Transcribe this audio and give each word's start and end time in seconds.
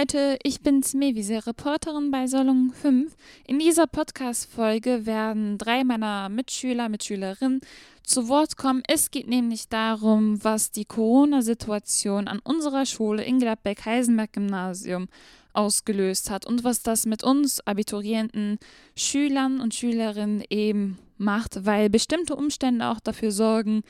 Leute, 0.00 0.38
ich 0.44 0.62
bin's 0.62 0.94
Mevise, 0.94 1.46
Reporterin 1.46 2.10
bei 2.10 2.26
Solung 2.26 2.72
5. 2.72 3.14
In 3.46 3.58
dieser 3.58 3.86
Podcast-Folge 3.86 5.04
werden 5.04 5.58
drei 5.58 5.84
meiner 5.84 6.30
Mitschüler, 6.30 6.88
Mitschülerinnen 6.88 7.60
zu 8.02 8.28
Wort 8.28 8.56
kommen. 8.56 8.82
Es 8.88 9.10
geht 9.10 9.28
nämlich 9.28 9.68
darum, 9.68 10.42
was 10.42 10.70
die 10.70 10.86
Corona-Situation 10.86 12.28
an 12.28 12.38
unserer 12.42 12.86
Schule 12.86 13.24
in 13.24 13.40
Gladbeck-Heisenberg-Gymnasium 13.40 15.08
ausgelöst 15.52 16.30
hat 16.30 16.46
und 16.46 16.64
was 16.64 16.82
das 16.82 17.04
mit 17.04 17.22
uns 17.22 17.60
Abiturienten, 17.66 18.58
Schülern 18.96 19.60
und 19.60 19.74
Schülerinnen 19.74 20.42
eben 20.48 20.96
macht, 21.18 21.66
weil 21.66 21.90
bestimmte 21.90 22.36
Umstände 22.36 22.88
auch 22.88 23.00
dafür 23.00 23.32
sorgen, 23.32 23.82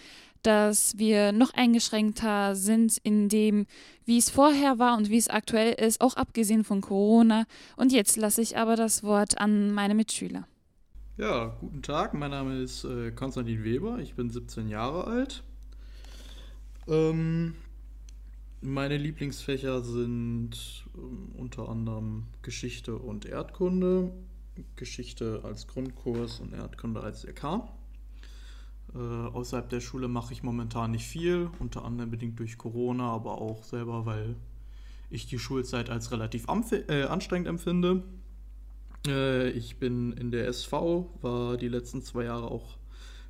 dass 0.43 0.99
wir 0.99 1.33
noch 1.33 1.53
eingeschränkter 1.55 2.55
sind 2.55 2.99
in 3.03 3.29
dem, 3.29 3.67
wie 4.05 4.19
es 4.19 4.31
vorher 4.31 4.79
war 4.79 4.97
und 4.97 5.11
wie 5.11 5.19
es 5.19 5.29
aktuell 5.29 5.73
ist, 5.73 6.01
auch 6.01 6.17
abgesehen 6.17 6.65
von 6.65 6.81
Corona. 6.81 7.45
Und 7.77 7.93
jetzt 7.93 8.17
lasse 8.17 8.43
ich 8.43 8.57
aber 8.57 8.77
das 8.77 9.03
Wort 9.03 9.39
an 9.39 9.73
meine 9.73 9.95
Mitschüler. 9.95 10.47
Ja, 11.17 11.57
guten 11.61 11.83
Tag, 11.83 12.15
mein 12.15 12.31
Name 12.31 12.61
ist 12.63 12.85
äh, 12.85 13.11
Konstantin 13.11 13.63
Weber, 13.63 13.99
ich 13.99 14.15
bin 14.15 14.31
17 14.31 14.69
Jahre 14.69 15.05
alt. 15.05 15.43
Ähm, 16.89 17.55
meine 18.63 18.97
Lieblingsfächer 18.97 19.83
sind 19.83 20.85
ähm, 20.95 21.33
unter 21.37 21.69
anderem 21.69 22.25
Geschichte 22.43 22.97
und 22.97 23.27
Erdkunde, 23.27 24.13
Geschichte 24.77 25.41
als 25.45 25.67
Grundkurs 25.67 26.41
und 26.41 26.53
Erdkunde 26.53 27.01
als 27.01 27.25
LK. 27.25 27.69
Äh, 28.95 28.99
außerhalb 28.99 29.69
der 29.69 29.81
Schule 29.81 30.09
mache 30.09 30.33
ich 30.33 30.43
momentan 30.43 30.91
nicht 30.91 31.07
viel, 31.07 31.51
unter 31.59 31.85
anderem 31.85 32.11
bedingt 32.11 32.39
durch 32.39 32.59
Corona, 32.59 33.13
aber 33.13 33.41
auch 33.41 33.63
selber, 33.63 34.07
weil 34.07 34.37
ich 35.11 35.27
die 35.27 35.39
Schulzeit 35.39 35.91
als 35.91 36.11
relativ 36.13 36.47
äh, 36.49 37.05
anstrengend 37.05 37.49
empfinde. 37.49 38.03
Äh, 39.07 39.51
ich 39.51 39.79
bin 39.79 40.13
in 40.13 40.31
der 40.31 40.49
SV, 40.49 41.19
war 41.21 41.57
die 41.57 41.69
letzten 41.69 42.03
zwei 42.03 42.25
Jahre 42.25 42.51
auch 42.51 42.79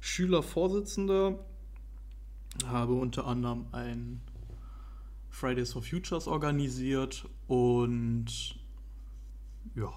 Schülervorsitzender, 0.00 1.38
habe 2.66 2.94
unter 2.94 3.26
anderem 3.26 3.66
ein 3.72 4.20
Fridays 5.28 5.72
for 5.72 5.82
Futures 5.82 6.26
organisiert 6.26 7.28
und 7.48 8.58
ja, 9.74 9.92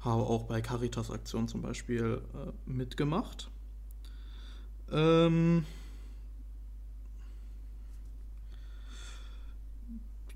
habe 0.00 0.22
auch 0.22 0.44
bei 0.44 0.60
Caritas 0.60 1.10
Aktion 1.10 1.48
zum 1.48 1.62
Beispiel 1.62 2.22
äh, 2.34 2.70
mitgemacht. 2.70 3.50
Ähm, 4.90 5.64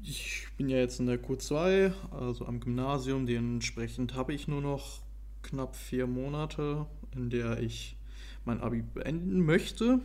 ich 0.02 0.48
bin 0.56 0.68
ja 0.68 0.78
jetzt 0.78 1.00
in 1.00 1.06
der 1.06 1.22
Q2, 1.22 1.92
also 2.10 2.46
am 2.46 2.60
Gymnasium. 2.60 3.26
Dementsprechend 3.26 4.14
habe 4.14 4.34
ich 4.34 4.48
nur 4.48 4.60
noch 4.60 5.00
knapp 5.42 5.76
vier 5.76 6.06
Monate, 6.06 6.86
in 7.14 7.30
der 7.30 7.60
ich 7.60 7.96
mein 8.44 8.60
Abi 8.60 8.82
beenden 8.82 9.44
möchte. 9.44 10.00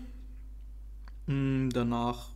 Hm, 1.27 1.69
danach 1.73 2.29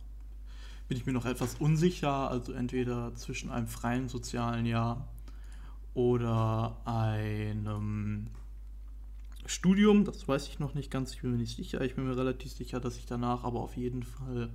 bin 0.88 0.98
ich 0.98 1.06
mir 1.06 1.12
noch 1.12 1.24
etwas 1.24 1.54
unsicher, 1.54 2.30
also 2.30 2.52
entweder 2.52 3.14
zwischen 3.14 3.50
einem 3.50 3.66
freien 3.66 4.08
sozialen 4.08 4.66
Jahr 4.66 5.08
oder 5.94 6.76
einem 6.84 8.28
Studium, 9.46 10.04
das 10.04 10.26
weiß 10.26 10.48
ich 10.48 10.58
noch 10.58 10.74
nicht 10.74 10.90
ganz, 10.90 11.12
ich 11.14 11.22
bin 11.22 11.32
mir 11.32 11.38
nicht 11.38 11.56
sicher. 11.56 11.80
Ich 11.80 11.94
bin 11.94 12.06
mir 12.06 12.16
relativ 12.16 12.52
sicher, 12.52 12.80
dass 12.80 12.96
ich 12.96 13.06
danach 13.06 13.44
aber 13.44 13.60
auf 13.60 13.76
jeden 13.76 14.02
Fall 14.02 14.50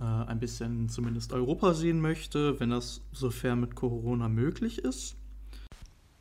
äh, 0.00 0.04
ein 0.04 0.40
bisschen 0.40 0.88
zumindest 0.88 1.32
Europa 1.32 1.74
sehen 1.74 2.00
möchte, 2.00 2.58
wenn 2.60 2.70
das 2.70 3.00
sofern 3.12 3.60
mit 3.60 3.74
Corona 3.74 4.28
möglich 4.28 4.78
ist. 4.78 5.16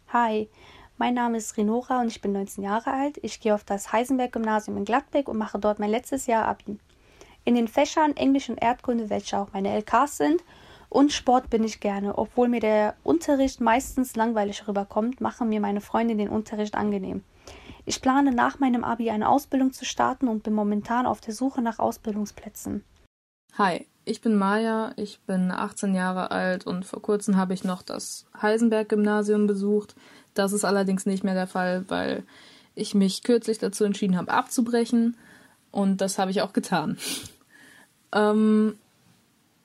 Hi, 0.09 0.49
mein 0.97 1.13
Name 1.13 1.37
ist 1.37 1.57
Renora 1.57 2.01
und 2.01 2.07
ich 2.07 2.21
bin 2.21 2.33
19 2.33 2.63
Jahre 2.63 2.91
alt. 2.91 3.17
Ich 3.23 3.39
gehe 3.39 3.55
auf 3.55 3.63
das 3.63 3.91
Heisenberg-Gymnasium 3.91 4.77
in 4.77 4.85
Gladbeck 4.85 5.27
und 5.27 5.37
mache 5.37 5.57
dort 5.57 5.79
mein 5.79 5.89
letztes 5.89 6.27
Jahr 6.27 6.45
Abi. 6.45 6.77
In 7.43 7.55
den 7.55 7.67
Fächern 7.67 8.15
Englisch 8.15 8.49
und 8.49 8.61
Erdkunde, 8.61 9.09
welche 9.09 9.39
auch 9.39 9.51
meine 9.53 9.69
LKs 9.69 10.17
sind, 10.17 10.43
und 10.89 11.13
Sport 11.13 11.49
bin 11.49 11.63
ich 11.63 11.79
gerne. 11.79 12.17
Obwohl 12.17 12.49
mir 12.49 12.59
der 12.59 12.95
Unterricht 13.03 13.61
meistens 13.61 14.15
langweilig 14.17 14.67
rüberkommt, 14.67 15.21
machen 15.21 15.47
mir 15.47 15.61
meine 15.61 15.79
Freunde 15.79 16.15
den 16.17 16.27
Unterricht 16.27 16.75
angenehm. 16.75 17.23
Ich 17.85 18.01
plane 18.01 18.31
nach 18.31 18.59
meinem 18.59 18.83
Abi 18.83 19.09
eine 19.09 19.29
Ausbildung 19.29 19.73
zu 19.73 19.85
starten 19.85 20.27
und 20.27 20.43
bin 20.43 20.53
momentan 20.53 21.05
auf 21.05 21.21
der 21.21 21.33
Suche 21.33 21.61
nach 21.61 21.79
Ausbildungsplätzen. 21.79 22.83
Hi, 23.57 23.85
ich 24.05 24.21
bin 24.21 24.35
Maja, 24.35 24.93
ich 24.95 25.19
bin 25.21 25.51
18 25.51 25.93
Jahre 25.93 26.31
alt 26.31 26.65
und 26.65 26.85
vor 26.85 27.01
kurzem 27.01 27.37
habe 27.37 27.53
ich 27.53 27.63
noch 27.63 27.81
das 27.81 28.25
Heisenberg-Gymnasium 28.41 29.47
besucht. 29.47 29.95
Das 30.33 30.53
ist 30.53 30.63
allerdings 30.63 31.05
nicht 31.05 31.23
mehr 31.23 31.33
der 31.33 31.47
Fall, 31.47 31.85
weil 31.87 32.23
ich 32.75 32.95
mich 32.95 33.23
kürzlich 33.23 33.57
dazu 33.57 33.83
entschieden 33.83 34.17
habe, 34.17 34.31
abzubrechen 34.31 35.17
und 35.71 36.01
das 36.01 36.17
habe 36.17 36.31
ich 36.31 36.41
auch 36.41 36.53
getan. 36.53 36.97
Ähm, 38.13 38.75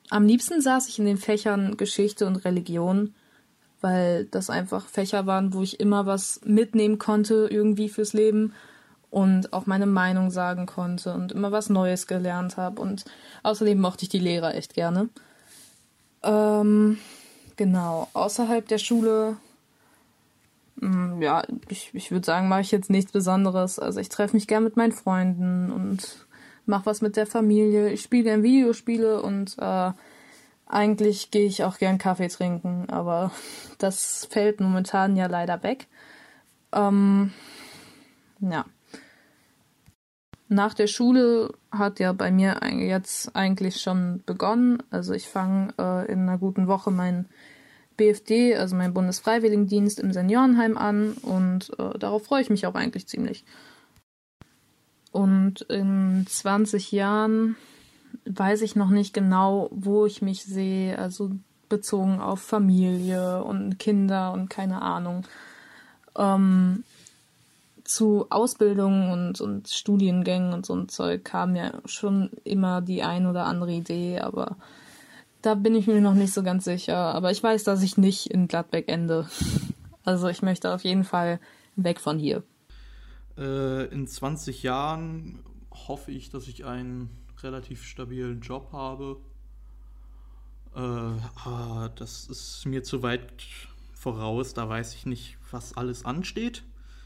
am 0.09 0.25
liebsten 0.25 0.61
saß 0.61 0.87
ich 0.87 0.99
in 0.99 1.05
den 1.05 1.17
Fächern 1.17 1.77
Geschichte 1.77 2.27
und 2.27 2.37
Religion 2.45 3.13
weil 3.81 4.25
das 4.25 4.49
einfach 4.49 4.87
Fächer 4.87 5.25
waren, 5.25 5.53
wo 5.53 5.61
ich 5.61 5.79
immer 5.79 6.05
was 6.05 6.41
mitnehmen 6.43 6.97
konnte, 6.97 7.47
irgendwie 7.49 7.89
fürs 7.89 8.13
Leben 8.13 8.53
und 9.09 9.53
auch 9.53 9.65
meine 9.65 9.85
Meinung 9.85 10.31
sagen 10.31 10.65
konnte 10.65 11.13
und 11.13 11.31
immer 11.31 11.51
was 11.51 11.69
Neues 11.69 12.07
gelernt 12.07 12.57
habe. 12.57 12.81
Und 12.81 13.05
außerdem 13.43 13.79
mochte 13.79 14.03
ich 14.03 14.09
die 14.09 14.19
Lehrer 14.19 14.55
echt 14.55 14.73
gerne. 14.73 15.09
Ähm, 16.23 16.97
genau, 17.55 18.09
außerhalb 18.13 18.67
der 18.67 18.79
Schule, 18.79 19.37
mh, 20.77 21.13
hm, 21.13 21.21
ja, 21.21 21.43
ich, 21.69 21.91
ich 21.93 22.11
würde 22.11 22.25
sagen, 22.25 22.49
mache 22.49 22.61
ich 22.61 22.71
jetzt 22.71 22.89
nichts 22.89 23.11
Besonderes. 23.11 23.79
Also 23.79 23.99
ich 23.99 24.09
treffe 24.09 24.35
mich 24.35 24.47
gern 24.47 24.63
mit 24.63 24.75
meinen 24.75 24.91
Freunden 24.91 25.71
und 25.71 26.25
mache 26.65 26.85
was 26.85 27.01
mit 27.01 27.15
der 27.15 27.27
Familie. 27.27 27.89
Ich 27.89 28.01
spiele 28.01 28.23
gern 28.23 28.43
Videospiele 28.43 29.21
und 29.21 29.55
äh, 29.59 29.91
eigentlich 30.67 31.31
gehe 31.31 31.45
ich 31.45 31.63
auch 31.63 31.77
gern 31.77 31.97
Kaffee 31.97 32.27
trinken, 32.27 32.89
aber 32.89 33.31
das 33.77 34.27
fällt 34.29 34.59
momentan 34.59 35.15
ja 35.15 35.27
leider 35.27 35.63
weg. 35.63 35.87
Ähm, 36.73 37.31
ja. 38.39 38.65
Nach 40.49 40.73
der 40.73 40.87
Schule 40.87 41.53
hat 41.71 41.99
ja 41.99 42.13
bei 42.13 42.31
mir 42.31 42.61
jetzt 42.77 43.35
eigentlich 43.35 43.81
schon 43.81 44.23
begonnen. 44.25 44.81
Also 44.91 45.13
ich 45.13 45.27
fange 45.27 45.73
äh, 45.77 46.09
in 46.09 46.21
einer 46.21 46.37
guten 46.37 46.67
Woche 46.67 46.89
mein 46.89 47.27
BFD, 47.97 48.55
also 48.55 48.75
mein 48.75 48.93
Bundesfreiwilligendienst 48.93 49.99
im 49.99 50.13
Seniorenheim 50.13 50.77
an 50.77 51.13
und 51.13 51.71
äh, 51.79 51.97
darauf 51.97 52.25
freue 52.25 52.43
ich 52.43 52.49
mich 52.49 52.65
auch 52.65 52.75
eigentlich 52.75 53.07
ziemlich. 53.07 53.43
Und 55.11 55.61
in 55.63 56.25
20 56.29 56.91
Jahren 56.91 57.57
weiß 58.25 58.61
ich 58.61 58.75
noch 58.75 58.89
nicht 58.89 59.13
genau, 59.13 59.69
wo 59.71 60.05
ich 60.05 60.21
mich 60.21 60.43
sehe, 60.43 60.97
also 60.97 61.31
bezogen 61.69 62.19
auf 62.19 62.41
Familie 62.41 63.43
und 63.43 63.79
Kinder 63.79 64.31
und 64.33 64.49
keine 64.49 64.81
Ahnung. 64.81 65.25
Ähm, 66.17 66.83
zu 67.83 68.27
Ausbildungen 68.29 69.11
und, 69.11 69.41
und 69.41 69.69
Studiengängen 69.69 70.53
und 70.53 70.65
so 70.65 70.75
ein 70.75 70.89
Zeug 70.89 71.23
kam 71.23 71.55
ja 71.55 71.71
schon 71.85 72.31
immer 72.43 72.81
die 72.81 73.01
ein 73.03 73.25
oder 73.25 73.45
andere 73.45 73.71
Idee, 73.71 74.19
aber 74.19 74.57
da 75.41 75.55
bin 75.55 75.75
ich 75.75 75.87
mir 75.87 76.01
noch 76.01 76.13
nicht 76.13 76.33
so 76.33 76.43
ganz 76.43 76.65
sicher. 76.65 76.97
Aber 76.97 77.31
ich 77.31 77.41
weiß, 77.41 77.63
dass 77.63 77.81
ich 77.81 77.97
nicht 77.97 78.27
in 78.27 78.47
Gladbeck 78.47 78.89
ende. 78.89 79.27
Also 80.03 80.29
ich 80.29 80.41
möchte 80.41 80.73
auf 80.73 80.85
jeden 80.85 81.03
Fall 81.03 81.41
weg 81.75 81.99
von 81.99 82.17
hier. 82.17 82.41
Äh, 83.37 83.87
in 83.87 84.07
20 84.07 84.63
Jahren 84.63 85.39
hoffe 85.69 86.13
ich, 86.13 86.29
dass 86.29 86.47
ich 86.47 86.63
einen 86.63 87.09
relativ 87.43 87.83
stabilen 87.83 88.41
Job 88.41 88.71
habe. 88.71 89.19
Äh, 90.75 91.89
das 91.95 92.27
ist 92.27 92.65
mir 92.65 92.83
zu 92.83 93.03
weit 93.03 93.31
voraus, 93.93 94.53
da 94.53 94.69
weiß 94.69 94.93
ich 94.95 95.05
nicht, 95.05 95.37
was 95.51 95.75
alles 95.75 96.05
ansteht. 96.05 96.63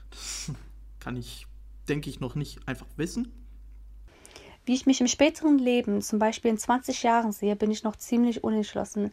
Das 0.10 0.52
kann 1.00 1.16
ich, 1.16 1.48
denke 1.88 2.10
ich, 2.10 2.20
noch 2.20 2.36
nicht 2.36 2.68
einfach 2.68 2.88
wissen. 2.98 3.32
Wie 4.66 4.76
ich 4.76 4.86
mich 4.86 5.02
im 5.02 5.08
späteren 5.08 5.58
Leben, 5.58 6.02
zum 6.02 6.20
Beispiel 6.20 6.52
in 6.52 6.58
20 6.58 7.02
Jahren 7.02 7.32
sehe, 7.32 7.56
bin 7.56 7.72
ich 7.72 7.84
noch 7.84 7.96
ziemlich 7.96 8.44
unentschlossen. 8.44 9.12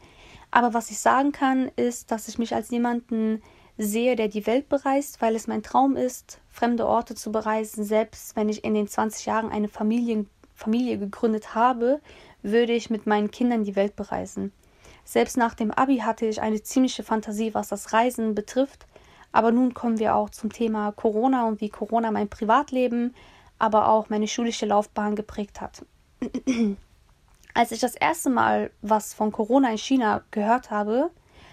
Aber 0.50 0.74
was 0.74 0.90
ich 0.90 0.98
sagen 0.98 1.32
kann, 1.32 1.70
ist, 1.76 2.10
dass 2.10 2.28
ich 2.28 2.38
mich 2.38 2.54
als 2.54 2.70
jemanden 2.70 3.42
sehe, 3.78 4.16
der 4.16 4.28
die 4.28 4.46
Welt 4.46 4.68
bereist, 4.68 5.22
weil 5.22 5.36
es 5.36 5.46
mein 5.46 5.62
Traum 5.62 5.96
ist, 5.96 6.40
fremde 6.50 6.86
Orte 6.86 7.14
zu 7.14 7.32
bereisen, 7.32 7.84
selbst 7.84 8.36
wenn 8.36 8.48
ich 8.48 8.64
in 8.64 8.74
den 8.74 8.88
20 8.88 9.24
Jahren 9.24 9.50
eine 9.50 9.68
Familie 9.68 10.26
Familie 10.58 10.98
gegründet 10.98 11.54
habe, 11.54 12.00
würde 12.42 12.72
ich 12.72 12.90
mit 12.90 13.06
meinen 13.06 13.30
Kindern 13.30 13.64
die 13.64 13.76
Welt 13.76 13.94
bereisen. 13.96 14.52
Selbst 15.04 15.36
nach 15.36 15.54
dem 15.54 15.70
Abi 15.70 15.98
hatte 15.98 16.26
ich 16.26 16.42
eine 16.42 16.62
ziemliche 16.62 17.04
Fantasie, 17.04 17.54
was 17.54 17.68
das 17.68 17.92
Reisen 17.92 18.34
betrifft. 18.34 18.86
Aber 19.30 19.52
nun 19.52 19.72
kommen 19.72 19.98
wir 19.98 20.16
auch 20.16 20.30
zum 20.30 20.52
Thema 20.52 20.92
Corona 20.92 21.46
und 21.46 21.60
wie 21.60 21.68
Corona 21.68 22.10
mein 22.10 22.28
Privatleben, 22.28 23.14
aber 23.58 23.88
auch 23.88 24.10
meine 24.10 24.26
schulische 24.26 24.66
Laufbahn 24.66 25.16
geprägt 25.16 25.60
hat. 25.60 25.84
Als 27.54 27.70
ich 27.72 27.80
das 27.80 27.94
erste 27.94 28.30
Mal 28.30 28.70
was 28.82 29.14
von 29.14 29.32
Corona 29.32 29.70
in 29.70 29.78
China 29.78 30.22
gehört 30.30 30.70
habe, 30.70 31.10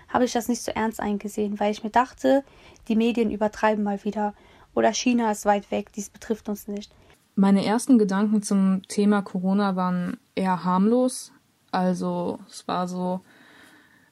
habe 0.08 0.26
ich 0.26 0.34
das 0.34 0.48
nicht 0.48 0.62
so 0.62 0.72
ernst 0.72 1.00
eingesehen, 1.00 1.60
weil 1.60 1.72
ich 1.72 1.84
mir 1.84 1.90
dachte, 1.92 2.44
die 2.88 2.96
Medien 2.96 3.32
übertreiben 3.32 3.84
mal 3.84 4.04
wieder 4.04 4.34
oder 4.74 4.94
China 4.94 5.32
ist 5.32 5.46
weit 5.46 5.72
weg, 5.72 5.92
dies 5.94 6.10
betrifft 6.10 6.50
uns 6.50 6.68
nicht. 6.68 6.92
Meine 7.36 7.66
ersten 7.66 7.98
Gedanken 7.98 8.42
zum 8.42 8.82
Thema 8.88 9.22
Corona 9.22 9.76
waren 9.76 10.18
eher 10.36 10.64
harmlos. 10.64 11.32
Also 11.72 12.40
es 12.50 12.68
war 12.68 12.88
so, 12.88 13.22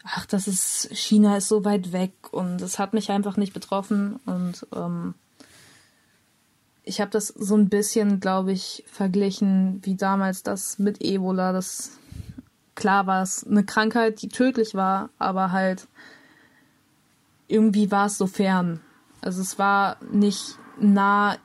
ach, 0.04 0.26
das 0.26 0.48
ist, 0.48 0.90
China 0.92 1.38
ist 1.38 1.48
so 1.48 1.64
weit 1.64 1.94
weg 1.94 2.14
und 2.32 2.62
es 2.62 2.80
hat 2.80 2.94
mich 2.94 3.12
einfach 3.12 3.38
nicht 3.38 3.54
betroffen 3.54 4.20
und 4.26 4.68
ähm, 4.76 5.14
ich 6.84 7.00
habe 7.00 7.12
das 7.12 7.28
so 7.28 7.56
ein 7.56 7.70
bisschen, 7.70 8.20
glaube 8.20 8.52
ich, 8.52 8.84
verglichen 8.88 9.80
wie 9.84 9.96
damals 9.96 10.44
das 10.44 10.80
mit 10.80 11.02
Ebola. 11.02 11.54
Das 11.54 11.98
klar 12.76 13.08
war 13.08 13.24
es 13.24 13.48
eine 13.48 13.64
Krankheit, 13.64 14.22
die 14.22 14.28
tödlich 14.28 14.76
war, 14.76 15.10
aber 15.18 15.52
halt 15.52 15.88
irgendwie 17.48 17.90
war 17.92 18.08
es 18.08 18.18
so 18.18 18.28
fern. 18.28 18.82
Also 19.22 19.42
es 19.42 19.58
war 19.58 19.98
nicht 20.12 20.58
nah 20.78 21.38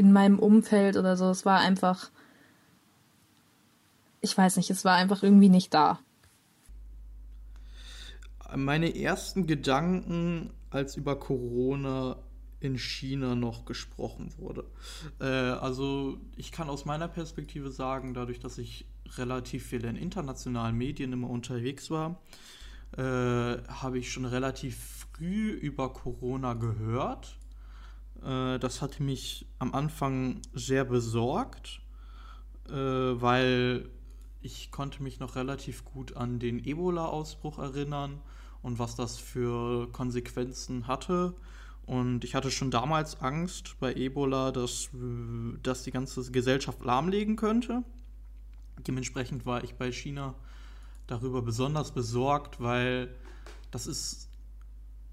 in 0.00 0.12
meinem 0.12 0.38
Umfeld 0.38 0.96
oder 0.96 1.14
so. 1.14 1.28
Es 1.28 1.44
war 1.44 1.60
einfach, 1.60 2.10
ich 4.22 4.36
weiß 4.36 4.56
nicht, 4.56 4.70
es 4.70 4.82
war 4.82 4.96
einfach 4.96 5.22
irgendwie 5.22 5.50
nicht 5.50 5.74
da. 5.74 6.00
Meine 8.56 8.96
ersten 8.96 9.46
Gedanken, 9.46 10.54
als 10.70 10.96
über 10.96 11.18
Corona 11.20 12.16
in 12.60 12.78
China 12.78 13.34
noch 13.34 13.66
gesprochen 13.66 14.32
wurde. 14.38 14.64
Äh, 15.20 15.26
also 15.26 16.18
ich 16.36 16.50
kann 16.50 16.70
aus 16.70 16.86
meiner 16.86 17.08
Perspektive 17.08 17.70
sagen, 17.70 18.14
dadurch, 18.14 18.40
dass 18.40 18.56
ich 18.56 18.86
relativ 19.18 19.66
viel 19.66 19.84
in 19.84 19.96
internationalen 19.96 20.76
Medien 20.76 21.12
immer 21.12 21.28
unterwegs 21.28 21.90
war, 21.90 22.22
äh, 22.96 23.02
habe 23.02 23.98
ich 23.98 24.10
schon 24.10 24.24
relativ 24.24 25.06
früh 25.12 25.50
über 25.50 25.92
Corona 25.92 26.54
gehört. 26.54 27.36
Äh, 28.24 28.58
das 28.58 28.82
hat 28.82 29.00
mich 29.00 29.46
am 29.58 29.74
Anfang 29.74 30.42
sehr 30.52 30.84
besorgt, 30.84 31.80
äh, 32.68 32.72
weil 32.72 33.88
ich 34.42 34.70
konnte 34.70 35.02
mich 35.02 35.20
noch 35.20 35.36
relativ 35.36 35.84
gut 35.84 36.16
an 36.16 36.38
den 36.38 36.64
Ebola-Ausbruch 36.64 37.58
erinnern 37.58 38.20
und 38.62 38.78
was 38.78 38.96
das 38.96 39.18
für 39.18 39.90
Konsequenzen 39.92 40.86
hatte. 40.86 41.34
Und 41.86 42.24
ich 42.24 42.34
hatte 42.34 42.50
schon 42.50 42.70
damals 42.70 43.20
Angst 43.20 43.76
bei 43.80 43.92
Ebola, 43.94 44.52
dass 44.52 44.90
das 45.62 45.82
die 45.82 45.90
ganze 45.90 46.30
Gesellschaft 46.30 46.84
lahmlegen 46.84 47.36
könnte. 47.36 47.82
Dementsprechend 48.86 49.44
war 49.44 49.64
ich 49.64 49.74
bei 49.74 49.90
China 49.90 50.34
darüber 51.06 51.42
besonders 51.42 51.92
besorgt, 51.92 52.60
weil 52.60 53.14
das 53.70 53.86
ist 53.86 54.29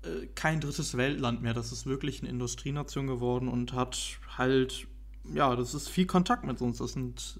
äh, 0.03 0.27
kein 0.35 0.59
drittes 0.59 0.97
Weltland 0.97 1.41
mehr. 1.41 1.53
Das 1.53 1.71
ist 1.71 1.85
wirklich 1.85 2.21
eine 2.21 2.29
Industrienation 2.29 3.07
geworden 3.07 3.47
und 3.47 3.73
hat 3.73 4.19
halt, 4.37 4.87
ja, 5.33 5.55
das 5.55 5.73
ist 5.73 5.89
viel 5.89 6.05
Kontakt 6.05 6.45
mit 6.45 6.61
uns. 6.61 6.77
Das 6.79 6.93
sind 6.93 7.39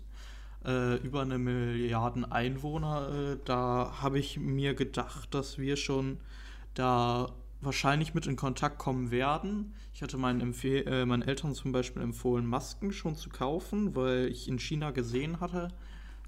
äh, 0.66 0.96
über 0.98 1.22
eine 1.22 1.38
Milliarden 1.38 2.26
Einwohner. 2.26 3.10
Äh, 3.10 3.38
da 3.46 3.98
habe 4.02 4.20
ich 4.20 4.38
mir 4.38 4.74
gedacht, 4.74 5.34
dass 5.34 5.58
wir 5.58 5.78
schon 5.78 6.20
da 6.74 7.32
wahrscheinlich 7.62 8.14
mit 8.14 8.28
in 8.28 8.36
Kontakt 8.36 8.78
kommen 8.78 9.10
werden. 9.12 9.74
Ich 9.94 10.04
hatte 10.04 10.18
meinen, 10.18 10.42
Empfehl 10.42 10.88
äh, 10.88 11.06
meinen 11.06 11.24
Eltern 11.24 11.56
zum 11.56 11.72
Beispiel 11.72 12.04
empfohlen, 12.04 12.46
Masken 12.46 12.92
schon 12.92 13.16
zu 13.16 13.30
kaufen, 13.30 13.96
weil 13.96 14.28
ich 14.28 14.48
in 14.48 14.60
China 14.60 14.92
gesehen 14.92 15.40
hatte, 15.40 15.70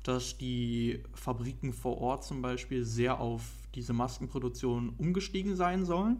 dass 0.04 0.38
die 0.38 1.04
Fabriken 1.14 1.74
vor 1.74 2.00
Ort 2.00 2.24
zum 2.24 2.42
Beispiel 2.42 2.84
sehr 2.86 3.20
auf 3.20 3.44
diese 3.76 3.94
Maskenproduktion 3.94 4.90
umgestiegen 4.98 5.56
sein 5.56 5.86
sollen. 5.86 6.18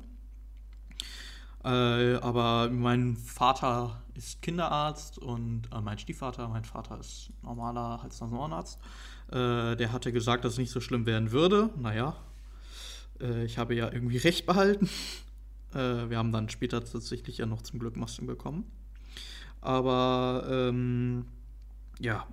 Äh, 1.64 2.16
aber 2.16 2.70
mein 2.70 3.18
Vater 3.18 4.02
ist 4.14 4.42
Kinderarzt 4.42 5.18
und 5.18 5.64
äh, 5.74 5.82
mein 5.82 5.98
Stiefvater, 5.98 6.48
mein 6.48 6.64
Vater 6.64 7.00
ist 7.00 7.32
normaler 7.42 8.02
Hals-Nasen-Ohrenarzt. 8.02 8.80
Äh, 9.32 9.76
der 9.76 9.92
hatte 9.92 10.14
gesagt, 10.14 10.46
dass 10.46 10.54
es 10.54 10.58
nicht 10.58 10.72
so 10.72 10.80
schlimm 10.80 11.06
werden 11.06 11.32
würde. 11.32 11.70
Naja, 11.78 12.16
äh, 13.20 13.44
ich 13.44 13.58
habe 13.58 13.76
ja 13.76 13.92
irgendwie 13.92 14.18
recht 14.18 14.46
behalten. 14.46 14.90
Äh, 15.72 16.10
wir 16.10 16.18
haben 16.18 16.32
dann 16.32 16.50
später 16.50 16.84
tatsächlich 16.84 17.38
ja 17.38 17.46
noch 17.46 17.62
zum 17.62 17.78
Glück 17.78 17.96
Masken 17.96 18.26
bekommen. 18.26 18.66
Aber 19.62 20.48
ähm, 20.50 21.28
ja, 22.00 22.26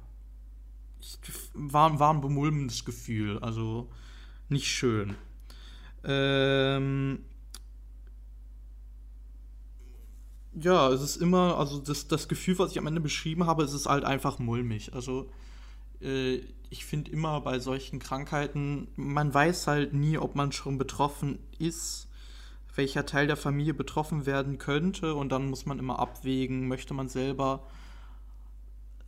war, 1.55 1.99
war 1.99 2.12
ein 2.12 2.20
bemulmendes 2.20 2.85
Gefühl, 2.85 3.38
also 3.41 3.91
nicht 4.49 4.69
schön. 4.69 5.17
Ähm, 6.05 7.20
ja, 10.55 10.88
es 10.91 11.03
ist 11.03 11.17
immer, 11.17 11.58
also 11.58 11.79
das, 11.79 12.08
das 12.08 12.29
Gefühl, 12.29 12.58
was 12.58 12.73
ich 12.73 12.79
am 12.79 12.87
Ende 12.87 13.00
beschrieben 13.00 13.47
habe, 13.47 13.64
es 13.64 13.73
ist 13.73 13.87
halt 13.87 14.05
einfach 14.05 14.38
mulmig. 14.38 14.94
Also 14.94 15.31
äh, 16.00 16.41
ich 16.70 16.85
finde 16.85 17.11
immer 17.11 17.41
bei 17.41 17.59
solchen 17.59 17.99
Krankheiten, 17.99 18.88
man 18.97 19.32
weiß 19.32 19.67
halt 19.67 19.93
nie, 19.93 20.19
ob 20.19 20.35
man 20.35 20.52
schon 20.52 20.79
betroffen 20.79 21.38
ist, 21.59 22.09
welcher 22.75 23.06
Teil 23.06 23.26
der 23.26 23.37
Familie 23.37 23.75
betroffen 23.75 24.26
werden 24.26 24.59
könnte 24.59 25.14
und 25.14 25.31
dann 25.31 25.49
muss 25.49 25.67
man 25.67 25.79
immer 25.79 25.99
abwägen, 25.99 26.69
möchte 26.69 26.94
man 26.94 27.09
selber 27.09 27.67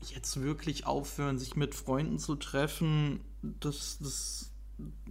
jetzt 0.03 0.41
wirklich 0.41 0.87
aufhören, 0.87 1.39
sich 1.39 1.57
mit 1.57 1.75
Freunden 1.75 2.19
zu 2.19 2.37
treffen. 2.37 3.21
Das, 3.43 3.99
das, 4.01 4.51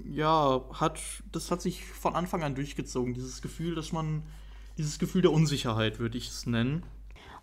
ja, 0.04 0.62
hat, 0.74 1.00
das 1.32 1.52
hat 1.52 1.62
sich 1.62 1.86
von 1.86 2.16
Anfang 2.16 2.44
an 2.44 2.56
durchgezogen, 2.56 3.14
dieses 3.14 3.42
Gefühl, 3.42 3.76
dass 3.76 3.92
man, 3.92 4.24
dieses 4.78 5.00
Gefühl 5.00 5.22
der 5.22 5.32
Unsicherheit, 5.32 6.00
würde 6.00 6.18
ich 6.18 6.30
es 6.30 6.46
nennen. 6.46 6.84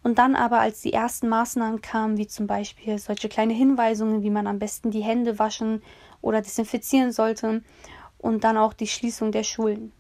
Und 0.02 0.19
dann 0.19 0.37
aber, 0.37 0.61
als 0.61 0.82
die 0.82 0.93
ersten 0.93 1.29
Maßnahmen 1.29 1.81
kamen, 1.81 2.19
wie 2.19 2.26
zum 2.26 2.46
Beispiel 2.46 2.99
solche 2.99 3.31
kleine 3.31 3.55
Hinweisungen, 3.55 4.23
wie 4.23 4.31
man 4.31 4.47
am 4.47 4.58
besten 4.58 4.90
die 4.90 5.02
Hände 5.02 5.38
waschen 5.38 5.82
oder 6.20 6.43
desinfizieren 6.43 7.11
sollte, 7.11 7.62
und 8.19 8.44
dann 8.44 8.56
auch 8.56 8.73
die 8.73 8.87
Schließung 8.87 9.32
der 9.32 9.44
Schulen. 9.44 9.93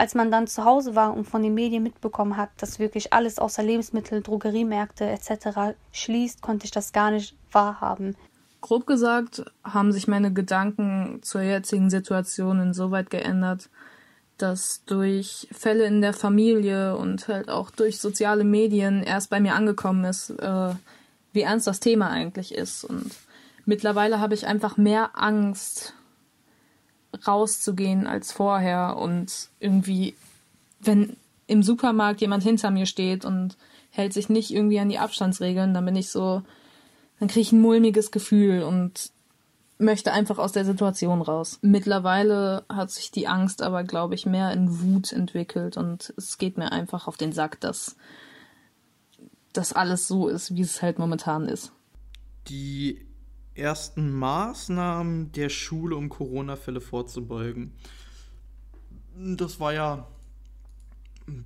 Als 0.00 0.14
man 0.14 0.30
dann 0.30 0.46
zu 0.46 0.64
Hause 0.64 0.94
war 0.94 1.12
und 1.14 1.26
von 1.26 1.42
den 1.42 1.52
Medien 1.52 1.82
mitbekommen 1.82 2.38
hat, 2.38 2.48
dass 2.56 2.78
wirklich 2.78 3.12
alles 3.12 3.38
außer 3.38 3.62
Lebensmittel, 3.62 4.22
Drogeriemärkte 4.22 5.04
etc. 5.04 5.76
schließt, 5.92 6.40
konnte 6.40 6.64
ich 6.64 6.70
das 6.70 6.94
gar 6.94 7.10
nicht 7.10 7.36
wahrhaben. 7.52 8.16
Grob 8.62 8.86
gesagt 8.86 9.44
haben 9.62 9.92
sich 9.92 10.08
meine 10.08 10.32
Gedanken 10.32 11.18
zur 11.20 11.42
jetzigen 11.42 11.90
Situation 11.90 12.60
insoweit 12.60 13.10
geändert, 13.10 13.68
das 14.38 14.84
durch 14.86 15.46
Fälle 15.52 15.84
in 15.84 16.00
der 16.00 16.14
Familie 16.14 16.96
und 16.96 17.28
halt 17.28 17.50
auch 17.50 17.70
durch 17.70 18.00
soziale 18.00 18.44
Medien 18.44 19.02
erst 19.02 19.28
bei 19.28 19.38
mir 19.38 19.54
angekommen 19.54 20.06
ist, 20.06 20.30
äh, 20.30 20.70
wie 21.34 21.42
ernst 21.42 21.66
das 21.66 21.78
Thema 21.78 22.08
eigentlich 22.08 22.54
ist. 22.54 22.84
Und 22.84 23.10
mittlerweile 23.66 24.18
habe 24.18 24.32
ich 24.32 24.46
einfach 24.46 24.78
mehr 24.78 25.10
Angst, 25.12 25.92
rauszugehen 27.26 28.06
als 28.06 28.32
vorher. 28.32 28.96
Und 28.96 29.48
irgendwie, 29.58 30.14
wenn 30.80 31.16
im 31.46 31.62
Supermarkt 31.62 32.20
jemand 32.20 32.42
hinter 32.42 32.70
mir 32.70 32.86
steht 32.86 33.24
und 33.24 33.56
hält 33.90 34.12
sich 34.12 34.28
nicht 34.28 34.50
irgendwie 34.50 34.78
an 34.78 34.88
die 34.88 34.98
Abstandsregeln, 34.98 35.74
dann 35.74 35.84
bin 35.84 35.96
ich 35.96 36.10
so, 36.10 36.42
dann 37.18 37.28
kriege 37.28 37.40
ich 37.40 37.52
ein 37.52 37.60
mulmiges 37.60 38.10
Gefühl 38.10 38.62
und 38.62 39.10
möchte 39.78 40.12
einfach 40.12 40.38
aus 40.38 40.52
der 40.52 40.64
Situation 40.64 41.22
raus. 41.22 41.58
Mittlerweile 41.62 42.64
hat 42.68 42.90
sich 42.90 43.10
die 43.10 43.26
Angst 43.26 43.62
aber, 43.62 43.82
glaube 43.82 44.14
ich, 44.14 44.26
mehr 44.26 44.52
in 44.52 44.80
Wut 44.80 45.12
entwickelt 45.12 45.76
und 45.76 46.12
es 46.16 46.38
geht 46.38 46.58
mir 46.58 46.70
einfach 46.70 47.08
auf 47.08 47.16
den 47.16 47.32
Sack, 47.32 47.58
dass 47.60 47.96
das 49.52 49.72
alles 49.72 50.06
so 50.06 50.28
ist, 50.28 50.54
wie 50.54 50.60
es 50.60 50.82
halt 50.82 50.98
momentan 50.98 51.48
ist. 51.48 51.72
Die 52.48 53.04
ersten 53.60 54.10
Maßnahmen 54.12 55.32
der 55.32 55.48
Schule, 55.48 55.96
um 55.96 56.08
Corona-Fälle 56.08 56.80
vorzubeugen, 56.80 57.72
das 59.14 59.60
war 59.60 59.72
ja 59.72 60.06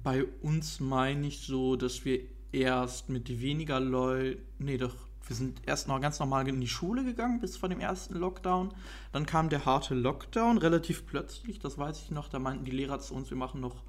bei 0.02 0.24
uns, 0.42 0.80
meine 0.80 1.26
ich, 1.26 1.40
so, 1.40 1.76
dass 1.76 2.04
wir 2.04 2.20
erst 2.52 3.08
mit 3.08 3.40
weniger 3.40 3.80
Leuten, 3.80 4.40
nee, 4.58 4.78
doch 4.78 4.94
wir 5.26 5.36
sind 5.36 5.62
erst 5.66 5.88
noch 5.88 6.00
ganz 6.00 6.18
normal 6.18 6.46
in 6.48 6.60
die 6.60 6.68
Schule 6.68 7.04
gegangen 7.04 7.40
bis 7.40 7.56
vor 7.56 7.68
dem 7.68 7.80
ersten 7.80 8.14
Lockdown. 8.14 8.74
Dann 9.12 9.24
kam 9.24 9.48
der 9.48 9.64
harte 9.64 9.94
Lockdown 9.94 10.58
relativ 10.58 11.06
plötzlich, 11.06 11.58
das 11.58 11.78
weiß 11.78 12.02
ich 12.02 12.10
noch. 12.10 12.28
Da 12.28 12.38
meinten 12.38 12.64
die 12.64 12.70
Lehrer 12.70 13.00
zu 13.00 13.14
uns, 13.14 13.30
wir 13.30 13.36
machen 13.36 13.60
noch 13.60 13.82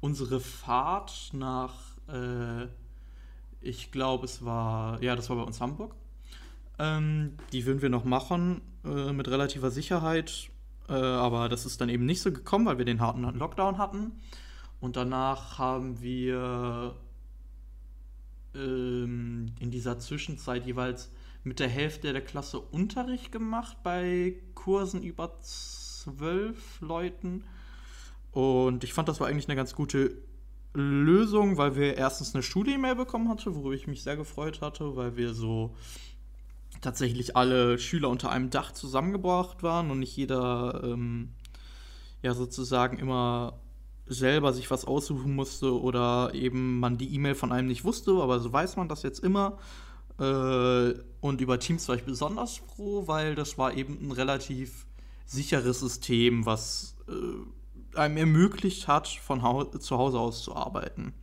unsere 0.00 0.40
Fahrt 0.40 1.30
nach, 1.32 1.74
äh, 2.08 2.66
ich 3.60 3.90
glaube, 3.90 4.26
es 4.26 4.44
war, 4.44 5.02
ja, 5.02 5.16
das 5.16 5.30
war 5.30 5.36
bei 5.36 5.44
uns 5.44 5.60
Hamburg. 5.60 5.94
Ähm, 6.82 7.36
die 7.52 7.64
würden 7.64 7.80
wir 7.80 7.90
noch 7.90 8.04
machen 8.04 8.60
äh, 8.84 9.12
mit 9.12 9.28
relativer 9.28 9.70
Sicherheit. 9.70 10.50
Äh, 10.88 10.94
aber 10.94 11.48
das 11.48 11.64
ist 11.64 11.80
dann 11.80 11.88
eben 11.88 12.06
nicht 12.06 12.20
so 12.20 12.32
gekommen, 12.32 12.66
weil 12.66 12.78
wir 12.78 12.84
den 12.84 13.00
harten 13.00 13.22
Lockdown 13.22 13.78
hatten. 13.78 14.12
Und 14.80 14.96
danach 14.96 15.58
haben 15.58 16.02
wir 16.02 16.96
ähm, 18.56 19.52
in 19.60 19.70
dieser 19.70 20.00
Zwischenzeit 20.00 20.66
jeweils 20.66 21.12
mit 21.44 21.60
der 21.60 21.68
Hälfte 21.68 22.12
der 22.12 22.22
Klasse 22.22 22.58
Unterricht 22.58 23.30
gemacht 23.30 23.76
bei 23.84 24.34
Kursen 24.54 25.04
über 25.04 25.38
zwölf 25.40 26.80
Leuten. 26.80 27.44
Und 28.32 28.82
ich 28.82 28.92
fand, 28.92 29.08
das 29.08 29.20
war 29.20 29.28
eigentlich 29.28 29.48
eine 29.48 29.56
ganz 29.56 29.74
gute 29.76 30.16
Lösung, 30.74 31.58
weil 31.58 31.76
wir 31.76 31.96
erstens 31.96 32.34
eine 32.34 32.42
Schule-E-Mail 32.42 32.96
bekommen 32.96 33.28
hatten, 33.28 33.54
worüber 33.54 33.74
ich 33.74 33.86
mich 33.86 34.02
sehr 34.02 34.16
gefreut 34.16 34.62
hatte, 34.62 34.96
weil 34.96 35.16
wir 35.16 35.32
so 35.34 35.76
tatsächlich 36.82 37.36
alle 37.36 37.78
Schüler 37.78 38.10
unter 38.10 38.30
einem 38.30 38.50
Dach 38.50 38.72
zusammengebracht 38.72 39.62
waren 39.62 39.90
und 39.90 40.00
nicht 40.00 40.16
jeder 40.16 40.82
ähm, 40.84 41.30
ja 42.20 42.34
sozusagen 42.34 42.98
immer 42.98 43.60
selber 44.06 44.52
sich 44.52 44.70
was 44.70 44.84
aussuchen 44.84 45.34
musste 45.34 45.80
oder 45.80 46.34
eben 46.34 46.80
man 46.80 46.98
die 46.98 47.14
E-Mail 47.14 47.34
von 47.34 47.52
einem 47.52 47.68
nicht 47.68 47.84
wusste, 47.84 48.12
aber 48.12 48.40
so 48.40 48.52
weiß 48.52 48.76
man 48.76 48.88
das 48.88 49.02
jetzt 49.02 49.20
immer. 49.20 49.58
Äh, 50.18 50.94
und 51.20 51.40
über 51.40 51.58
Teams 51.58 51.88
war 51.88 51.96
ich 51.96 52.04
besonders 52.04 52.58
froh, 52.58 53.04
weil 53.06 53.34
das 53.34 53.56
war 53.56 53.74
eben 53.74 53.98
ein 54.02 54.12
relativ 54.12 54.86
sicheres 55.24 55.80
System, 55.80 56.44
was 56.44 56.96
äh, 57.08 57.96
einem 57.96 58.16
ermöglicht 58.16 58.88
hat, 58.88 59.08
von 59.08 59.42
Hau 59.42 59.64
zu 59.64 59.96
Hause 59.96 60.18
aus 60.18 60.42
zu 60.42 60.54
arbeiten. 60.54 61.14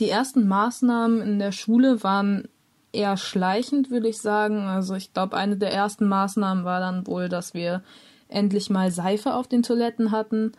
Die 0.00 0.08
ersten 0.08 0.46
Maßnahmen 0.48 1.20
in 1.20 1.38
der 1.38 1.52
Schule 1.52 2.02
waren 2.02 2.48
eher 2.92 3.16
schleichend, 3.16 3.90
würde 3.90 4.08
ich 4.08 4.18
sagen. 4.18 4.66
Also 4.68 4.94
ich 4.94 5.12
glaube, 5.12 5.36
eine 5.36 5.56
der 5.56 5.72
ersten 5.72 6.06
Maßnahmen 6.06 6.64
war 6.64 6.80
dann 6.80 7.06
wohl, 7.06 7.28
dass 7.28 7.54
wir 7.54 7.82
endlich 8.28 8.70
mal 8.70 8.90
Seife 8.90 9.34
auf 9.34 9.48
den 9.48 9.62
Toiletten 9.62 10.10
hatten. 10.10 10.52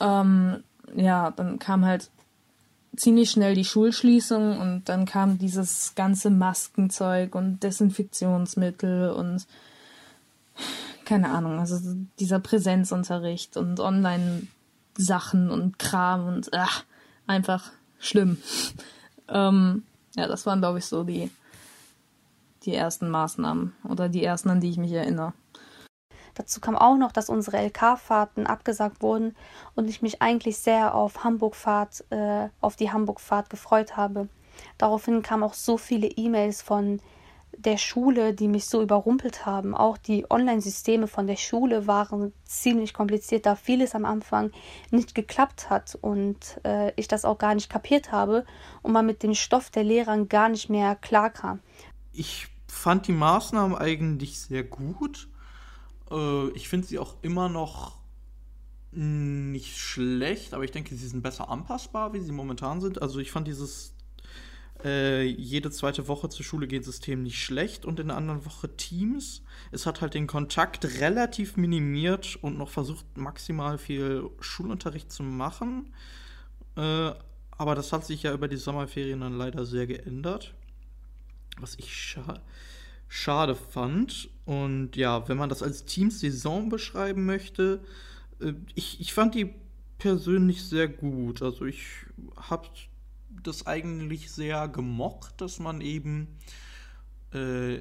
Ähm, 0.00 0.62
ja, 0.94 1.30
dann 1.30 1.58
kam 1.58 1.84
halt 1.84 2.10
ziemlich 2.96 3.30
schnell 3.30 3.54
die 3.54 3.64
Schulschließung 3.64 4.58
und 4.58 4.88
dann 4.88 5.04
kam 5.06 5.38
dieses 5.38 5.94
ganze 5.94 6.30
Maskenzeug 6.30 7.34
und 7.34 7.62
Desinfektionsmittel 7.62 9.10
und 9.10 9.46
keine 11.04 11.30
Ahnung, 11.30 11.58
also 11.58 11.78
dieser 12.18 12.38
Präsenzunterricht 12.38 13.56
und 13.56 13.80
Online-Sachen 13.80 15.50
und 15.50 15.78
Kram 15.78 16.26
und 16.26 16.50
ach, 16.52 16.84
einfach 17.26 17.70
schlimm. 17.98 18.38
ähm, 19.28 19.82
ja, 20.16 20.26
das 20.28 20.46
waren, 20.46 20.60
glaube 20.60 20.78
ich, 20.78 20.86
so 20.86 21.04
die, 21.04 21.30
die 22.64 22.74
ersten 22.74 23.10
Maßnahmen 23.10 23.74
oder 23.88 24.08
die 24.08 24.24
ersten, 24.24 24.50
an 24.50 24.60
die 24.60 24.70
ich 24.70 24.78
mich 24.78 24.92
erinnere. 24.92 25.32
Dazu 26.34 26.60
kam 26.60 26.76
auch 26.76 26.96
noch, 26.96 27.12
dass 27.12 27.28
unsere 27.28 27.58
LK-Fahrten 27.58 28.46
abgesagt 28.46 29.02
wurden 29.02 29.36
und 29.74 29.88
ich 29.88 30.02
mich 30.02 30.22
eigentlich 30.22 30.58
sehr 30.58 30.94
auf 30.94 31.24
Hamburg-Fahrt, 31.24 32.04
äh, 32.10 32.48
auf 32.60 32.76
die 32.76 32.92
Hamburg-Fahrt 32.92 33.50
gefreut 33.50 33.96
habe. 33.96 34.28
Daraufhin 34.78 35.22
kamen 35.22 35.42
auch 35.42 35.54
so 35.54 35.76
viele 35.76 36.06
E-Mails 36.06 36.62
von 36.62 37.00
der 37.56 37.76
Schule, 37.76 38.32
die 38.32 38.48
mich 38.48 38.66
so 38.66 38.80
überrumpelt 38.80 39.44
haben. 39.44 39.74
Auch 39.74 39.98
die 39.98 40.24
Online-Systeme 40.30 41.06
von 41.06 41.26
der 41.26 41.36
Schule 41.36 41.86
waren 41.86 42.32
ziemlich 42.44 42.94
kompliziert, 42.94 43.44
da 43.44 43.54
vieles 43.54 43.94
am 43.94 44.04
Anfang 44.04 44.50
nicht 44.90 45.14
geklappt 45.14 45.68
hat 45.68 45.98
und 46.00 46.60
äh, 46.64 46.92
ich 46.96 47.08
das 47.08 47.24
auch 47.24 47.38
gar 47.38 47.54
nicht 47.54 47.68
kapiert 47.68 48.12
habe 48.12 48.44
und 48.82 48.92
man 48.92 49.04
mit 49.04 49.22
dem 49.22 49.34
Stoff 49.34 49.70
der 49.70 49.84
Lehrern 49.84 50.28
gar 50.28 50.48
nicht 50.48 50.70
mehr 50.70 50.96
klarkam. 50.96 51.60
Ich 52.12 52.48
fand 52.68 53.06
die 53.06 53.12
Maßnahmen 53.12 53.76
eigentlich 53.76 54.38
sehr 54.38 54.64
gut. 54.64 55.28
Äh, 56.10 56.48
ich 56.50 56.68
finde 56.68 56.86
sie 56.86 56.98
auch 56.98 57.16
immer 57.22 57.48
noch 57.48 58.00
nicht 58.92 59.78
schlecht, 59.78 60.52
aber 60.52 60.64
ich 60.64 60.72
denke, 60.72 60.96
sie 60.96 61.06
sind 61.06 61.22
besser 61.22 61.48
anpassbar, 61.48 62.12
wie 62.12 62.20
sie 62.20 62.32
momentan 62.32 62.80
sind. 62.80 63.00
Also 63.00 63.20
ich 63.20 63.30
fand 63.30 63.46
dieses 63.46 63.94
äh, 64.84 65.22
jede 65.22 65.70
zweite 65.70 66.08
Woche 66.08 66.28
zur 66.28 66.44
Schule 66.44 66.66
gehen 66.66 66.82
System 66.82 67.22
nicht 67.22 67.42
schlecht 67.42 67.84
und 67.84 68.00
in 68.00 68.08
der 68.08 68.16
anderen 68.16 68.44
Woche 68.46 68.76
Teams. 68.76 69.42
Es 69.70 69.86
hat 69.86 70.00
halt 70.00 70.14
den 70.14 70.26
Kontakt 70.26 70.84
relativ 71.00 71.56
minimiert 71.56 72.36
und 72.40 72.58
noch 72.58 72.70
versucht, 72.70 73.04
maximal 73.16 73.78
viel 73.78 74.28
Schulunterricht 74.40 75.12
zu 75.12 75.22
machen. 75.22 75.92
Äh, 76.76 77.12
aber 77.50 77.74
das 77.74 77.92
hat 77.92 78.06
sich 78.06 78.22
ja 78.22 78.32
über 78.32 78.48
die 78.48 78.56
Sommerferien 78.56 79.20
dann 79.20 79.36
leider 79.36 79.66
sehr 79.66 79.86
geändert. 79.86 80.54
Was 81.60 81.76
ich 81.78 81.94
schade 81.94 82.40
schade 83.10 83.56
fand. 83.56 84.30
Und 84.46 84.96
ja, 84.96 85.28
wenn 85.28 85.36
man 85.36 85.50
das 85.50 85.62
als 85.62 85.84
Teamsaison 85.84 86.70
beschreiben 86.70 87.26
möchte, 87.26 87.84
äh, 88.40 88.54
ich, 88.74 89.00
ich 89.00 89.12
fand 89.12 89.34
die 89.34 89.52
persönlich 89.98 90.64
sehr 90.64 90.88
gut. 90.88 91.42
Also 91.42 91.66
ich 91.66 91.84
habe 92.36 92.68
das 93.42 93.66
eigentlich 93.66 94.30
sehr 94.30 94.68
gemocht, 94.68 95.40
dass 95.40 95.58
man 95.58 95.80
eben 95.80 96.38
äh, 97.34 97.80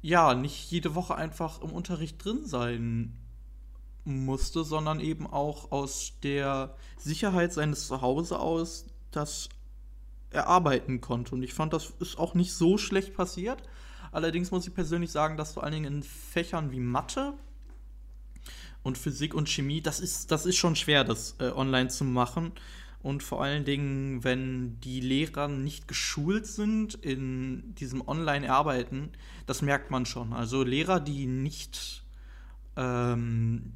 ja 0.00 0.34
nicht 0.34 0.70
jede 0.70 0.94
Woche 0.94 1.16
einfach 1.16 1.60
im 1.60 1.72
Unterricht 1.72 2.24
drin 2.24 2.46
sein 2.46 3.18
musste, 4.04 4.64
sondern 4.64 5.00
eben 5.00 5.26
auch 5.26 5.72
aus 5.72 6.14
der 6.22 6.76
Sicherheit 6.96 7.52
seines 7.52 7.88
Zuhause 7.88 8.38
aus 8.38 8.86
das 9.10 9.48
erarbeiten 10.30 11.00
konnte. 11.00 11.34
Und 11.34 11.42
ich 11.42 11.54
fand, 11.54 11.72
das 11.72 11.92
ist 12.00 12.18
auch 12.18 12.34
nicht 12.34 12.52
so 12.52 12.78
schlecht 12.78 13.14
passiert. 13.14 13.62
Allerdings 14.12 14.50
muss 14.50 14.66
ich 14.66 14.74
persönlich 14.74 15.10
sagen, 15.10 15.36
dass 15.36 15.54
vor 15.54 15.64
allen 15.64 15.74
Dingen 15.74 15.92
in 15.92 16.02
Fächern 16.02 16.72
wie 16.72 16.80
Mathe 16.80 17.34
und 18.82 18.98
Physik 18.98 19.34
und 19.34 19.48
Chemie, 19.48 19.80
das 19.80 20.00
ist, 20.00 20.30
das 20.30 20.46
ist 20.46 20.56
schon 20.56 20.76
schwer, 20.76 21.04
das 21.04 21.36
äh, 21.38 21.50
online 21.50 21.88
zu 21.88 22.04
machen. 22.04 22.52
Und 23.02 23.22
vor 23.22 23.42
allen 23.42 23.64
Dingen, 23.64 24.24
wenn 24.24 24.78
die 24.80 25.00
Lehrer 25.00 25.48
nicht 25.48 25.88
geschult 25.88 26.46
sind 26.46 26.94
in 26.94 27.74
diesem 27.76 28.06
Online-Arbeiten, 28.06 29.10
das 29.46 29.62
merkt 29.62 29.90
man 29.90 30.04
schon. 30.04 30.34
Also 30.34 30.62
Lehrer, 30.64 31.00
die 31.00 31.26
nicht 31.26 32.04
ähm, 32.76 33.72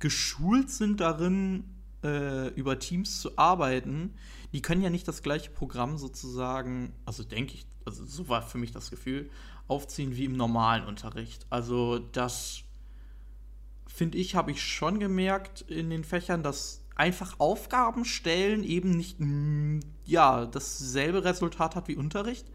geschult 0.00 0.70
sind 0.70 1.00
darin, 1.00 1.64
äh, 2.02 2.48
über 2.48 2.78
Teams 2.78 3.20
zu 3.20 3.36
arbeiten, 3.36 4.14
die 4.52 4.62
können 4.62 4.82
ja 4.82 4.90
nicht 4.90 5.06
das 5.06 5.22
gleiche 5.22 5.50
Programm 5.50 5.98
sozusagen, 5.98 6.92
also 7.04 7.22
denke 7.22 7.54
ich, 7.54 7.66
also 7.84 8.04
so 8.04 8.28
war 8.28 8.42
für 8.42 8.58
mich 8.58 8.72
das 8.72 8.90
Gefühl, 8.90 9.30
aufziehen 9.68 10.16
wie 10.16 10.24
im 10.24 10.36
normalen 10.36 10.84
Unterricht. 10.84 11.46
Also 11.50 11.98
das 11.98 12.62
finde 13.86 14.18
ich, 14.18 14.34
habe 14.34 14.50
ich 14.50 14.62
schon 14.62 14.98
gemerkt 14.98 15.62
in 15.62 15.90
den 15.90 16.04
Fächern, 16.04 16.42
dass 16.42 16.82
einfach 16.96 17.38
Aufgaben 17.38 18.04
stellen 18.04 18.62
eben 18.64 18.90
nicht 18.90 19.16
ja 20.04 20.46
dasselbe 20.46 21.24
Resultat 21.24 21.76
hat 21.76 21.88
wie 21.88 21.96
Unterricht, 21.96 22.46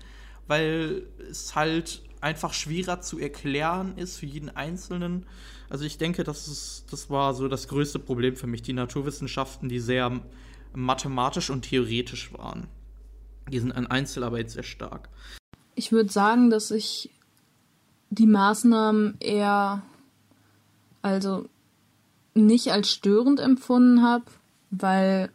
weil 0.48 1.08
es 1.30 1.56
halt 1.56 2.04
einfach 2.22 2.54
schwerer 2.54 3.02
zu 3.02 3.20
erklären 3.20 3.98
ist 3.98 4.18
für 4.18 4.26
jeden 4.26 4.50
Einzelnen. 4.50 5.26
Also 5.70 5.86
ich 5.86 5.98
denke, 5.98 6.24
das 6.24 6.48
ist, 6.48 6.86
das 6.92 7.10
war 7.10 7.34
so 7.34 7.48
das 7.48 7.68
größte 7.68 8.00
Problem 8.00 8.36
für 8.36 8.48
mich, 8.48 8.62
die 8.62 8.74
Naturwissenschaften, 8.74 9.70
die 9.70 9.80
sehr 9.80 10.22
mathematisch 10.74 11.50
und 11.50 11.64
theoretisch 11.64 12.34
waren. 12.34 12.68
Die 13.52 13.60
sind 13.60 13.72
an 13.72 13.88
Einzelarbeit 13.88 14.50
sehr 14.50 14.64
stark. 14.64 15.10
Ich 15.76 15.92
würde 15.92 16.12
sagen, 16.12 16.50
dass 16.50 16.72
ich 16.72 17.12
die 18.10 18.28
Maßnahmen 18.28 19.18
eher 19.20 19.84
also 21.02 21.48
nicht 22.34 22.72
als 22.72 22.90
störend 22.90 23.40
empfunden 23.40 24.02
habe, 24.02 24.26
weil 24.72 25.30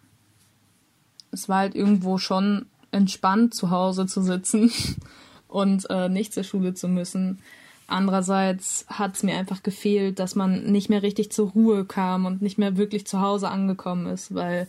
es 1.30 1.48
war 1.48 1.58
halt 1.58 1.74
irgendwo 1.74 2.18
schon 2.18 2.66
entspannt 2.90 3.54
zu 3.54 3.70
Hause 3.70 4.06
zu 4.06 4.22
sitzen 4.22 4.72
und 5.48 5.88
äh, 5.90 6.08
nicht 6.08 6.32
zur 6.32 6.42
Schule 6.42 6.74
zu 6.74 6.88
müssen. 6.88 7.40
Andererseits 7.90 8.84
hat 8.88 9.16
es 9.16 9.22
mir 9.22 9.36
einfach 9.36 9.62
gefehlt, 9.62 10.18
dass 10.18 10.34
man 10.34 10.70
nicht 10.70 10.88
mehr 10.88 11.02
richtig 11.02 11.32
zur 11.32 11.50
Ruhe 11.50 11.84
kam 11.84 12.26
und 12.26 12.42
nicht 12.42 12.58
mehr 12.58 12.76
wirklich 12.76 13.06
zu 13.06 13.20
Hause 13.20 13.48
angekommen 13.48 14.06
ist, 14.06 14.34
weil 14.34 14.68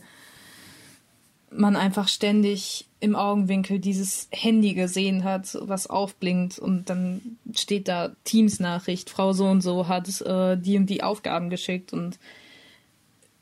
man 1.50 1.76
einfach 1.76 2.08
ständig 2.08 2.86
im 3.00 3.16
Augenwinkel 3.16 3.78
dieses 3.78 4.28
Handy 4.30 4.74
gesehen 4.74 5.24
hat, 5.24 5.58
was 5.60 5.88
aufblinkt 5.88 6.58
und 6.58 6.88
dann 6.88 7.20
steht 7.54 7.88
da 7.88 8.12
Teams-Nachricht, 8.24 9.10
Frau 9.10 9.32
so 9.32 9.46
und 9.46 9.60
so 9.60 9.88
hat 9.88 10.08
äh, 10.22 10.56
die 10.56 10.76
und 10.76 10.86
die 10.86 11.02
Aufgaben 11.02 11.50
geschickt 11.50 11.92
und 11.92 12.18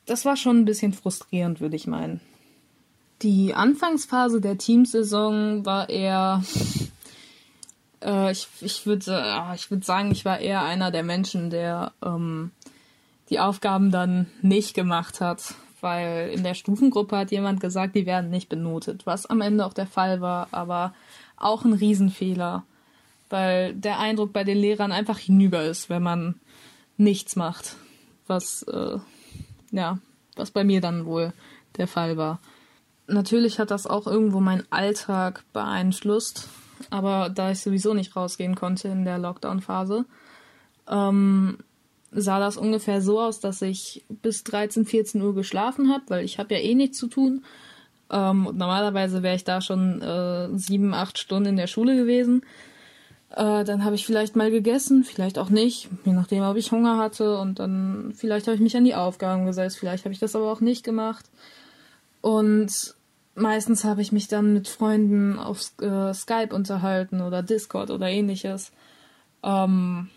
das 0.05 0.25
war 0.25 0.35
schon 0.35 0.59
ein 0.59 0.65
bisschen 0.65 0.93
frustrierend, 0.93 1.61
würde 1.61 1.75
ich 1.75 1.87
meinen. 1.87 2.21
Die 3.21 3.53
Anfangsphase 3.53 4.41
der 4.41 4.57
Teamsaison 4.57 5.63
war 5.65 5.89
eher, 5.89 6.43
äh, 8.03 8.31
ich, 8.31 8.47
ich 8.61 8.85
würde 8.85 9.11
äh, 9.11 9.55
ich 9.55 9.69
würd 9.71 9.85
sagen, 9.85 10.11
ich 10.11 10.25
war 10.25 10.39
eher 10.39 10.63
einer 10.63 10.91
der 10.91 11.03
Menschen, 11.03 11.49
der 11.49 11.93
ähm, 12.03 12.51
die 13.29 13.39
Aufgaben 13.39 13.91
dann 13.91 14.27
nicht 14.41 14.73
gemacht 14.73 15.21
hat, 15.21 15.55
weil 15.79 16.31
in 16.35 16.43
der 16.43 16.53
Stufengruppe 16.53 17.17
hat 17.17 17.31
jemand 17.31 17.59
gesagt, 17.59 17.95
die 17.95 18.05
werden 18.05 18.29
nicht 18.29 18.49
benotet, 18.49 19.05
was 19.05 19.25
am 19.25 19.41
Ende 19.41 19.65
auch 19.65 19.73
der 19.73 19.87
Fall 19.87 20.21
war, 20.21 20.47
aber 20.51 20.93
auch 21.37 21.63
ein 21.63 21.73
Riesenfehler, 21.73 22.63
weil 23.29 23.73
der 23.73 23.99
Eindruck 23.99 24.33
bei 24.33 24.43
den 24.43 24.57
Lehrern 24.57 24.91
einfach 24.91 25.17
hinüber 25.17 25.63
ist, 25.63 25.89
wenn 25.89 26.03
man 26.03 26.35
nichts 26.97 27.35
macht, 27.35 27.75
was 28.27 28.63
äh, 28.63 28.99
ja, 29.71 29.99
was 30.35 30.51
bei 30.51 30.63
mir 30.63 30.81
dann 30.81 31.05
wohl 31.05 31.33
der 31.77 31.87
Fall 31.87 32.17
war. 32.17 32.39
Natürlich 33.07 33.59
hat 33.59 33.71
das 33.71 33.87
auch 33.87 34.07
irgendwo 34.07 34.39
meinen 34.39 34.65
Alltag 34.69 35.43
beeinflusst, 35.53 36.49
aber 36.89 37.29
da 37.29 37.51
ich 37.51 37.59
sowieso 37.59 37.93
nicht 37.93 38.15
rausgehen 38.15 38.55
konnte 38.55 38.87
in 38.87 39.05
der 39.05 39.17
Lockdown-Phase, 39.17 40.05
ähm, 40.89 41.57
sah 42.11 42.39
das 42.39 42.57
ungefähr 42.57 43.01
so 43.01 43.21
aus, 43.21 43.39
dass 43.39 43.61
ich 43.61 44.03
bis 44.09 44.43
13, 44.43 44.85
14 44.85 45.21
Uhr 45.21 45.33
geschlafen 45.33 45.91
habe, 45.91 46.03
weil 46.07 46.25
ich 46.25 46.39
habe 46.39 46.53
ja 46.53 46.59
eh 46.59 46.75
nichts 46.75 46.97
zu 46.97 47.07
tun. 47.07 47.43
Ähm, 48.11 48.47
und 48.47 48.57
normalerweise 48.57 49.23
wäre 49.23 49.35
ich 49.35 49.43
da 49.43 49.61
schon 49.61 50.01
äh, 50.01 50.49
sieben, 50.57 50.93
acht 50.93 51.17
Stunden 51.17 51.49
in 51.49 51.57
der 51.57 51.67
Schule 51.67 51.95
gewesen. 51.95 52.43
Äh, 53.31 53.63
dann 53.63 53.85
habe 53.85 53.95
ich 53.95 54.05
vielleicht 54.05 54.35
mal 54.35 54.51
gegessen, 54.51 55.05
vielleicht 55.05 55.39
auch 55.39 55.49
nicht, 55.49 55.87
je 56.03 56.11
nachdem, 56.11 56.43
ob 56.43 56.57
ich 56.57 56.71
Hunger 56.71 56.97
hatte. 56.97 57.37
Und 57.37 57.59
dann 57.59 58.13
vielleicht 58.15 58.47
habe 58.47 58.55
ich 58.55 58.61
mich 58.61 58.75
an 58.75 58.83
die 58.83 58.95
Aufgaben 58.95 59.45
gesetzt, 59.45 59.79
vielleicht 59.79 60.03
habe 60.03 60.13
ich 60.13 60.19
das 60.19 60.35
aber 60.35 60.51
auch 60.51 60.59
nicht 60.59 60.83
gemacht. 60.83 61.25
Und 62.19 62.95
meistens 63.35 63.83
habe 63.83 64.01
ich 64.01 64.11
mich 64.11 64.27
dann 64.27 64.53
mit 64.53 64.67
Freunden 64.67 65.39
auf 65.39 65.71
äh, 65.81 66.13
Skype 66.13 66.53
unterhalten 66.53 67.21
oder 67.21 67.43
Discord 67.43 67.91
oder 67.91 68.07
ähnliches. 68.07 68.71
Ähm, 69.43 70.09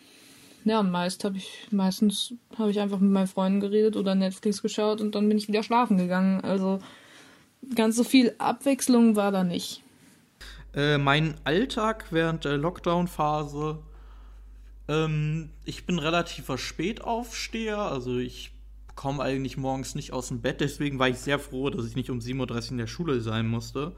ja, 0.64 0.80
und 0.80 0.90
meist 0.90 1.24
habe 1.24 1.36
ich, 1.36 1.68
meistens 1.70 2.34
habe 2.58 2.70
ich 2.70 2.80
einfach 2.80 2.98
mit 2.98 3.10
meinen 3.10 3.26
Freunden 3.26 3.60
geredet 3.60 3.96
oder 3.96 4.14
Netflix 4.14 4.62
geschaut 4.62 5.00
und 5.00 5.14
dann 5.14 5.28
bin 5.28 5.38
ich 5.38 5.48
wieder 5.48 5.62
schlafen 5.62 5.98
gegangen. 5.98 6.40
Also 6.40 6.80
ganz 7.74 7.96
so 7.96 8.04
viel 8.04 8.34
Abwechslung 8.38 9.16
war 9.16 9.30
da 9.30 9.44
nicht. 9.44 9.82
Äh, 10.74 10.98
mein 10.98 11.34
Alltag 11.44 12.06
während 12.10 12.44
der 12.44 12.56
Lockdown-Phase. 12.56 13.78
Ähm, 14.88 15.50
ich 15.64 15.86
bin 15.86 15.98
relativer 15.98 16.58
Spätaufsteher, 16.58 17.78
also 17.78 18.18
ich 18.18 18.53
komme 18.94 19.22
eigentlich 19.22 19.56
morgens 19.56 19.94
nicht 19.94 20.12
aus 20.12 20.28
dem 20.28 20.40
Bett, 20.40 20.60
deswegen 20.60 20.98
war 20.98 21.08
ich 21.08 21.18
sehr 21.18 21.38
froh, 21.38 21.70
dass 21.70 21.86
ich 21.86 21.96
nicht 21.96 22.10
um 22.10 22.18
7.30 22.18 22.38
Uhr 22.66 22.70
in 22.72 22.78
der 22.78 22.86
Schule 22.86 23.20
sein 23.20 23.46
musste. 23.46 23.92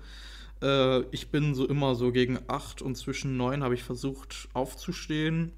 Äh, 0.62 1.00
ich 1.11 1.31
bin 1.31 1.55
so 1.55 1.67
immer 1.67 1.95
so 1.95 2.12
gegen 2.12 2.38
8 2.47 2.83
und 2.83 2.97
zwischen 2.97 3.37
9 3.37 3.62
habe 3.62 3.75
ich 3.75 3.83
versucht 3.83 4.49
aufzustehen 4.53 5.53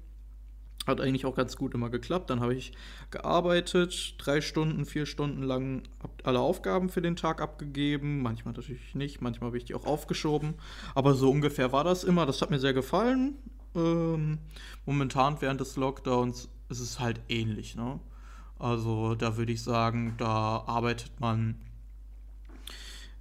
hat 0.89 0.99
eigentlich 0.99 1.25
auch 1.25 1.35
ganz 1.35 1.55
gut 1.55 1.73
immer 1.73 1.89
geklappt. 1.89 2.29
Dann 2.29 2.41
habe 2.41 2.53
ich 2.53 2.73
gearbeitet, 3.11 4.15
drei 4.17 4.41
Stunden, 4.41 4.85
vier 4.85 5.05
Stunden 5.05 5.43
lang 5.43 5.83
alle 6.23 6.39
Aufgaben 6.39 6.89
für 6.89 7.01
den 7.01 7.15
Tag 7.15 7.41
abgegeben. 7.41 8.21
Manchmal 8.21 8.53
natürlich 8.53 8.95
nicht, 8.95 9.21
manchmal 9.21 9.49
habe 9.49 9.57
ich 9.57 9.65
die 9.65 9.75
auch 9.75 9.85
aufgeschoben. 9.85 10.55
Aber 10.95 11.13
so 11.13 11.29
ungefähr 11.29 11.71
war 11.71 11.83
das 11.83 12.03
immer. 12.03 12.25
Das 12.25 12.41
hat 12.41 12.49
mir 12.49 12.59
sehr 12.59 12.73
gefallen. 12.73 13.35
Ähm, 13.75 14.39
momentan 14.85 15.39
während 15.41 15.61
des 15.61 15.75
Lockdowns 15.75 16.49
ist 16.69 16.79
es 16.79 16.99
halt 16.99 17.21
ähnlich. 17.29 17.75
Ne? 17.75 17.99
Also 18.59 19.15
da 19.15 19.37
würde 19.37 19.53
ich 19.53 19.63
sagen, 19.63 20.15
da 20.17 20.63
arbeitet 20.67 21.19
man 21.19 21.55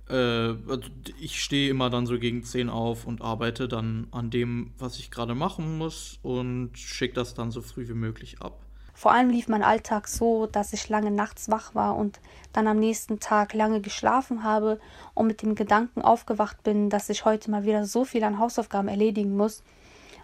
äh, 0.08 0.14
also 0.14 0.82
ich 1.20 1.42
stehe 1.42 1.70
immer 1.70 1.90
dann 1.90 2.06
so 2.06 2.18
gegen 2.18 2.42
10 2.42 2.68
auf 2.68 3.06
und 3.06 3.22
arbeite 3.22 3.68
dann 3.68 4.08
an 4.10 4.30
dem, 4.30 4.72
was 4.78 4.98
ich 4.98 5.10
gerade 5.10 5.34
machen 5.34 5.78
muss 5.78 6.18
und 6.22 6.76
schicke 6.76 7.14
das 7.14 7.34
dann 7.34 7.50
so 7.50 7.60
früh 7.60 7.88
wie 7.88 7.94
möglich 7.94 8.40
ab. 8.40 8.58
Vor 8.94 9.12
allem 9.12 9.30
lief 9.30 9.46
mein 9.46 9.62
Alltag 9.62 10.08
so, 10.08 10.46
dass 10.46 10.72
ich 10.72 10.88
lange 10.88 11.12
nachts 11.12 11.48
wach 11.48 11.74
war 11.76 11.94
und 11.94 12.18
dann 12.52 12.66
am 12.66 12.80
nächsten 12.80 13.20
Tag 13.20 13.54
lange 13.54 13.80
geschlafen 13.80 14.42
habe 14.42 14.80
und 15.14 15.28
mit 15.28 15.42
dem 15.42 15.54
Gedanken 15.54 16.02
aufgewacht 16.02 16.64
bin, 16.64 16.90
dass 16.90 17.08
ich 17.08 17.24
heute 17.24 17.48
mal 17.48 17.64
wieder 17.64 17.84
so 17.84 18.04
viel 18.04 18.24
an 18.24 18.40
Hausaufgaben 18.40 18.88
erledigen 18.88 19.36
muss. 19.36 19.62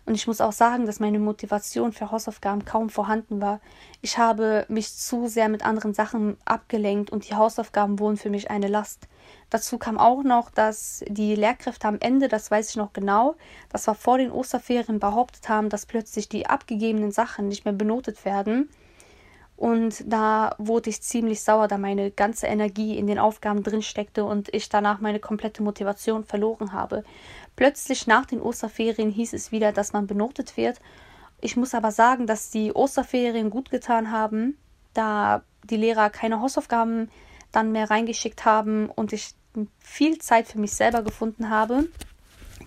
Und 0.07 0.15
ich 0.15 0.27
muss 0.27 0.43
auch 0.43 0.53
sagen, 0.53 0.85
dass 0.85 1.01
meine 1.01 1.19
Motivation 1.19 1.93
für 1.93 2.11
Hausaufgaben 2.11 2.65
kaum 2.67 2.91
vorhanden 2.91 3.41
war. 3.41 3.61
Ich 4.03 4.19
habe 4.19 4.67
mich 4.69 4.95
zu 4.95 5.29
sehr 5.29 5.49
mit 5.49 5.65
anderen 5.65 5.95
Sachen 5.95 6.37
abgelenkt 6.45 7.11
und 7.11 7.29
die 7.29 7.35
Hausaufgaben 7.35 7.99
wurden 7.99 8.19
für 8.19 8.29
mich 8.29 8.51
eine 8.51 8.69
Last. 8.69 9.09
Dazu 9.49 9.79
kam 9.79 9.99
auch 9.99 10.23
noch, 10.23 10.51
dass 10.51 11.03
die 11.09 11.35
Lehrkräfte 11.35 11.89
am 11.89 11.99
Ende, 12.01 12.29
das 12.29 12.51
weiß 12.51 12.71
ich 12.71 12.77
noch 12.77 12.93
genau, 12.93 13.37
das 13.71 13.87
war 13.87 13.95
vor 13.95 14.19
den 14.19 14.31
Osterferien, 14.31 14.99
behauptet 15.01 15.49
haben, 15.49 15.71
dass 15.71 15.87
plötzlich 15.87 16.29
die 16.29 16.47
abgegebenen 16.47 17.11
Sachen 17.11 17.49
nicht 17.49 17.65
mehr 17.65 17.73
benotet 17.73 18.27
werden. 18.27 18.69
Und 19.57 20.05
da 20.07 20.55
wurde 20.59 20.91
ich 20.91 21.01
ziemlich 21.03 21.43
sauer, 21.43 21.69
da 21.69 21.79
meine 21.79 22.11
ganze 22.11 22.47
Energie 22.47 22.99
in 22.99 23.07
den 23.07 23.21
Aufgaben 23.21 23.63
drin 23.63 23.83
steckte 23.83 24.25
und 24.25 24.53
ich 24.53 24.69
danach 24.69 25.01
meine 25.01 25.21
komplette 25.21 25.63
Motivation 25.63 26.25
verloren 26.25 26.73
habe. 26.73 27.05
Plötzlich 27.55 28.07
nach 28.07 28.27
den 28.27 28.41
Osterferien 28.41 29.11
hieß 29.11 29.33
es 29.33 29.53
wieder, 29.53 29.73
dass 29.73 29.93
man 29.93 30.09
benotet 30.09 30.57
wird. 30.57 30.81
Ich 31.41 31.57
muss 31.57 31.75
aber 31.75 31.93
sagen, 31.93 32.27
dass 32.27 32.51
die 32.51 32.75
Osterferien 32.75 33.51
gut 33.51 33.71
getan 33.71 34.11
haben, 34.11 34.59
da 34.93 35.43
die 35.63 35.77
Lehrer 35.77 36.11
keine 36.11 36.41
Hausaufgaben 36.41 37.11
dann 37.53 37.71
mehr 37.71 37.91
reingeschickt 37.91 38.45
haben 38.45 38.91
und 38.91 39.13
ich 39.13 39.35
viel 39.79 40.19
Zeit 40.19 40.49
für 40.49 40.59
mich 40.59 40.73
selber 40.73 41.03
gefunden 41.03 41.49
habe. 41.49 41.89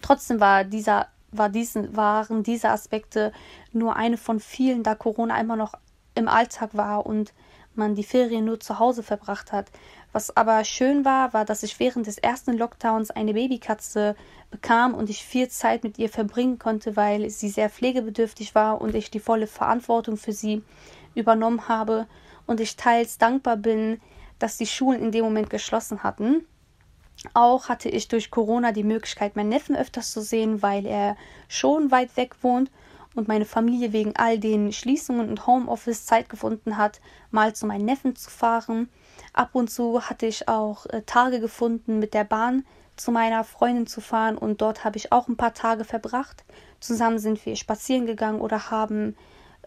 Trotzdem 0.01 0.39
war 0.39 0.63
dieser, 0.63 1.07
war 1.31 1.49
diesen, 1.49 1.97
waren 1.97 2.43
diese 2.43 2.69
Aspekte 2.69 3.33
nur 3.73 3.97
eine 3.97 4.17
von 4.17 4.39
vielen, 4.39 4.83
da 4.83 4.95
Corona 4.95 5.39
immer 5.39 5.57
noch 5.57 5.73
im 6.17 6.27
Alltag 6.27 6.71
war 6.73 7.05
und 7.05 7.33
man 7.77 7.95
die 7.95 8.03
Ferien 8.03 8.45
nur 8.45 8.59
zu 8.59 8.79
Hause 8.79 9.03
verbracht 9.03 9.51
hat. 9.51 9.67
Was 10.11 10.35
aber 10.35 10.63
schön 10.63 11.05
war, 11.05 11.33
war, 11.33 11.45
dass 11.45 11.63
ich 11.63 11.79
während 11.79 12.07
des 12.07 12.17
ersten 12.17 12.57
Lockdowns 12.57 13.11
eine 13.11 13.33
Babykatze 13.33 14.15
bekam 14.49 14.95
und 14.95 15.09
ich 15.09 15.23
viel 15.23 15.47
Zeit 15.49 15.83
mit 15.83 15.99
ihr 15.99 16.09
verbringen 16.09 16.57
konnte, 16.57 16.95
weil 16.95 17.29
sie 17.29 17.49
sehr 17.49 17.69
pflegebedürftig 17.69 18.55
war 18.55 18.81
und 18.81 18.95
ich 18.95 19.11
die 19.11 19.19
volle 19.19 19.47
Verantwortung 19.47 20.17
für 20.17 20.33
sie 20.33 20.63
übernommen 21.13 21.67
habe 21.67 22.07
und 22.45 22.59
ich 22.59 22.75
teils 22.75 23.17
dankbar 23.17 23.57
bin, 23.57 24.01
dass 24.39 24.57
die 24.57 24.67
Schulen 24.67 25.01
in 25.01 25.11
dem 25.11 25.23
Moment 25.23 25.49
geschlossen 25.49 26.03
hatten. 26.03 26.45
Auch 27.33 27.67
hatte 27.67 27.89
ich 27.89 28.07
durch 28.07 28.29
Corona 28.29 28.71
die 28.71 28.83
Möglichkeit, 28.83 29.35
meinen 29.35 29.49
Neffen 29.49 29.75
öfters 29.75 30.11
zu 30.11 30.21
sehen, 30.21 30.61
weil 30.61 30.85
er 30.85 31.17
schon 31.47 31.91
weit 31.91 32.15
weg 32.15 32.35
wohnt 32.41 32.71
und 33.17 33.27
meine 33.27 33.45
Familie 33.45 33.93
wegen 33.93 34.15
all 34.15 34.39
den 34.39 34.71
Schließungen 34.71 35.29
und 35.29 35.47
Homeoffice 35.47 36.05
Zeit 36.05 36.29
gefunden 36.29 36.77
hat, 36.77 37.01
mal 37.31 37.53
zu 37.53 37.65
meinen 37.65 37.85
Neffen 37.85 38.15
zu 38.15 38.29
fahren. 38.29 38.89
Ab 39.33 39.49
und 39.53 39.69
zu 39.69 40.01
hatte 40.01 40.25
ich 40.25 40.47
auch 40.47 40.85
äh, 40.87 41.01
Tage 41.01 41.39
gefunden, 41.39 41.99
mit 41.99 42.13
der 42.13 42.23
Bahn 42.23 42.63
zu 42.95 43.11
meiner 43.11 43.43
Freundin 43.43 43.87
zu 43.87 44.01
fahren 44.01 44.37
und 44.37 44.61
dort 44.61 44.83
habe 44.83 44.97
ich 44.97 45.11
auch 45.11 45.27
ein 45.27 45.37
paar 45.37 45.53
Tage 45.53 45.83
verbracht. 45.83 46.43
Zusammen 46.79 47.19
sind 47.19 47.45
wir 47.45 47.55
spazieren 47.55 48.05
gegangen 48.05 48.41
oder 48.41 48.71
haben 48.71 49.15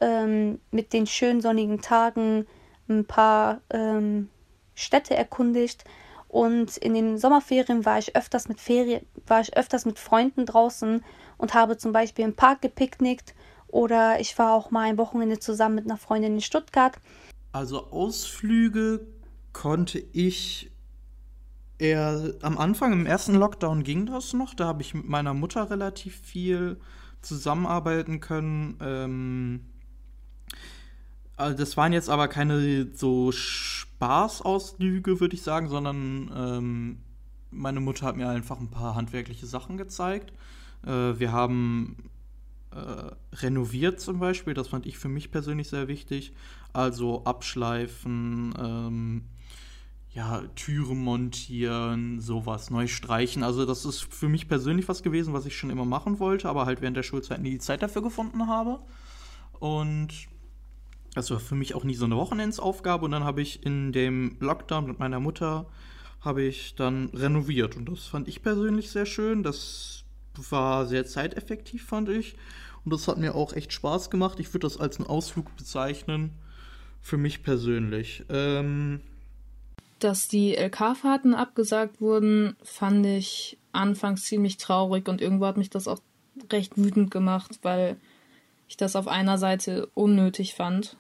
ähm, 0.01 0.61
mit 0.71 0.93
den 0.93 1.07
schönen 1.07 1.41
sonnigen 1.41 1.81
Tagen 1.81 2.47
ein 2.89 3.05
paar 3.05 3.61
ähm, 3.71 4.31
Städte 4.75 5.15
erkundigt. 5.15 5.85
Und 6.31 6.77
in 6.77 6.95
den 6.95 7.19
Sommerferien 7.19 7.85
war 7.85 7.99
ich 7.99 8.15
öfters 8.15 8.49
mit 8.49 8.61
Ferien, 8.61 9.05
war 9.27 9.41
ich 9.41 9.57
öfters 9.57 9.85
mit 9.85 9.99
Freunden 9.99 10.47
draußen 10.47 11.03
und 11.39 11.55
habe 11.55 11.77
zum 11.77 11.91
Beispiel 11.91 12.25
im 12.25 12.37
Park 12.37 12.63
gepicknickt 12.63 13.35
oder 13.67 14.21
ich 14.21 14.39
war 14.39 14.53
auch 14.53 14.71
mal 14.71 14.89
ein 14.89 14.97
Wochenende 14.97 15.41
zusammen 15.41 15.75
mit 15.75 15.87
einer 15.87 15.97
Freundin 15.97 16.35
in 16.35 16.41
Stuttgart. 16.41 16.97
Also 17.51 17.91
Ausflüge 17.91 19.09
konnte 19.53 19.99
ich 19.99 20.71
eher 21.79 22.35
am 22.43 22.59
Anfang, 22.59 22.93
im 22.93 23.07
ersten 23.07 23.35
Lockdown 23.35 23.83
ging 23.83 24.07
das 24.07 24.33
noch. 24.33 24.55
Da 24.55 24.67
habe 24.67 24.83
ich 24.83 24.95
mit 24.95 25.09
meiner 25.09 25.35
Mutter 25.35 25.69
relativ 25.69 26.21
viel 26.21 26.79
zusammenarbeiten 27.23 28.21
können. 28.21 28.79
Ähm, 28.81 29.61
also 31.37 31.57
das 31.57 31.77
waren 31.77 31.93
jetzt 31.93 32.09
aber 32.09 32.29
keine 32.29 32.95
so 32.95 33.33
Spaßausflüge, 34.01 35.21
würde 35.21 35.35
ich 35.35 35.43
sagen, 35.43 35.69
sondern 35.69 36.31
ähm, 36.35 36.99
meine 37.51 37.81
Mutter 37.81 38.07
hat 38.07 38.17
mir 38.17 38.31
einfach 38.31 38.59
ein 38.59 38.71
paar 38.71 38.95
handwerkliche 38.95 39.45
Sachen 39.45 39.77
gezeigt. 39.77 40.33
Äh, 40.87 41.19
wir 41.19 41.33
haben 41.33 42.09
äh, 42.71 43.37
renoviert 43.37 44.01
zum 44.01 44.19
Beispiel, 44.19 44.55
das 44.55 44.69
fand 44.69 44.87
ich 44.87 44.97
für 44.97 45.09
mich 45.09 45.31
persönlich 45.31 45.69
sehr 45.69 45.87
wichtig. 45.87 46.33
Also 46.73 47.25
abschleifen, 47.25 48.55
ähm, 48.59 49.25
ja, 50.15 50.45
Türen 50.57 51.05
montieren, 51.05 52.21
sowas, 52.21 52.71
neu 52.71 52.87
streichen. 52.87 53.43
Also 53.43 53.67
das 53.67 53.85
ist 53.85 54.01
für 54.01 54.31
mich 54.31 54.49
persönlich 54.49 54.89
was 54.89 55.03
gewesen, 55.03 55.35
was 55.35 55.45
ich 55.45 55.59
schon 55.59 55.69
immer 55.69 55.85
machen 55.85 56.19
wollte, 56.21 56.49
aber 56.49 56.65
halt 56.65 56.81
während 56.81 56.97
der 56.97 57.03
Schulzeit 57.03 57.43
nie 57.43 57.51
die 57.51 57.59
Zeit 57.59 57.83
dafür 57.83 58.01
gefunden 58.01 58.47
habe. 58.47 58.81
Und 59.59 60.30
das 61.15 61.31
war 61.31 61.41
für 61.41 61.55
mich 61.55 61.75
auch 61.75 61.85
nie 61.85 61.95
so 61.95 62.05
eine 62.05 62.17
Wochenendsaufgabe. 62.17 63.05
Und 63.05 63.11
dann 63.13 63.25
habe 63.25 63.43
ich 63.43 63.65
in 63.65 63.93
dem 63.93 64.37
Lockdown 64.41 64.87
mit 64.87 64.99
meiner 64.99 65.21
Mutter 65.21 65.67
habe 66.21 66.43
ich 66.43 66.75
dann 66.75 67.07
renoviert. 67.15 67.77
Und 67.77 67.89
das 67.89 68.07
fand 68.07 68.29
ich 68.29 68.43
persönlich 68.43 68.91
sehr 68.91 69.07
schön. 69.07 69.43
Das 69.43 70.05
war 70.51 70.87
sehr 70.87 71.07
zeiteffektiv, 71.07 71.87
fand 71.87 72.09
ich. 72.09 72.37
Und 72.85 72.93
das 72.93 73.09
hat 73.09 73.19
mir 73.19 73.35
auch 73.35 73.53
echt 73.53 73.73
Spaß 73.73 74.11
gemacht. 74.11 74.39
Ich 74.41 74.53
würde 74.53 74.67
das 74.67 74.79
als 74.79 74.99
einen 74.99 75.07
Ausflug 75.07 75.55
bezeichnen. 75.57 76.33
Für 77.03 77.17
mich 77.17 77.43
persönlich. 77.43 78.25
Ähm 78.29 79.01
Dass 79.99 80.29
die 80.29 80.55
LK-Fahrten 80.55 81.35
abgesagt 81.35 82.01
wurden, 82.01 82.57
fand 82.63 83.07
ich 83.07 83.59
anfangs 83.73 84.25
ziemlich 84.25 84.59
traurig 84.59 85.09
und 85.09 85.21
irgendwo 85.21 85.47
hat 85.47 85.57
mich 85.57 85.71
das 85.71 85.89
auch 85.89 86.01
recht 86.53 86.77
wütend 86.77 87.11
gemacht, 87.11 87.59
weil 87.63 87.97
ich 88.71 88.77
das 88.77 88.95
auf 88.95 89.09
einer 89.09 89.37
Seite 89.37 89.89
unnötig 89.95 90.55
fand, 90.55 90.97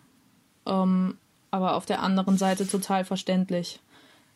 ähm, 0.67 1.17
aber 1.53 1.77
auf 1.77 1.87
der 1.87 2.03
anderen 2.03 2.37
Seite 2.37 2.67
total 2.67 3.05
verständlich. 3.05 3.79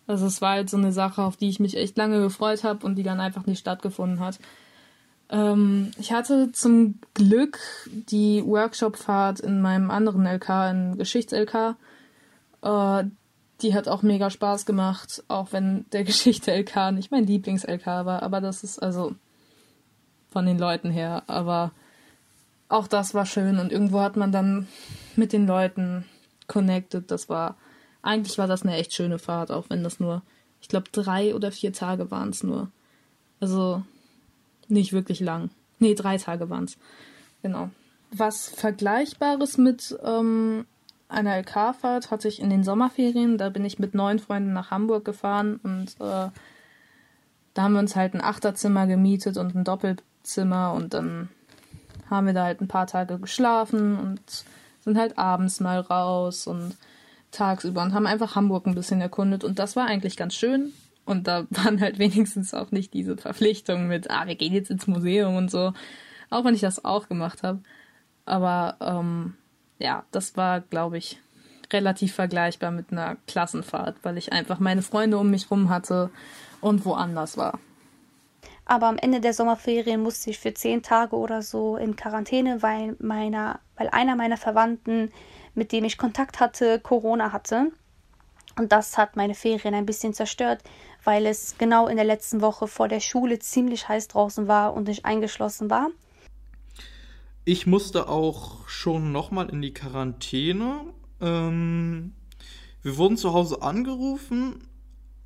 Also 0.06 0.26
es 0.26 0.40
war 0.40 0.52
halt 0.52 0.70
so 0.70 0.76
eine 0.76 0.92
Sache, 0.92 1.20
auf 1.20 1.36
die 1.36 1.48
ich 1.48 1.58
mich 1.58 1.76
echt 1.76 1.96
lange 1.96 2.20
gefreut 2.20 2.62
habe 2.62 2.86
und 2.86 2.94
die 2.94 3.02
dann 3.02 3.18
einfach 3.18 3.44
nicht 3.46 3.58
stattgefunden 3.58 4.20
hat. 4.20 4.38
Ähm, 5.30 5.90
ich 5.98 6.12
hatte 6.12 6.52
zum 6.52 7.00
Glück 7.14 7.58
die 7.90 8.44
Workshop-Fahrt 8.46 9.40
in 9.40 9.60
meinem 9.60 9.90
anderen 9.90 10.26
LK, 10.26 10.70
in 10.70 10.98
Geschichts-LK. 10.98 11.74
Äh, 12.62 13.04
die 13.62 13.74
hat 13.74 13.88
auch 13.88 14.02
mega 14.02 14.30
Spaß 14.30 14.64
gemacht, 14.64 15.24
auch 15.26 15.48
wenn 15.50 15.86
der 15.90 16.04
Geschichte-LK 16.04 16.92
nicht 16.92 17.10
mein 17.10 17.26
Lieblings-LK 17.26 17.86
war. 17.86 18.22
Aber 18.22 18.40
das 18.40 18.62
ist 18.62 18.80
also 18.80 19.16
von 20.30 20.46
den 20.46 20.58
Leuten 20.58 20.90
her. 20.92 21.24
Aber 21.26 21.72
auch 22.68 22.88
das 22.88 23.14
war 23.14 23.26
schön 23.26 23.58
und 23.58 23.72
irgendwo 23.72 24.00
hat 24.00 24.16
man 24.16 24.32
dann 24.32 24.66
mit 25.16 25.32
den 25.32 25.46
Leuten 25.46 26.04
connected. 26.46 27.10
Das 27.10 27.28
war, 27.28 27.56
eigentlich 28.02 28.38
war 28.38 28.46
das 28.46 28.62
eine 28.62 28.76
echt 28.76 28.94
schöne 28.94 29.18
Fahrt, 29.18 29.50
auch 29.50 29.70
wenn 29.70 29.84
das 29.84 30.00
nur, 30.00 30.22
ich 30.60 30.68
glaube, 30.68 30.86
drei 30.92 31.34
oder 31.34 31.52
vier 31.52 31.72
Tage 31.72 32.10
waren 32.10 32.30
es 32.30 32.42
nur. 32.42 32.70
Also 33.40 33.82
nicht 34.68 34.92
wirklich 34.92 35.20
lang. 35.20 35.50
Nee, 35.78 35.94
drei 35.94 36.16
Tage 36.16 36.48
waren 36.50 36.64
es. 36.64 36.78
Genau. 37.42 37.70
Was 38.10 38.48
Vergleichbares 38.48 39.58
mit 39.58 39.96
ähm, 40.02 40.66
einer 41.08 41.36
LK-Fahrt 41.38 42.10
hatte 42.10 42.28
ich 42.28 42.40
in 42.40 42.50
den 42.50 42.64
Sommerferien. 42.64 43.38
Da 43.38 43.50
bin 43.50 43.64
ich 43.64 43.78
mit 43.78 43.94
neun 43.94 44.18
Freunden 44.18 44.52
nach 44.52 44.70
Hamburg 44.70 45.04
gefahren 45.04 45.60
und 45.62 45.90
äh, 46.00 46.30
da 47.54 47.62
haben 47.62 47.74
wir 47.74 47.80
uns 47.80 47.96
halt 47.96 48.14
ein 48.14 48.22
Achterzimmer 48.22 48.86
gemietet 48.86 49.36
und 49.36 49.54
ein 49.54 49.64
Doppelzimmer 49.64 50.72
und 50.72 50.94
dann 50.94 51.28
haben 52.14 52.26
wir 52.26 52.34
da 52.34 52.44
halt 52.44 52.60
ein 52.60 52.68
paar 52.68 52.86
Tage 52.86 53.18
geschlafen 53.18 53.98
und 53.98 54.20
sind 54.80 54.98
halt 54.98 55.18
abends 55.18 55.60
mal 55.60 55.80
raus 55.80 56.46
und 56.46 56.76
tagsüber 57.30 57.82
und 57.82 57.94
haben 57.94 58.06
einfach 58.06 58.36
Hamburg 58.36 58.66
ein 58.66 58.74
bisschen 58.74 59.00
erkundet 59.00 59.44
und 59.44 59.58
das 59.58 59.76
war 59.76 59.86
eigentlich 59.86 60.16
ganz 60.16 60.34
schön. 60.34 60.72
Und 61.04 61.26
da 61.26 61.46
waren 61.50 61.80
halt 61.80 61.98
wenigstens 61.98 62.54
auch 62.54 62.70
nicht 62.70 62.94
diese 62.94 63.16
Verpflichtungen 63.16 63.88
mit, 63.88 64.10
ah, 64.10 64.26
wir 64.26 64.36
gehen 64.36 64.52
jetzt 64.52 64.70
ins 64.70 64.86
Museum 64.86 65.36
und 65.36 65.50
so. 65.50 65.72
Auch 66.30 66.44
wenn 66.44 66.54
ich 66.54 66.62
das 66.62 66.84
auch 66.84 67.08
gemacht 67.08 67.42
habe. 67.42 67.60
Aber 68.24 68.76
ähm, 68.80 69.34
ja, 69.78 70.04
das 70.10 70.36
war, 70.36 70.60
glaube 70.60 70.96
ich, 70.96 71.20
relativ 71.72 72.14
vergleichbar 72.14 72.70
mit 72.70 72.90
einer 72.90 73.16
Klassenfahrt, 73.26 73.96
weil 74.02 74.16
ich 74.16 74.32
einfach 74.32 74.58
meine 74.60 74.82
Freunde 74.82 75.18
um 75.18 75.30
mich 75.30 75.50
rum 75.50 75.68
hatte 75.68 76.10
und 76.60 76.84
woanders 76.84 77.36
war. 77.36 77.58
Aber 78.66 78.86
am 78.86 78.96
Ende 78.96 79.20
der 79.20 79.34
Sommerferien 79.34 80.02
musste 80.02 80.30
ich 80.30 80.38
für 80.38 80.54
zehn 80.54 80.82
Tage 80.82 81.16
oder 81.16 81.42
so 81.42 81.76
in 81.76 81.96
Quarantäne, 81.96 82.62
weil 82.62 82.96
meiner, 82.98 83.60
weil 83.76 83.88
einer 83.88 84.16
meiner 84.16 84.38
Verwandten, 84.38 85.12
mit 85.54 85.72
dem 85.72 85.84
ich 85.84 85.98
Kontakt 85.98 86.40
hatte, 86.40 86.80
Corona 86.80 87.32
hatte. 87.32 87.72
Und 88.56 88.72
das 88.72 88.96
hat 88.96 89.16
meine 89.16 89.34
Ferien 89.34 89.74
ein 89.74 89.86
bisschen 89.86 90.14
zerstört, 90.14 90.62
weil 91.02 91.26
es 91.26 91.56
genau 91.58 91.88
in 91.88 91.96
der 91.96 92.04
letzten 92.04 92.40
Woche 92.40 92.66
vor 92.66 92.88
der 92.88 93.00
Schule 93.00 93.38
ziemlich 93.38 93.88
heiß 93.88 94.08
draußen 94.08 94.48
war 94.48 94.74
und 94.74 94.88
ich 94.88 95.04
eingeschlossen 95.04 95.68
war. 95.70 95.90
Ich 97.44 97.66
musste 97.66 98.08
auch 98.08 98.66
schon 98.68 99.12
nochmal 99.12 99.50
in 99.50 99.60
die 99.60 99.74
Quarantäne. 99.74 100.80
Ähm, 101.20 102.14
wir 102.82 102.96
wurden 102.96 103.18
zu 103.18 103.34
Hause 103.34 103.60
angerufen. 103.60 104.66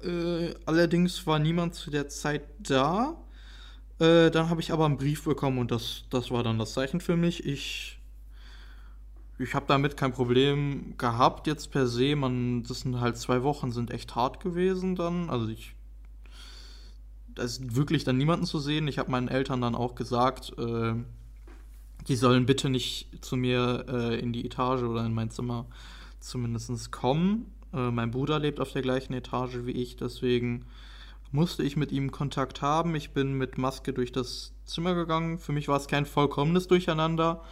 Äh, 0.03 0.55
allerdings 0.67 1.27
war 1.29 1.39
niemand 1.39 1.75
zu 1.75 1.91
der 1.91 2.09
Zeit 2.09 2.43
da. 2.59 3.17
Äh, 3.99 4.31
dann 4.31 4.49
habe 4.49 4.61
ich 4.61 4.73
aber 4.73 4.87
einen 4.87 4.97
Brief 4.97 5.25
bekommen 5.25 5.59
und 5.59 5.71
das, 5.71 6.05
das 6.11 6.31
war 6.31 6.43
dann 6.43 6.59
das 6.59 6.73
Zeichen 6.73 7.01
für 7.01 7.17
mich. 7.17 7.45
Ich 7.45 7.99
ich 9.39 9.55
habe 9.55 9.67
damit 9.69 9.97
kein 9.97 10.13
Problem 10.13 10.95
gehabt 10.99 11.47
jetzt 11.47 11.71
per 11.71 11.87
se. 11.87 12.17
Man, 12.17 12.65
das 12.65 12.81
sind 12.81 13.01
halt 13.01 13.17
zwei 13.17 13.43
Wochen, 13.45 13.71
sind 13.71 13.93
echt 13.93 14.17
hart 14.17 14.41
gewesen 14.41 14.97
dann. 14.97 15.31
Also 15.31 15.49
ich, 15.49 15.75
da 17.35 17.45
ist 17.45 17.77
wirklich 17.77 18.03
dann 18.03 18.17
niemanden 18.17 18.47
zu 18.47 18.59
sehen. 18.59 18.89
Ich 18.89 18.99
habe 18.99 19.11
meinen 19.11 19.29
Eltern 19.29 19.61
dann 19.61 19.77
auch 19.77 19.95
gesagt, 19.95 20.59
äh, 20.59 20.95
die 22.09 22.17
sollen 22.17 22.47
bitte 22.47 22.69
nicht 22.69 23.25
zu 23.25 23.37
mir 23.37 23.87
äh, 23.89 24.19
in 24.19 24.33
die 24.33 24.45
Etage 24.45 24.83
oder 24.83 25.07
in 25.07 25.15
mein 25.15 25.31
Zimmer 25.31 25.67
zumindest 26.19 26.91
kommen. 26.91 27.53
Äh, 27.73 27.93
mein 27.93 28.11
Bruder 28.11 28.41
lebt 28.41 28.59
auf 28.59 28.73
der 28.73 28.83
gleichen 28.83 29.13
Etage 29.13 29.59
wie 29.65 29.73
ich, 29.73 29.97
deswegen 29.97 30.65
musste 31.31 31.63
ich 31.63 31.77
mit 31.77 31.93
ihm 31.93 32.11
Kontakt 32.11 32.63
haben. 32.63 32.95
Ich 32.95 33.11
bin 33.11 33.35
mit 33.35 33.59
Maske 33.59 33.93
durch 33.93 34.13
das 34.13 34.53
Zimmer 34.65 34.95
gegangen. 34.95 35.39
Für 35.39 35.53
mich 35.53 35.69
war 35.69 35.77
es 35.77 35.89
kein 35.89 36.07
vollkommenes 36.07 36.69
Durcheinander. 36.69 37.43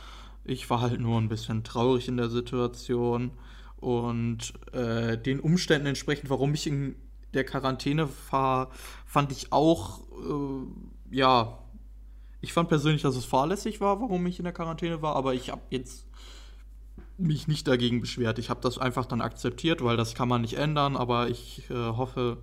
Ich 0.45 0.69
war 0.71 0.81
halt 0.81 1.01
nur 1.01 1.21
ein 1.21 1.29
bisschen 1.29 1.65
traurig 1.65 2.09
in 2.09 2.17
der 2.17 2.31
Situation 2.31 3.33
und 3.77 4.55
äh, 4.73 5.19
den 5.19 5.41
Umständen 5.41 5.89
entsprechend, 5.89 6.31
warum 6.31 6.55
ich 6.55 6.67
in 6.67 6.97
der 7.35 7.45
Quarantäne 7.45 8.09
war, 8.31 8.71
fand 9.05 9.33
ich 9.33 9.53
auch, 9.53 10.01
äh, 10.13 11.17
ja, 11.17 11.59
ich 12.41 12.53
fand 12.53 12.69
persönlich, 12.69 13.03
dass 13.03 13.17
es 13.17 13.25
fahrlässig 13.25 13.81
war, 13.81 14.01
warum 14.01 14.27
ich 14.27 14.39
in 14.39 14.45
der 14.45 14.53
Quarantäne 14.53 15.03
war, 15.03 15.17
aber 15.17 15.35
ich 15.35 15.51
habe 15.51 15.63
jetzt 15.71 16.07
mich 17.19 17.49
nicht 17.49 17.67
dagegen 17.67 18.01
beschwert. 18.01 18.39
Ich 18.39 18.51
habe 18.51 18.61
das 18.61 18.79
einfach 18.79 19.07
dann 19.07 19.21
akzeptiert, 19.21 19.83
weil 19.83 19.97
das 19.97 20.15
kann 20.15 20.29
man 20.29 20.43
nicht 20.43 20.55
ändern, 20.55 20.97
aber 20.97 21.29
ich 21.29 21.69
äh, 21.71 21.75
hoffe, 21.75 22.39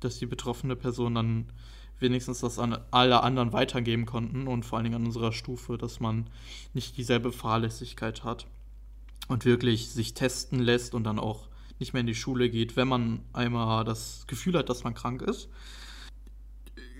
dass 0.00 0.18
die 0.18 0.26
betroffene 0.26 0.76
Person 0.76 1.14
dann 1.14 1.46
wenigstens 1.98 2.40
das 2.40 2.58
an 2.58 2.78
alle 2.90 3.22
anderen 3.22 3.52
weitergeben 3.52 4.06
konnten 4.06 4.48
und 4.48 4.64
vor 4.64 4.78
allen 4.78 4.84
Dingen 4.84 4.96
an 4.96 5.06
unserer 5.06 5.32
Stufe, 5.32 5.76
dass 5.78 6.00
man 6.00 6.28
nicht 6.72 6.96
dieselbe 6.96 7.30
Fahrlässigkeit 7.30 8.24
hat 8.24 8.46
und 9.28 9.44
wirklich 9.44 9.90
sich 9.90 10.14
testen 10.14 10.58
lässt 10.58 10.94
und 10.94 11.04
dann 11.04 11.18
auch 11.18 11.48
nicht 11.78 11.92
mehr 11.92 12.00
in 12.00 12.06
die 12.06 12.14
Schule 12.14 12.50
geht, 12.50 12.76
wenn 12.76 12.88
man 12.88 13.20
einmal 13.32 13.84
das 13.84 14.24
Gefühl 14.26 14.56
hat, 14.56 14.68
dass 14.68 14.84
man 14.84 14.94
krank 14.94 15.22
ist. 15.22 15.48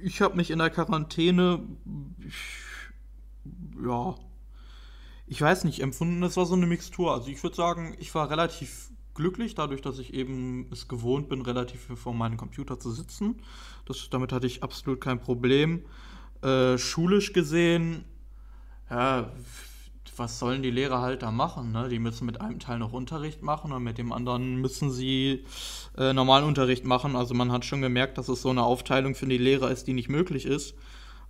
Ich 0.02 0.20
habe 0.20 0.36
mich 0.36 0.50
in 0.50 0.58
der 0.58 0.70
Quarantäne, 0.70 1.60
ja, 3.82 4.14
ich 5.26 5.40
weiß 5.40 5.64
nicht, 5.64 5.80
empfunden, 5.80 6.20
das 6.20 6.36
war 6.36 6.46
so 6.46 6.54
eine 6.54 6.66
Mixtur. 6.66 7.12
Also 7.12 7.28
ich 7.28 7.42
würde 7.42 7.56
sagen, 7.56 7.94
ich 7.98 8.14
war 8.14 8.30
relativ 8.30 8.90
glücklich, 9.20 9.54
dadurch, 9.54 9.83
dass 9.83 9.98
ich 9.98 10.14
eben 10.14 10.66
es 10.72 10.88
gewohnt 10.88 11.28
bin, 11.28 11.42
relativ 11.42 11.88
vor 11.94 12.14
meinem 12.14 12.38
Computer 12.38 12.80
zu 12.80 12.90
sitzen. 12.90 13.37
Das, 13.85 14.09
damit 14.11 14.33
hatte 14.33 14.46
ich 14.46 14.62
absolut 14.62 15.00
kein 15.00 15.20
Problem. 15.20 15.85
Äh, 16.42 16.78
schulisch 16.78 17.35
gesehen, 17.35 18.04
ja, 18.88 19.30
was 20.16 20.38
sollen 20.38 20.62
die 20.62 20.70
Lehrer 20.70 21.00
halt 21.00 21.22
da 21.22 21.30
machen? 21.30 21.72
Ne? 21.72 21.88
Die 21.88 21.98
müssen 21.98 22.24
mit 22.26 22.40
einem 22.40 22.59
Teil 22.59 22.78
noch 22.78 22.92
Unterricht 22.92 23.42
machen 23.42 23.72
und 23.72 23.83
mit 23.83 23.98
dem 23.98 24.12
anderen 24.12 24.56
müssen 24.56 24.90
sie 24.90 25.44
äh, 25.98 26.12
normalen 26.12 26.44
Unterricht 26.44 26.85
machen. 26.85 27.14
Also 27.14 27.35
man 27.35 27.52
hat 27.52 27.64
schon 27.64 27.83
gemerkt, 27.83 28.18
dass 28.18 28.28
es 28.28 28.42
so 28.42 28.50
eine 28.50 28.62
Aufteilung 28.62 29.14
für 29.14 29.26
die 29.26 29.38
Lehrer 29.38 29.70
ist, 29.70 29.87
die 29.87 29.92
nicht 29.92 30.09
möglich 30.09 30.46
ist. 30.46 30.74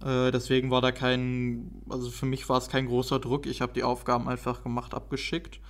Äh, 0.02 0.30
deswegen 0.30 0.70
war 0.70 0.80
da 0.80 0.92
kein, 0.92 1.82
also 1.88 2.10
für 2.10 2.26
mich 2.26 2.48
war 2.48 2.58
es 2.58 2.68
kein 2.68 2.86
großer 2.86 3.18
Druck. 3.18 3.46
Ich 3.46 3.60
habe 3.60 3.72
die 3.72 3.82
Aufgaben 3.82 4.28
einfach 4.28 4.62
gemacht, 4.62 4.94
abgeschickt. 4.94 5.60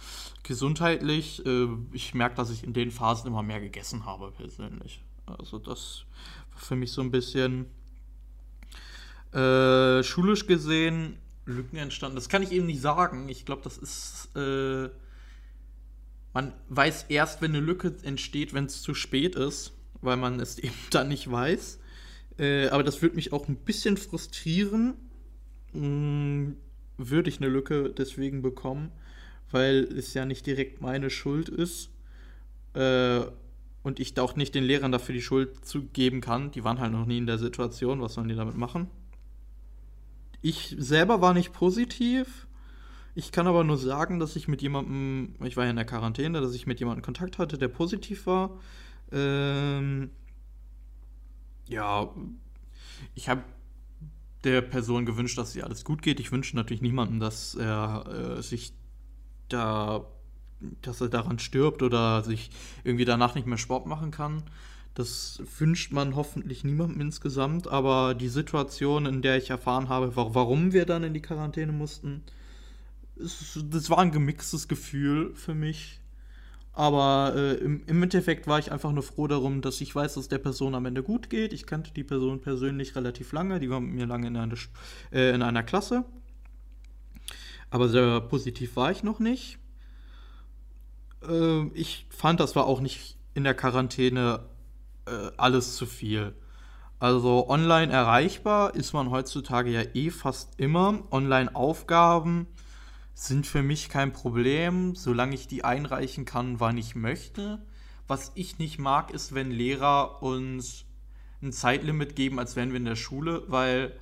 Gesundheitlich, 0.43 1.45
äh, 1.45 1.69
ich 1.93 2.15
merke, 2.15 2.37
dass 2.37 2.51
ich 2.51 2.65
in 2.65 2.73
den 2.73 2.91
Phasen 2.91 3.29
immer 3.29 3.43
mehr 3.43 3.61
gegessen 3.61 4.07
habe, 4.07 4.33
persönlich. 4.33 5.03
Also 5.27 5.59
das 5.59 6.05
war 6.53 6.61
für 6.61 6.77
mich 6.77 6.93
so 6.93 7.03
ein 7.03 7.11
bisschen 7.11 7.67
äh, 9.33 10.03
schulisch 10.03 10.47
gesehen 10.47 11.19
Lücken 11.47 11.77
entstanden. 11.77 12.17
Das 12.17 12.29
kann 12.29 12.43
ich 12.43 12.53
eben 12.53 12.67
nicht 12.67 12.81
sagen. 12.81 13.29
Ich 13.29 13.45
glaube, 13.45 13.63
das 13.63 13.77
ist. 13.79 14.31
Äh, 14.37 14.91
man 16.33 16.53
weiß 16.69 17.07
erst, 17.09 17.43
wenn 17.43 17.51
eine 17.51 17.65
Lücke 17.65 17.97
entsteht, 18.03 18.55
wenn 18.55 18.67
es 18.67 18.83
zu 18.83 18.95
spät 18.95 19.35
ist, 19.35 19.73
weil 20.01 20.17
man 20.17 20.39
es 20.39 20.59
eben 20.59 20.75
dann 20.91 21.09
nicht 21.09 21.31
weiß. 21.31 21.81
Äh, 22.41 22.69
aber 22.69 22.83
das 22.83 23.03
würde 23.03 23.17
mich 23.17 23.35
auch 23.35 23.49
ein 23.49 23.57
bisschen 23.57 23.99
frustrieren, 23.99 24.95
hm, 25.73 26.57
würde 26.97 27.29
ich 27.29 27.39
eine 27.39 27.49
Lücke 27.49 27.91
deswegen 27.91 28.41
bekommen, 28.41 28.91
weil 29.51 29.85
es 29.85 30.15
ja 30.15 30.25
nicht 30.25 30.47
direkt 30.47 30.81
meine 30.81 31.11
Schuld 31.11 31.51
ist. 31.51 31.91
Äh, 32.73 33.21
und 33.83 34.01
ich 34.01 34.19
auch 34.19 34.37
nicht 34.37 34.55
den 34.55 34.65
Lehrern 34.65 34.93
dafür 34.93 35.15
die 35.15 35.23
Schuld 35.23 35.65
zugeben 35.65 36.21
kann. 36.21 36.51
Die 36.51 36.65
waren 36.65 36.81
halt 36.81 36.93
noch 36.93 37.07
nie 37.07 37.19
in 37.19 37.27
der 37.27 37.39
Situation. 37.39 38.01
Was 38.01 38.15
sollen 38.15 38.29
die 38.29 38.35
damit 38.35 38.57
machen? 38.57 38.89
Ich 40.43 40.77
selber 40.79 41.21
war 41.21 41.35
nicht 41.35 41.53
positiv. 41.53 42.47
Ich 43.15 43.33
kann 43.33 43.47
aber 43.47 43.65
nur 43.65 43.79
sagen, 43.79 44.19
dass 44.21 44.37
ich 44.37 44.49
mit 44.49 44.63
jemandem, 44.63 45.35
ich 45.45 45.57
war 45.57 45.65
ja 45.65 45.71
in 45.71 45.77
der 45.77 45.85
Quarantäne, 45.85 46.41
dass 46.41 46.55
ich 46.55 46.67
mit 46.67 46.79
jemandem 46.79 47.03
Kontakt 47.03 47.39
hatte, 47.39 47.59
der 47.59 47.69
positiv 47.69 48.27
war. 48.27 48.59
Ähm, 49.13 50.11
ja, 51.71 52.11
ich 53.15 53.29
habe 53.29 53.43
der 54.45 54.61
Person 54.61 55.07
gewünscht, 55.07 55.39
dass 55.39 55.53
sie 55.53 55.63
alles 55.63 55.85
gut 55.85 56.03
geht. 56.03 56.21
Ich 56.21 56.33
wünsche 56.33 56.57
natürlich 56.57 56.83
niemandem, 56.83 57.21
dass 57.21 57.55
er 57.55 58.37
äh, 58.39 58.43
sich 58.43 58.73
da, 59.49 60.07
dass 60.83 61.01
er 61.01 61.09
daran 61.09 61.39
stirbt 61.39 61.83
oder 61.83 62.23
sich 62.23 62.51
irgendwie 62.85 63.05
danach 63.05 63.35
nicht 63.35 63.47
mehr 63.47 63.59
Sport 63.59 63.87
machen 63.87 64.11
kann. 64.11 64.43
Das 64.95 65.43
wünscht 65.59 65.93
man 65.93 66.17
hoffentlich 66.17 66.65
niemandem 66.65 67.01
insgesamt, 67.01 67.69
aber 67.69 68.15
die 68.15 68.29
Situation, 68.29 69.07
in 69.07 69.23
der 69.23 69.37
ich 69.37 69.51
erfahren 69.51 69.89
habe, 69.89 70.17
warum 70.17 70.73
wir 70.73 70.85
dann 70.85 71.05
in 71.05 71.15
die 71.15 71.23
Quarantäne 71.23 71.73
mussten, 71.73 72.23
das 73.17 73.91
war 73.91 73.99
ein 73.99 74.11
gemixtes 74.13 74.67
Gefühl 74.67 75.35
für 75.35 75.55
mich. 75.55 76.00
Aber 76.73 77.33
äh, 77.35 77.55
im, 77.55 77.83
im, 77.87 78.03
Endeffekt 78.03 78.47
war 78.47 78.59
ich 78.59 78.71
einfach 78.71 78.93
nur 78.93 79.03
froh 79.03 79.27
darum, 79.27 79.61
dass 79.61 79.81
ich 79.81 79.95
weiß, 79.95 80.15
dass 80.15 80.29
der 80.29 80.39
Person 80.39 80.75
am 80.75 80.87
Ende 80.87 81.03
gut 81.03 81.29
geht. 81.29 81.53
Ich 81.53 81.67
kannte 81.67 81.93
die 81.93 82.05
Person 82.05 82.41
persönlich 82.41 82.95
relativ 82.95 83.33
lange, 83.33 83.59
die 83.59 83.71
war 83.71 83.81
mit 83.81 83.93
mir 83.93 84.07
lange 84.07 84.29
in 84.29 84.37
einer, 84.37 84.55
äh, 85.13 85.35
in 85.35 85.43
einer 85.43 85.63
Klasse. 85.63 86.05
Aber 87.71 87.89
sehr 87.89 88.21
positiv 88.21 88.77
war 88.77 88.91
ich 88.91 89.03
noch 89.03 89.19
nicht. 89.19 89.59
Äh, 91.29 91.67
ich 91.75 92.07
fand, 92.09 92.41
das 92.41 92.55
war 92.55 92.67
auch 92.67 92.81
nicht 92.81 93.17
in 93.35 93.45
der 93.45 93.55
Quarantäne 93.55 94.45
äh, 95.07 95.31
alles 95.37 95.77
zu 95.77 95.87
viel. 95.87 96.35
Also 97.01 97.49
online 97.49 97.93
erreichbar 97.93 98.75
ist 98.75 98.93
man 98.93 99.11
heutzutage 99.11 99.71
ja 99.71 99.83
eh 99.95 100.11
fast 100.11 100.61
immer. 100.61 101.03
Online-Aufgaben 101.11 102.47
sind 103.27 103.47
für 103.47 103.63
mich 103.63 103.91
kein 103.91 104.13
Problem, 104.13 104.95
solange 104.95 105.35
ich 105.35 105.47
die 105.47 105.63
einreichen 105.63 106.25
kann, 106.25 106.59
wann 106.59 106.79
ich 106.79 106.95
möchte. 106.95 107.63
Was 108.07 108.33
ich 108.35 108.59
nicht 108.59 108.79
mag, 108.79 109.11
ist, 109.11 109.35
wenn 109.35 109.51
Lehrer 109.51 110.23
uns 110.23 110.87
ein 111.43 111.53
Zeitlimit 111.53 112.17
geben, 112.17 112.39
als 112.39 112.57
wären 112.57 112.71
wir 112.71 112.79
in 112.79 112.87
der 112.87 112.97
Schule, 112.97 113.45
weil 113.49 113.95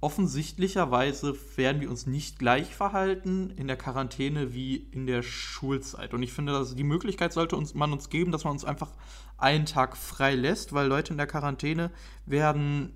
offensichtlicherweise 0.00 1.34
werden 1.56 1.80
wir 1.80 1.88
uns 1.88 2.06
nicht 2.06 2.38
gleich 2.38 2.74
verhalten 2.74 3.48
in 3.56 3.66
der 3.66 3.78
Quarantäne 3.78 4.52
wie 4.52 4.76
in 4.76 5.06
der 5.06 5.22
Schulzeit. 5.22 6.12
Und 6.12 6.22
ich 6.22 6.34
finde, 6.34 6.54
also 6.54 6.74
die 6.74 6.84
Möglichkeit 6.84 7.32
sollte 7.32 7.56
uns, 7.56 7.72
man 7.72 7.92
uns 7.92 8.10
geben, 8.10 8.30
dass 8.30 8.44
man 8.44 8.52
uns 8.52 8.64
einfach 8.66 8.92
einen 9.38 9.64
Tag 9.64 9.96
frei 9.96 10.34
lässt, 10.34 10.74
weil 10.74 10.86
Leute 10.86 11.14
in 11.14 11.18
der 11.18 11.26
Quarantäne 11.26 11.90
werden 12.26 12.92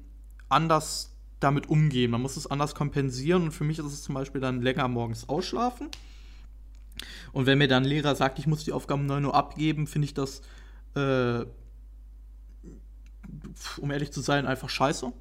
anders 0.50 1.09
damit 1.40 1.68
umgehen. 1.68 2.10
Man 2.10 2.22
muss 2.22 2.36
es 2.36 2.46
anders 2.46 2.74
kompensieren 2.74 3.44
und 3.44 3.52
für 3.52 3.64
mich 3.64 3.78
ist 3.78 3.86
es 3.86 4.02
zum 4.02 4.14
Beispiel 4.14 4.40
dann 4.40 4.62
länger 4.62 4.86
morgens 4.88 5.28
ausschlafen. 5.28 5.88
Und 7.32 7.46
wenn 7.46 7.58
mir 7.58 7.68
dann 7.68 7.84
ein 7.84 7.88
Lehrer 7.88 8.14
sagt, 8.14 8.38
ich 8.38 8.46
muss 8.46 8.64
die 8.64 8.72
Aufgaben 8.72 9.06
9 9.06 9.24
Uhr 9.24 9.34
abgeben, 9.34 9.86
finde 9.86 10.04
ich 10.06 10.14
das, 10.14 10.42
äh, 10.94 11.44
um 13.78 13.90
ehrlich 13.90 14.12
zu 14.12 14.20
sein, 14.20 14.46
einfach 14.46 14.68
scheiße 14.68 15.12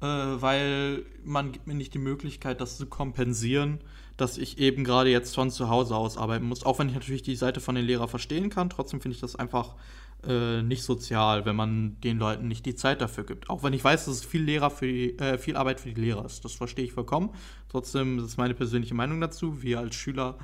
äh, 0.00 0.06
weil 0.06 1.04
man 1.24 1.52
gibt 1.52 1.66
mir 1.66 1.74
nicht 1.74 1.94
die 1.94 1.98
Möglichkeit, 1.98 2.60
das 2.60 2.76
zu 2.78 2.86
kompensieren, 2.86 3.80
dass 4.16 4.38
ich 4.38 4.58
eben 4.58 4.84
gerade 4.84 5.10
jetzt 5.10 5.34
von 5.34 5.50
zu 5.50 5.68
Hause 5.68 5.96
aus 5.96 6.16
arbeiten 6.16 6.46
muss. 6.46 6.64
Auch 6.64 6.78
wenn 6.78 6.88
ich 6.88 6.94
natürlich 6.94 7.22
die 7.22 7.36
Seite 7.36 7.60
von 7.60 7.74
den 7.74 7.84
Lehrern 7.84 8.08
verstehen 8.08 8.50
kann, 8.50 8.70
trotzdem 8.70 9.00
finde 9.00 9.14
ich 9.14 9.20
das 9.20 9.36
einfach 9.36 9.76
äh, 10.26 10.62
nicht 10.62 10.82
sozial, 10.82 11.44
wenn 11.44 11.56
man 11.56 12.00
den 12.00 12.18
Leuten 12.18 12.48
nicht 12.48 12.66
die 12.66 12.74
Zeit 12.74 13.00
dafür 13.00 13.24
gibt. 13.24 13.50
Auch 13.50 13.62
wenn 13.62 13.72
ich 13.72 13.82
weiß, 13.82 14.06
dass 14.06 14.14
es 14.16 14.24
viel 14.24 14.42
Lehrer 14.42 14.70
für 14.70 14.86
die, 14.86 15.18
äh, 15.18 15.38
viel 15.38 15.56
Arbeit 15.56 15.80
für 15.80 15.88
die 15.88 16.00
Lehrer 16.00 16.24
ist. 16.24 16.44
Das 16.44 16.52
verstehe 16.52 16.84
ich 16.84 16.92
vollkommen. 16.92 17.30
Trotzdem 17.68 18.18
ist 18.18 18.36
meine 18.36 18.54
persönliche 18.54 18.94
Meinung 18.94 19.20
dazu. 19.20 19.62
Wir 19.62 19.78
als 19.78 19.94
Schüler 19.94 20.38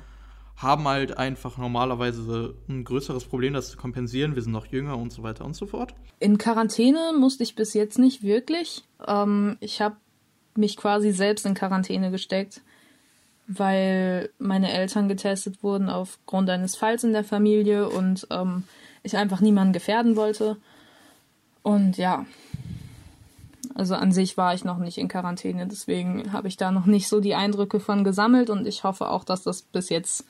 haben 0.57 0.87
halt 0.87 1.17
einfach 1.17 1.57
normalerweise 1.57 2.55
ein 2.67 2.83
größeres 2.83 3.25
Problem, 3.25 3.53
das 3.53 3.69
zu 3.69 3.77
kompensieren. 3.77 4.35
Wir 4.35 4.41
sind 4.41 4.51
noch 4.51 4.65
jünger 4.65 4.97
und 4.97 5.13
so 5.13 5.21
weiter 5.21 5.45
und 5.45 5.55
so 5.55 5.67
fort. 5.67 5.93
In 6.19 6.39
Quarantäne 6.39 7.13
musste 7.17 7.43
ich 7.43 7.55
bis 7.55 7.75
jetzt 7.75 7.99
nicht 7.99 8.23
wirklich. 8.23 8.83
Ähm, 9.07 9.57
ich 9.59 9.81
habe 9.81 9.97
mich 10.55 10.75
quasi 10.75 11.11
selbst 11.11 11.45
in 11.45 11.53
Quarantäne 11.53 12.09
gesteckt, 12.09 12.61
weil 13.47 14.31
meine 14.39 14.71
Eltern 14.71 15.07
getestet 15.07 15.61
wurden 15.61 15.89
aufgrund 15.89 16.49
eines 16.49 16.75
Falls 16.75 17.03
in 17.03 17.13
der 17.13 17.23
Familie 17.23 17.87
und 17.87 18.27
ähm, 18.31 18.63
ich 19.07 19.17
einfach 19.17 19.41
niemanden 19.41 19.73
gefährden 19.73 20.15
wollte. 20.15 20.57
Und 21.63 21.97
ja, 21.97 22.25
also 23.75 23.95
an 23.95 24.11
sich 24.11 24.37
war 24.37 24.53
ich 24.53 24.63
noch 24.63 24.77
nicht 24.77 24.97
in 24.97 25.07
Quarantäne, 25.07 25.67
deswegen 25.67 26.31
habe 26.31 26.47
ich 26.47 26.57
da 26.57 26.71
noch 26.71 26.85
nicht 26.85 27.07
so 27.07 27.19
die 27.19 27.35
Eindrücke 27.35 27.79
von 27.79 28.03
gesammelt 28.03 28.49
und 28.49 28.67
ich 28.67 28.83
hoffe 28.83 29.09
auch, 29.09 29.23
dass 29.23 29.43
das 29.43 29.61
bis 29.61 29.89
jetzt 29.89 30.25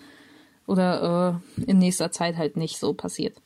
oder 0.65 1.39
äh, 1.57 1.69
in 1.69 1.77
nächster 1.77 2.11
Zeit 2.11 2.37
halt 2.37 2.57
nicht 2.57 2.77
so 2.77 2.93
passiert. 2.93 3.41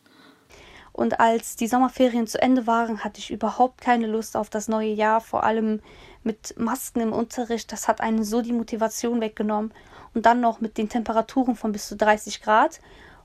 Und 0.93 1.19
als 1.19 1.55
die 1.55 1.67
Sommerferien 1.67 2.27
zu 2.27 2.41
Ende 2.41 2.67
waren, 2.67 3.03
hatte 3.03 3.19
ich 3.19 3.31
überhaupt 3.31 3.79
keine 3.79 4.07
Lust 4.07 4.35
auf 4.35 4.49
das 4.49 4.67
neue 4.67 4.91
Jahr, 4.91 5.21
vor 5.21 5.43
allem 5.43 5.81
mit 6.23 6.57
Masken 6.57 6.99
im 6.99 7.13
Unterricht. 7.13 7.71
Das 7.71 7.87
hat 7.87 8.01
einen 8.01 8.23
so 8.23 8.41
die 8.41 8.51
Motivation 8.51 9.21
weggenommen. 9.21 9.73
Und 10.13 10.25
dann 10.25 10.41
noch 10.41 10.59
mit 10.59 10.77
den 10.77 10.89
Temperaturen 10.89 11.55
von 11.55 11.71
bis 11.71 11.87
zu 11.87 11.95
30 11.95 12.41
Grad. 12.41 12.81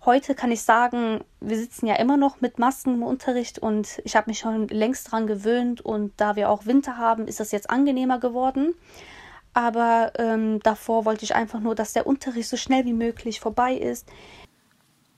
Heute 0.07 0.35
kann 0.35 0.53
ich 0.53 0.63
sagen, 0.63 1.25
wir 1.41 1.59
sitzen 1.59 1.87
ja 1.87 1.97
immer 1.97 2.17
noch 2.17 2.41
mit 2.41 2.59
Masken 2.59 2.95
im 2.95 3.03
Unterricht 3.03 3.59
und 3.59 4.01
ich 4.05 4.17
habe 4.17 4.31
mich 4.31 4.39
schon 4.39 4.69
längst 4.69 5.11
dran 5.11 5.27
gewöhnt. 5.27 5.81
Und 5.83 6.13
da 6.17 6.37
wir 6.37 6.49
auch 6.49 6.65
Winter 6.65 6.97
haben, 6.97 7.27
ist 7.27 7.41
das 7.41 7.53
jetzt 7.53 7.69
angenehmer 7.69 8.19
geworden 8.19 8.75
aber 9.57 10.13
ähm, 10.17 10.61
davor 10.61 11.07
wollte 11.07 11.25
ich 11.25 11.35
einfach 11.35 11.61
nur, 11.61 11.75
dass 11.75 11.95
der 11.95 12.07
Unterricht 12.07 12.47
so 12.47 12.59
schnell 12.59 12.85
wie 12.85 12.93
möglich 12.93 13.41
vorbei 13.41 13.75
ist. 13.75 14.07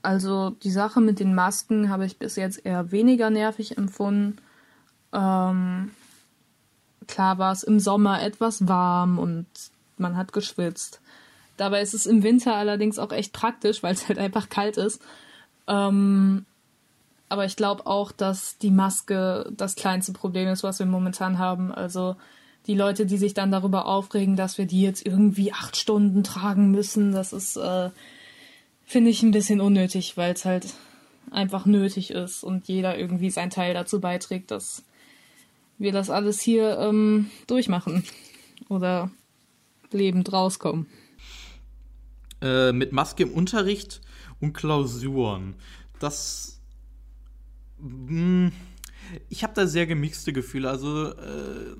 Also 0.00 0.50
die 0.50 0.70
Sache 0.70 1.00
mit 1.00 1.18
den 1.18 1.34
Masken 1.34 1.88
habe 1.88 2.06
ich 2.06 2.20
bis 2.20 2.36
jetzt 2.36 2.64
eher 2.64 2.92
weniger 2.92 3.30
nervig 3.30 3.76
empfunden. 3.76 4.36
Ähm, 5.12 5.90
klar 7.08 7.38
war 7.38 7.50
es 7.50 7.64
im 7.64 7.80
Sommer 7.80 8.22
etwas 8.22 8.68
warm 8.68 9.18
und 9.18 9.48
man 9.96 10.16
hat 10.16 10.32
geschwitzt. 10.32 11.00
Dabei 11.58 11.82
ist 11.82 11.92
es 11.92 12.06
im 12.06 12.22
Winter 12.22 12.54
allerdings 12.54 12.98
auch 12.98 13.12
echt 13.12 13.34
praktisch, 13.34 13.82
weil 13.82 13.92
es 13.92 14.08
halt 14.08 14.18
einfach 14.18 14.48
kalt 14.48 14.78
ist. 14.78 15.02
Ähm, 15.66 16.46
aber 17.28 17.44
ich 17.44 17.56
glaube 17.56 17.86
auch, 17.86 18.10
dass 18.10 18.56
die 18.56 18.70
Maske 18.70 19.50
das 19.54 19.74
kleinste 19.74 20.12
Problem 20.12 20.48
ist, 20.48 20.62
was 20.62 20.78
wir 20.78 20.86
momentan 20.86 21.38
haben. 21.38 21.72
Also 21.72 22.16
die 22.66 22.74
Leute, 22.74 23.06
die 23.06 23.18
sich 23.18 23.34
dann 23.34 23.52
darüber 23.52 23.86
aufregen, 23.86 24.36
dass 24.36 24.56
wir 24.56 24.66
die 24.66 24.82
jetzt 24.82 25.04
irgendwie 25.04 25.52
acht 25.52 25.76
Stunden 25.76 26.24
tragen 26.24 26.70
müssen, 26.70 27.12
das 27.12 27.32
ist, 27.32 27.56
äh, 27.56 27.90
finde 28.86 29.10
ich, 29.10 29.22
ein 29.22 29.30
bisschen 29.30 29.60
unnötig, 29.60 30.16
weil 30.16 30.32
es 30.32 30.44
halt 30.44 30.74
einfach 31.30 31.66
nötig 31.66 32.10
ist 32.10 32.44
und 32.44 32.68
jeder 32.68 32.96
irgendwie 32.96 33.30
seinen 33.30 33.50
Teil 33.50 33.74
dazu 33.74 34.00
beiträgt, 34.00 34.50
dass 34.50 34.84
wir 35.76 35.92
das 35.92 36.08
alles 36.08 36.40
hier 36.40 36.78
ähm, 36.78 37.30
durchmachen 37.46 38.04
oder 38.68 39.10
lebend 39.90 40.32
rauskommen. 40.32 40.86
Äh, 42.40 42.72
mit 42.72 42.92
Maske 42.92 43.24
im 43.24 43.32
Unterricht 43.32 44.00
und 44.40 44.52
Klausuren. 44.52 45.56
Das. 45.98 46.60
Mh, 47.78 48.08
hm, 48.08 48.52
ich 49.28 49.42
habe 49.42 49.54
da 49.54 49.66
sehr 49.66 49.86
gemixte 49.86 50.32
Gefühle. 50.32 50.68
Also 50.68 51.12
äh, 51.12 51.76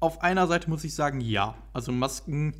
auf 0.00 0.20
einer 0.22 0.46
Seite 0.46 0.68
muss 0.68 0.84
ich 0.84 0.94
sagen, 0.94 1.20
ja. 1.20 1.54
Also 1.72 1.92
Masken 1.92 2.54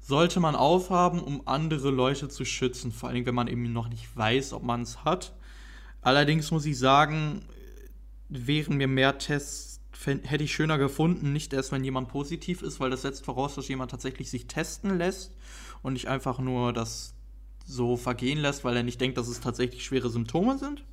sollte 0.00 0.40
man 0.40 0.54
aufhaben, 0.54 1.20
um 1.20 1.46
andere 1.46 1.90
Leute 1.90 2.28
zu 2.28 2.44
schützen, 2.44 2.92
vor 2.92 3.08
allem 3.08 3.26
wenn 3.26 3.34
man 3.34 3.48
eben 3.48 3.72
noch 3.72 3.88
nicht 3.88 4.16
weiß, 4.16 4.52
ob 4.52 4.62
man 4.62 4.82
es 4.82 5.04
hat. 5.04 5.34
Allerdings 6.00 6.50
muss 6.50 6.64
ich 6.64 6.78
sagen, 6.78 7.42
wären 8.28 8.76
mir 8.76 8.88
mehr 8.88 9.18
Tests, 9.18 9.75
hätte 10.04 10.44
ich 10.44 10.54
schöner 10.54 10.78
gefunden, 10.78 11.32
nicht 11.32 11.52
erst, 11.52 11.72
wenn 11.72 11.84
jemand 11.84 12.08
positiv 12.08 12.62
ist, 12.62 12.80
weil 12.80 12.90
das 12.90 13.02
setzt 13.02 13.24
voraus, 13.24 13.54
dass 13.54 13.68
jemand 13.68 13.90
tatsächlich 13.90 14.30
sich 14.30 14.46
testen 14.46 14.98
lässt 14.98 15.32
und 15.82 15.94
nicht 15.94 16.08
einfach 16.08 16.38
nur 16.38 16.72
das 16.72 17.14
so 17.64 17.96
vergehen 17.96 18.38
lässt, 18.38 18.64
weil 18.64 18.76
er 18.76 18.82
nicht 18.82 19.00
denkt, 19.00 19.18
dass 19.18 19.28
es 19.28 19.40
tatsächlich 19.40 19.84
schwere 19.84 20.08
Symptome 20.08 20.58
sind. 20.58 20.84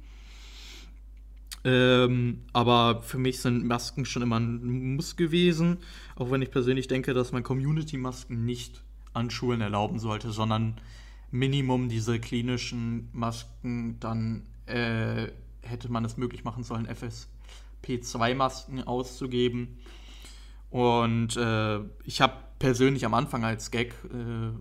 Ähm, 1.66 2.42
aber 2.52 3.04
für 3.04 3.18
mich 3.18 3.40
sind 3.40 3.66
Masken 3.66 4.06
schon 4.06 4.22
immer 4.22 4.40
ein 4.40 4.96
Muss 4.96 5.16
gewesen, 5.16 5.78
auch 6.16 6.30
wenn 6.30 6.42
ich 6.42 6.52
persönlich 6.52 6.88
denke, 6.88 7.14
dass 7.14 7.32
man 7.32 7.44
Community-Masken 7.44 8.44
nicht 8.44 8.84
an 9.14 9.30
Schulen 9.30 9.62
erlauben 9.62 10.00
sollte, 10.00 10.32
sondern 10.32 10.76
Minimum 11.32 11.88
diese 11.88 12.20
klinischen 12.20 13.10
Masken, 13.14 14.00
dann 14.00 14.44
äh, 14.66 15.28
hätte 15.62 15.90
man 15.90 16.04
es 16.04 16.18
möglich 16.18 16.44
machen 16.44 16.64
sollen, 16.64 16.86
FSP2-Masken 17.84 18.84
auszugeben. 18.84 19.80
Und 20.70 21.38
äh, 21.38 21.80
ich 22.04 22.22
habe 22.22 22.34
persönlich 22.60 23.06
am 23.06 23.14
Anfang 23.14 23.44
als 23.44 23.72
Gag, 23.72 23.94
äh, 24.06 24.52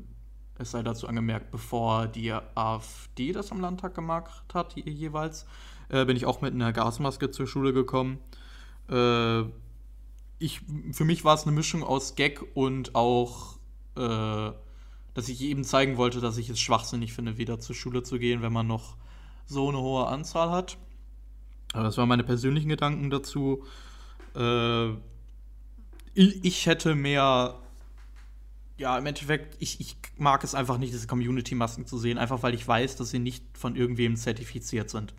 es 0.59 0.73
sei 0.73 0.83
dazu 0.83 1.09
angemerkt, 1.09 1.51
bevor 1.51 2.07
die 2.07 2.33
AfD 2.33 3.33
das 3.33 3.51
am 3.51 3.61
Landtag 3.61 3.95
gemacht 3.95 4.53
hat, 4.53 4.77
jeweils, 4.77 5.47
äh, 5.89 6.05
bin 6.05 6.17
ich 6.17 6.27
auch 6.27 6.41
mit 6.41 6.53
einer 6.53 6.73
Gasmaske 6.73 7.31
zur 7.31 7.47
Schule 7.47 7.73
gekommen. 7.73 8.19
Äh, 8.89 9.43
ich, 10.39 10.61
für 10.93 11.05
mich 11.05 11.25
war 11.25 11.35
es 11.35 11.45
eine 11.45 11.53
Mischung 11.53 11.83
aus 11.83 12.15
Gag 12.15 12.45
und 12.55 12.95
auch, 12.95 13.59
äh, 13.97 14.53
dass 15.15 15.29
ich 15.29 15.41
eben 15.41 15.65
zeigen 15.65 15.97
wollte, 15.97 16.21
dass 16.21 16.37
ich 16.37 16.51
es 16.51 16.61
schwachsinnig 16.61 17.13
finde, 17.13 17.39
wieder 17.39 17.61
zur 17.61 17.75
Schule 17.75 18.03
zu 18.03 18.19
gehen, 18.19 18.43
wenn 18.43 18.53
man 18.53 18.67
noch 18.67 18.97
so 19.47 19.69
eine 19.69 19.79
hohe 19.79 20.07
Anzahl 20.07 20.51
hat. 20.51 20.79
Aber 21.73 21.85
das 21.85 21.97
waren 21.97 22.09
meine 22.09 22.25
persönlichen 22.25 22.69
Gedanken 22.69 23.11
dazu. 23.11 23.65
Äh, 24.37 24.91
ich, 26.15 26.67
hätte 26.67 26.95
mehr 26.95 27.59
ja, 28.77 28.99
im 28.99 29.07
Endeffekt, 29.07 29.57
ich, 29.61 29.81
ich 29.81 29.97
mag 30.17 30.45
es 30.45 30.55
einfach 30.55 30.79
nicht, 30.79 30.93
diese 30.93 31.07
Community-Masken 31.07 31.87
zu 31.87 31.99
sehen, 31.99 32.19
einfach 32.19 32.43
weil 32.43 32.55
ich 32.55 32.67
weiß, 32.67 32.97
dass 32.97 33.11
sie 33.11 33.19
nicht 33.19 33.45
von 33.57 33.77
irgendwem 33.77 34.17
zertifiziert 34.17 34.91
sind. 34.91 35.15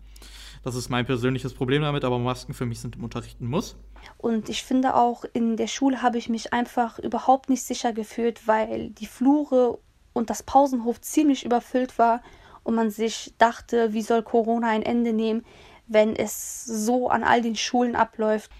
Das 0.62 0.74
ist 0.74 0.88
mein 0.88 1.04
persönliches 1.04 1.52
Problem 1.52 1.82
damit, 1.82 2.04
aber 2.04 2.18
Masken 2.18 2.54
für 2.54 2.66
mich 2.66 2.80
sind 2.80 2.96
im 2.96 3.04
Unterricht 3.04 3.40
ein 3.40 3.46
Muss. 3.46 3.76
Und 4.18 4.48
ich 4.48 4.62
finde 4.62 4.94
auch, 4.94 5.24
in 5.32 5.56
der 5.56 5.66
Schule 5.66 6.02
habe 6.02 6.18
ich 6.18 6.28
mich 6.28 6.52
einfach 6.52 6.98
überhaupt 6.98 7.50
nicht 7.50 7.62
sicher 7.62 7.92
gefühlt, 7.92 8.46
weil 8.46 8.90
die 8.90 9.06
Flure 9.06 9.78
und 10.12 10.30
das 10.30 10.42
Pausenhof 10.42 11.00
ziemlich 11.00 11.44
überfüllt 11.44 11.98
war 11.98 12.22
und 12.62 12.74
man 12.74 12.90
sich 12.90 13.34
dachte, 13.38 13.92
wie 13.92 14.02
soll 14.02 14.22
Corona 14.22 14.68
ein 14.68 14.82
Ende 14.82 15.12
nehmen, 15.12 15.44
wenn 15.86 16.16
es 16.16 16.64
so 16.64 17.08
an 17.08 17.22
all 17.24 17.42
den 17.42 17.56
Schulen 17.56 17.96
abläuft. 17.96 18.50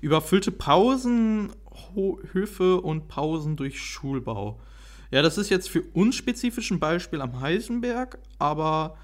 Überfüllte 0.00 0.50
Pausenhöfe 0.50 1.52
und 2.80 3.08
Pausen 3.08 3.56
durch 3.56 3.80
Schulbau. 3.80 4.60
Ja, 5.10 5.22
das 5.22 5.38
ist 5.38 5.50
jetzt 5.50 5.70
für 5.70 5.82
uns 5.92 6.16
spezifisch 6.16 6.70
ein 6.70 6.80
Beispiel 6.80 7.20
am 7.20 7.40
Heisenberg, 7.40 8.18
aber 8.38 8.96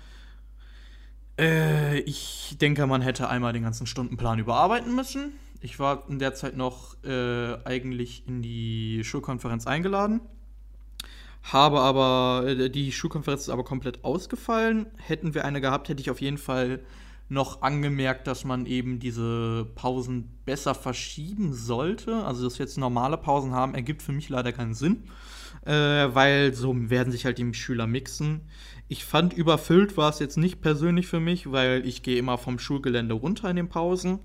äh, 1.39 2.01
ich 2.01 2.57
denke, 2.61 2.87
man 2.87 3.01
hätte 3.03 3.29
einmal 3.29 3.53
den 3.53 3.63
ganzen 3.63 3.87
Stundenplan 3.87 4.39
überarbeiten 4.39 4.95
müssen. 4.95 5.33
Ich 5.61 5.79
war 5.79 6.09
in 6.09 6.19
der 6.19 6.35
Zeit 6.35 6.57
noch 6.57 7.03
äh, 7.05 7.57
eigentlich 7.65 8.27
in 8.27 8.43
die 8.43 9.03
Schulkonferenz 9.05 9.67
eingeladen. 9.67 10.21
Habe 11.43 11.81
aber, 11.81 12.47
äh, 12.47 12.71
die 12.71 12.93
Schulkonferenz 12.93 13.43
ist 13.43 13.49
aber 13.51 13.65
komplett 13.65 14.05
ausgefallen. 14.05 14.87
Hätten 14.97 15.35
wir 15.35 15.45
eine 15.45 15.61
gehabt, 15.61 15.89
hätte 15.89 16.01
ich 16.01 16.11
auf 16.11 16.21
jeden 16.21 16.39
Fall 16.39 16.81
noch 17.31 17.63
angemerkt, 17.63 18.27
dass 18.27 18.45
man 18.45 18.67
eben 18.67 18.99
diese 18.99 19.67
Pausen 19.77 20.29
besser 20.45 20.75
verschieben 20.75 21.55
sollte. 21.55 22.25
Also, 22.25 22.45
dass 22.45 22.59
wir 22.59 22.67
jetzt 22.67 22.77
normale 22.77 23.17
Pausen 23.17 23.53
haben, 23.53 23.75
ergibt 23.75 24.03
für 24.03 24.13
mich 24.13 24.29
leider 24.29 24.53
keinen 24.53 24.75
Sinn, 24.75 25.05
äh, 25.65 25.73
weil 25.73 26.53
so 26.55 26.75
werden 26.91 27.13
sich 27.13 27.25
halt 27.25 27.39
die 27.39 27.55
Schüler 27.55 27.87
mixen. 27.87 28.43
Ich 28.89 29.05
fand, 29.05 29.33
überfüllt 29.33 29.97
war 29.97 30.11
es 30.11 30.19
jetzt 30.19 30.37
nicht 30.39 30.61
persönlich 30.61 31.07
für 31.07 31.21
mich, 31.21 31.53
weil 31.53 31.87
ich 31.87 32.03
gehe 32.03 32.19
immer 32.19 32.37
vom 32.37 32.59
Schulgelände 32.59 33.15
runter 33.15 33.49
in 33.49 33.57
den 33.57 33.69
Pausen. 33.69 34.19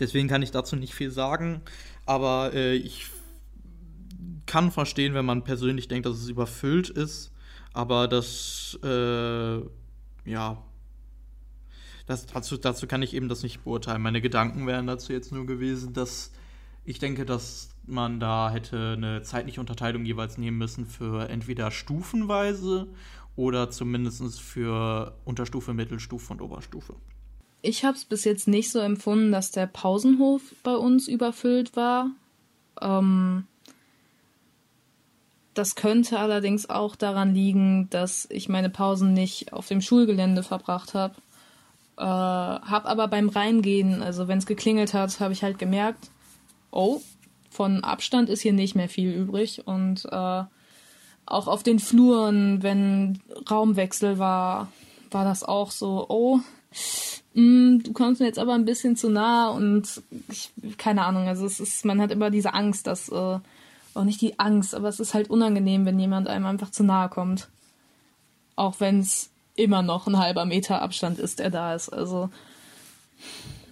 Deswegen 0.00 0.28
kann 0.28 0.42
ich 0.42 0.52
dazu 0.52 0.76
nicht 0.76 0.94
viel 0.94 1.10
sagen. 1.10 1.60
Aber 2.06 2.52
äh, 2.54 2.74
ich 2.74 3.06
kann 4.46 4.70
verstehen, 4.70 5.12
wenn 5.12 5.26
man 5.26 5.44
persönlich 5.44 5.88
denkt, 5.88 6.06
dass 6.06 6.16
es 6.16 6.28
überfüllt 6.28 6.88
ist. 6.88 7.32
Aber 7.74 8.08
das, 8.08 8.78
äh, 8.82 9.60
ja, 10.24 10.62
das, 12.06 12.26
dazu, 12.26 12.56
dazu 12.56 12.86
kann 12.86 13.02
ich 13.02 13.14
eben 13.14 13.28
das 13.28 13.42
nicht 13.42 13.64
beurteilen. 13.64 14.02
Meine 14.02 14.20
Gedanken 14.20 14.66
wären 14.66 14.86
dazu 14.86 15.12
jetzt 15.12 15.32
nur 15.32 15.46
gewesen, 15.46 15.92
dass 15.92 16.30
ich 16.84 16.98
denke, 17.00 17.26
dass 17.26 17.70
man 17.84 18.20
da 18.20 18.50
hätte 18.50 18.94
eine 18.96 19.22
zeitliche 19.22 19.60
Unterteilung 19.60 20.04
jeweils 20.04 20.38
nehmen 20.38 20.58
müssen 20.58 20.86
für 20.86 21.28
entweder 21.28 21.70
stufenweise 21.70 22.86
oder 23.34 23.70
zumindest 23.70 24.40
für 24.40 25.16
Unterstufe, 25.24 25.74
Mittelstufe 25.74 26.32
und 26.32 26.40
Oberstufe. 26.40 26.94
Ich 27.62 27.84
habe 27.84 27.96
es 27.96 28.04
bis 28.04 28.24
jetzt 28.24 28.46
nicht 28.46 28.70
so 28.70 28.78
empfunden, 28.78 29.32
dass 29.32 29.50
der 29.50 29.66
Pausenhof 29.66 30.42
bei 30.62 30.74
uns 30.76 31.08
überfüllt 31.08 31.74
war. 31.74 32.10
Ähm, 32.80 33.46
das 35.54 35.74
könnte 35.74 36.18
allerdings 36.18 36.68
auch 36.70 36.96
daran 36.96 37.34
liegen, 37.34 37.88
dass 37.90 38.28
ich 38.30 38.48
meine 38.48 38.70
Pausen 38.70 39.12
nicht 39.12 39.52
auf 39.52 39.66
dem 39.68 39.80
Schulgelände 39.80 40.42
verbracht 40.42 40.94
habe. 40.94 41.16
Äh, 41.98 42.02
hab 42.02 42.86
aber 42.86 43.08
beim 43.08 43.28
Reingehen, 43.28 44.02
also 44.02 44.28
wenn 44.28 44.38
es 44.38 44.46
geklingelt 44.46 44.94
hat, 44.94 45.18
habe 45.20 45.32
ich 45.32 45.42
halt 45.42 45.58
gemerkt, 45.58 46.10
oh, 46.70 47.00
von 47.50 47.82
Abstand 47.84 48.28
ist 48.28 48.42
hier 48.42 48.52
nicht 48.52 48.74
mehr 48.74 48.88
viel 48.88 49.12
übrig. 49.12 49.66
Und 49.66 50.04
äh, 50.06 50.42
auch 51.26 51.48
auf 51.48 51.62
den 51.62 51.78
Fluren, 51.78 52.62
wenn 52.62 53.20
Raumwechsel 53.50 54.18
war, 54.18 54.70
war 55.10 55.24
das 55.24 55.42
auch 55.42 55.70
so, 55.70 56.06
oh, 56.08 56.40
mh, 57.34 57.42
mm, 57.42 57.82
du 57.82 57.92
kommst 57.92 58.20
mir 58.20 58.26
jetzt 58.26 58.38
aber 58.38 58.54
ein 58.54 58.64
bisschen 58.64 58.96
zu 58.96 59.08
nah 59.08 59.48
und 59.48 60.02
ich, 60.28 60.50
keine 60.78 61.04
Ahnung, 61.04 61.28
also 61.28 61.46
es 61.46 61.60
ist, 61.60 61.84
man 61.84 62.00
hat 62.00 62.10
immer 62.10 62.30
diese 62.30 62.54
Angst, 62.54 62.86
dass, 62.86 63.08
äh, 63.08 63.38
auch 63.96 64.04
nicht 64.04 64.20
die 64.20 64.38
Angst, 64.38 64.74
aber 64.74 64.88
es 64.88 65.00
ist 65.00 65.14
halt 65.14 65.30
unangenehm, 65.30 65.86
wenn 65.86 65.98
jemand 65.98 66.28
einem 66.28 66.46
einfach 66.46 66.70
zu 66.70 66.84
nahe 66.84 67.08
kommt. 67.08 67.48
Auch 68.54 68.80
wenn 68.80 69.00
es 69.00 69.30
immer 69.56 69.82
noch 69.82 70.06
ein 70.06 70.18
halber 70.18 70.44
Meter 70.44 70.82
Abstand 70.82 71.18
ist, 71.18 71.38
der 71.38 71.50
da 71.50 71.74
ist. 71.74 71.88
Also, 71.88 72.30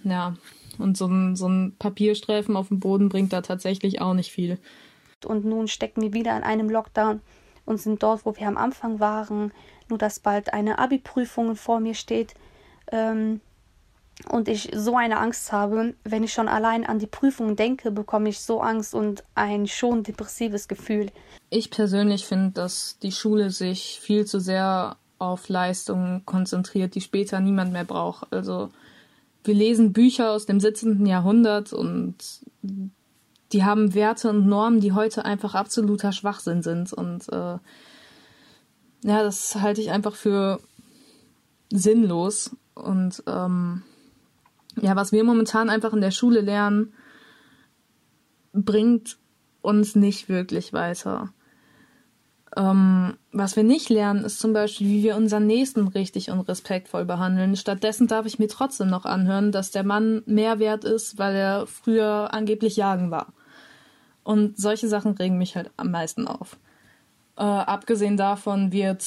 ja. 0.03 0.35
Und 0.77 0.97
so 0.97 1.05
ein, 1.05 1.35
so 1.35 1.47
ein 1.47 1.75
Papierstreifen 1.79 2.57
auf 2.57 2.67
dem 2.67 2.79
Boden 2.79 3.07
bringt 3.07 3.31
da 3.31 3.41
tatsächlich 3.41 4.01
auch 4.01 4.13
nicht 4.13 4.31
viel. 4.31 4.59
Und 5.23 5.45
nun 5.45 5.67
stecken 5.67 6.01
wir 6.01 6.13
wieder 6.13 6.35
in 6.35 6.43
einem 6.43 6.69
Lockdown 6.69 7.21
und 7.65 7.79
sind 7.79 8.03
dort, 8.03 8.25
wo 8.25 8.35
wir 8.35 8.47
am 8.47 8.57
Anfang 8.57 8.99
waren. 8.99 9.53
Nur 9.87 9.97
dass 9.97 10.19
bald 10.19 10.53
eine 10.53 10.79
Abi-Prüfung 10.79 11.55
vor 11.55 11.79
mir 11.79 11.93
steht. 11.93 12.33
Ähm, 12.91 13.39
und 14.29 14.47
ich 14.47 14.71
so 14.73 14.95
eine 14.95 15.19
Angst 15.19 15.51
habe, 15.51 15.93
wenn 16.03 16.23
ich 16.23 16.33
schon 16.33 16.47
allein 16.47 16.85
an 16.85 16.99
die 16.99 17.07
Prüfung 17.07 17.55
denke, 17.55 17.91
bekomme 17.91 18.29
ich 18.29 18.39
so 18.39 18.61
Angst 18.61 18.95
und 18.95 19.23
ein 19.35 19.67
schon 19.67 20.03
depressives 20.03 20.67
Gefühl. 20.67 21.11
Ich 21.49 21.69
persönlich 21.69 22.25
finde, 22.25 22.51
dass 22.51 22.97
die 22.99 23.11
Schule 23.11 23.49
sich 23.49 23.99
viel 24.01 24.25
zu 24.25 24.39
sehr 24.39 24.95
auf 25.17 25.49
Leistungen 25.49 26.25
konzentriert, 26.25 26.95
die 26.95 27.01
später 27.01 27.39
niemand 27.39 27.71
mehr 27.73 27.85
braucht. 27.85 28.31
Also 28.31 28.71
wir 29.43 29.53
lesen 29.53 29.93
Bücher 29.93 30.31
aus 30.31 30.45
dem 30.45 30.59
17. 30.59 31.05
Jahrhundert 31.05 31.71
und 31.73 32.15
die 33.51 33.63
haben 33.63 33.93
Werte 33.93 34.29
und 34.29 34.47
Normen, 34.47 34.79
die 34.79 34.93
heute 34.93 35.23
einfach 35.23 35.55
absoluter 35.55 36.11
Schwachsinn 36.11 36.63
sind. 36.63 36.91
Und 36.91 37.29
äh, 37.29 37.57
ja, 39.03 39.23
das 39.23 39.55
halte 39.55 39.81
ich 39.81 39.91
einfach 39.91 40.15
für 40.15 40.59
sinnlos. 41.71 42.55
Und 42.73 43.23
ähm, 43.27 43.83
ja, 44.81 44.95
was 44.95 45.11
wir 45.11 45.23
momentan 45.23 45.69
einfach 45.69 45.93
in 45.93 46.01
der 46.01 46.11
Schule 46.11 46.41
lernen, 46.41 46.93
bringt 48.51 49.17
uns 49.61 49.95
nicht 49.95 50.27
wirklich 50.27 50.73
weiter. 50.73 51.31
Ähm, 52.55 53.17
was 53.31 53.55
wir 53.55 53.63
nicht 53.63 53.89
lernen, 53.89 54.23
ist 54.23 54.39
zum 54.39 54.53
Beispiel, 54.53 54.87
wie 54.87 55.03
wir 55.03 55.17
unseren 55.17 55.45
Nächsten 55.45 55.87
richtig 55.87 56.31
und 56.31 56.39
respektvoll 56.41 57.03
behandeln. 57.03 57.55
Stattdessen 57.57 58.07
darf 58.07 58.25
ich 58.25 58.39
mir 58.39 58.47
trotzdem 58.47 58.89
noch 58.89 59.05
anhören, 59.05 59.51
dass 59.51 59.71
der 59.71 59.83
Mann 59.83 60.23
mehr 60.25 60.59
wert 60.59 60.85
ist, 60.85 61.17
weil 61.17 61.35
er 61.35 61.67
früher 61.67 62.33
angeblich 62.33 62.77
jagen 62.77 63.11
war. 63.11 63.33
Und 64.23 64.57
solche 64.57 64.87
Sachen 64.87 65.11
regen 65.13 65.37
mich 65.37 65.55
halt 65.55 65.69
am 65.77 65.91
meisten 65.91 66.27
auf. 66.27 66.57
Äh, 67.37 67.43
abgesehen 67.43 68.15
davon 68.15 68.71
wird 68.71 69.05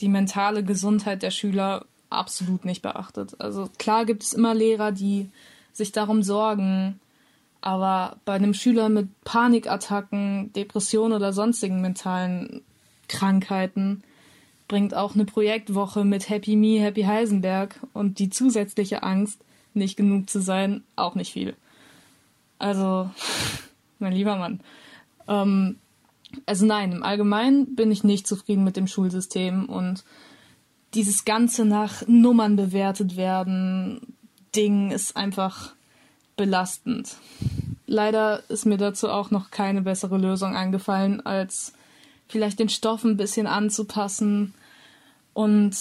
die 0.00 0.08
mentale 0.08 0.64
Gesundheit 0.64 1.22
der 1.22 1.30
Schüler 1.30 1.84
absolut 2.08 2.64
nicht 2.64 2.82
beachtet. 2.82 3.36
Also 3.38 3.68
klar 3.78 4.06
gibt 4.06 4.22
es 4.22 4.32
immer 4.32 4.54
Lehrer, 4.54 4.92
die 4.92 5.30
sich 5.72 5.92
darum 5.92 6.22
sorgen, 6.22 6.98
aber 7.64 8.18
bei 8.26 8.34
einem 8.34 8.52
Schüler 8.52 8.90
mit 8.90 9.08
Panikattacken, 9.24 10.52
Depressionen 10.52 11.14
oder 11.14 11.32
sonstigen 11.32 11.80
mentalen 11.80 12.60
Krankheiten 13.08 14.02
bringt 14.68 14.92
auch 14.92 15.14
eine 15.14 15.24
Projektwoche 15.24 16.04
mit 16.04 16.28
Happy 16.28 16.56
Me, 16.56 16.78
Happy 16.78 17.04
Heisenberg 17.04 17.80
und 17.94 18.18
die 18.18 18.28
zusätzliche 18.28 19.02
Angst, 19.02 19.40
nicht 19.72 19.96
genug 19.96 20.28
zu 20.28 20.42
sein, 20.42 20.84
auch 20.94 21.14
nicht 21.14 21.32
viel. 21.32 21.56
Also, 22.58 23.08
mein 23.98 24.12
lieber 24.12 24.36
Mann. 24.36 24.60
Ähm, 25.26 25.76
also 26.44 26.66
nein, 26.66 26.92
im 26.92 27.02
Allgemeinen 27.02 27.76
bin 27.76 27.90
ich 27.90 28.04
nicht 28.04 28.26
zufrieden 28.26 28.64
mit 28.64 28.76
dem 28.76 28.88
Schulsystem 28.88 29.70
und 29.70 30.04
dieses 30.92 31.24
ganze 31.24 31.64
nach 31.64 32.06
Nummern 32.06 32.56
bewertet 32.56 33.16
werden 33.16 34.14
Ding 34.54 34.90
ist 34.90 35.16
einfach 35.16 35.74
belastend. 36.36 37.16
Leider 37.86 38.42
ist 38.48 38.66
mir 38.66 38.76
dazu 38.76 39.08
auch 39.08 39.30
noch 39.30 39.50
keine 39.50 39.82
bessere 39.82 40.18
Lösung 40.18 40.56
eingefallen, 40.56 41.24
als 41.24 41.74
vielleicht 42.28 42.58
den 42.58 42.68
Stoff 42.68 43.04
ein 43.04 43.16
bisschen 43.16 43.46
anzupassen 43.46 44.54
und 45.32 45.76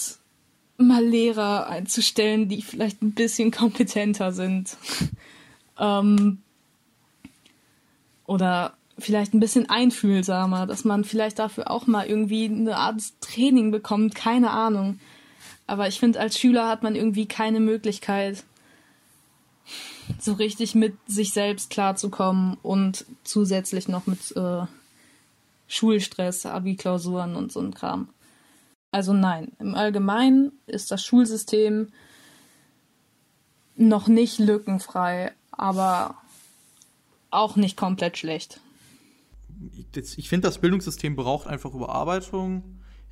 mal 0.77 1.03
Lehrer 1.03 1.67
einzustellen, 1.67 2.49
die 2.49 2.61
vielleicht 2.61 3.01
ein 3.01 3.13
bisschen 3.13 3.51
kompetenter 3.51 4.31
sind. 4.31 4.77
ähm, 5.79 6.39
oder 8.25 8.73
vielleicht 8.97 9.33
ein 9.33 9.39
bisschen 9.39 9.69
einfühlsamer, 9.69 10.67
dass 10.67 10.85
man 10.85 11.03
vielleicht 11.03 11.39
dafür 11.39 11.71
auch 11.71 11.87
mal 11.87 12.05
irgendwie 12.05 12.45
eine 12.45 12.77
Art 12.77 13.01
Training 13.21 13.71
bekommt, 13.71 14.15
keine 14.15 14.51
Ahnung. 14.51 14.99
Aber 15.65 15.87
ich 15.87 15.99
finde, 15.99 16.19
als 16.19 16.37
Schüler 16.37 16.67
hat 16.67 16.83
man 16.83 16.95
irgendwie 16.95 17.25
keine 17.25 17.59
Möglichkeit, 17.59 18.43
so 20.19 20.33
richtig 20.33 20.75
mit 20.75 20.95
sich 21.07 21.33
selbst 21.33 21.69
klarzukommen 21.69 22.57
und 22.61 23.05
zusätzlich 23.23 23.87
noch 23.87 24.07
mit 24.07 24.35
äh, 24.35 24.65
Schulstress, 25.67 26.45
Abi-Klausuren 26.45 27.35
und 27.35 27.51
so 27.51 27.59
ein 27.59 27.73
Kram. 27.73 28.09
Also 28.91 29.13
nein, 29.13 29.51
im 29.59 29.73
Allgemeinen 29.75 30.51
ist 30.67 30.91
das 30.91 31.03
Schulsystem 31.03 31.87
noch 33.75 34.07
nicht 34.07 34.37
lückenfrei, 34.37 35.31
aber 35.51 36.15
auch 37.31 37.55
nicht 37.55 37.75
komplett 37.75 38.17
schlecht. 38.17 38.59
Ich 40.15 40.29
finde, 40.29 40.47
das 40.47 40.59
Bildungssystem 40.59 41.15
braucht 41.15 41.47
einfach 41.47 41.73
Überarbeitung 41.73 42.63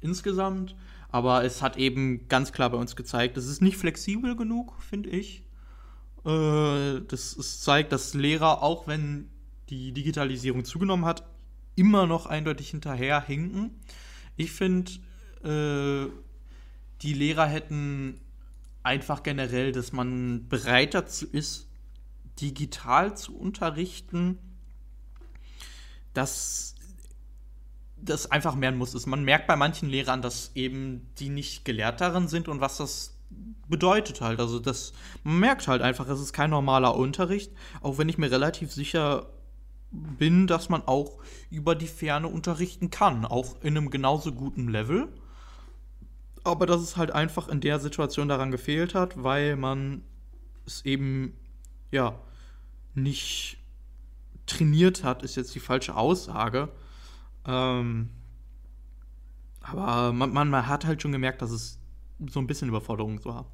insgesamt, 0.02 0.76
aber 1.10 1.44
es 1.44 1.62
hat 1.62 1.78
eben 1.78 2.28
ganz 2.28 2.52
klar 2.52 2.70
bei 2.70 2.78
uns 2.78 2.96
gezeigt, 2.96 3.38
es 3.38 3.48
ist 3.48 3.62
nicht 3.62 3.78
flexibel 3.78 4.36
genug, 4.36 4.74
finde 4.82 5.10
ich. 5.10 5.44
Äh, 6.26 7.02
das 7.08 7.36
es 7.36 7.62
zeigt, 7.62 7.92
dass 7.92 8.14
Lehrer, 8.14 8.64
auch 8.64 8.88
wenn 8.88 9.30
die 9.70 9.92
Digitalisierung 9.92 10.66
zugenommen 10.66 11.06
hat, 11.06 11.24
immer 11.76 12.06
noch 12.06 12.26
eindeutig 12.26 12.70
hinterherhinken. 12.70 13.72
Ich 14.36 14.52
finde, 14.52 14.92
äh, 15.44 16.12
die 17.02 17.14
Lehrer 17.14 17.48
hätten 17.48 18.20
einfach 18.84 19.24
generell, 19.24 19.72
dass 19.72 19.92
man 19.92 20.48
bereit 20.48 20.94
dazu 20.94 21.26
ist, 21.26 21.68
digital 22.40 23.16
zu 23.16 23.38
unterrichten, 23.38 24.38
dass 26.14 26.76
das 27.98 28.30
einfach 28.32 28.56
mehr 28.56 28.72
muss. 28.72 28.94
Ist. 28.94 29.06
Man 29.06 29.24
merkt 29.24 29.48
bei 29.48 29.56
manchen 29.56 29.90
Lehrern, 29.90 30.22
dass 30.22 30.52
eben 30.56 31.08
die 31.20 31.30
nicht 31.30 31.66
gelehrt 31.66 32.02
darin 32.02 32.28
sind 32.28 32.48
und 32.48 32.60
was 32.60 32.78
das 32.78 33.16
bedeutet 33.68 34.22
halt. 34.22 34.40
Also 34.40 34.60
das, 34.60 34.94
man 35.24 35.40
merkt 35.40 35.68
halt 35.68 35.82
einfach, 35.82 36.08
es 36.08 36.20
ist 36.20 36.34
kein 36.34 36.52
normaler 36.52 36.96
Unterricht, 36.96 37.52
auch 37.82 37.98
wenn 37.98 38.10
ich 38.10 38.18
mir 38.18 38.32
relativ 38.32 38.72
sicher 38.72 39.28
bin, 39.92 40.48
dass 40.48 40.70
man 40.70 40.84
auch 40.86 41.18
über 41.50 41.76
die 41.76 41.88
Ferne 41.88 42.28
unterrichten 42.28 42.92
kann, 42.92 43.26
auch 43.26 43.62
in 43.62 43.76
einem 43.78 43.90
genauso 43.90 44.32
guten 44.32 44.68
Level. 44.68 45.10
Aber 46.44 46.66
dass 46.66 46.82
es 46.82 46.98
halt 46.98 47.12
einfach 47.12 47.48
in 47.48 47.62
der 47.62 47.80
Situation 47.80 48.28
daran 48.28 48.52
gefehlt 48.52 48.96
hat, 48.96 49.24
weil 49.24 49.56
man 49.56 50.04
es 50.66 50.86
eben, 50.86 51.34
ja, 51.92 52.20
nicht 52.94 53.58
trainiert 54.46 55.04
hat, 55.04 55.24
ist 55.24 55.36
jetzt 55.36 55.54
die 55.56 55.60
falsche 55.60 55.96
Aussage. 55.96 56.70
Ähm, 57.46 58.10
aber 59.62 60.14
man, 60.14 60.34
man, 60.34 60.50
man 60.50 60.68
hat 60.68 60.86
halt 60.86 61.02
schon 61.02 61.12
gemerkt, 61.12 61.42
dass 61.42 61.52
es 61.52 61.81
so 62.30 62.40
ein 62.40 62.48
bisschen 62.48 62.70
Überforderung 62.70 63.20
so 63.20 63.30
war. 63.30 63.46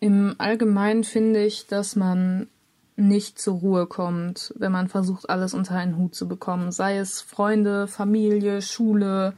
Im 0.00 0.34
Allgemeinen 0.38 1.04
finde 1.04 1.44
ich, 1.44 1.66
dass 1.66 1.96
man 1.96 2.48
nicht 2.96 3.38
zur 3.38 3.54
Ruhe 3.54 3.86
kommt, 3.86 4.52
wenn 4.56 4.72
man 4.72 4.88
versucht, 4.88 5.28
alles 5.28 5.54
unter 5.54 5.74
einen 5.76 5.96
Hut 5.96 6.14
zu 6.14 6.28
bekommen. 6.28 6.70
Sei 6.70 6.98
es 6.98 7.20
Freunde, 7.20 7.88
Familie, 7.88 8.62
Schule, 8.62 9.34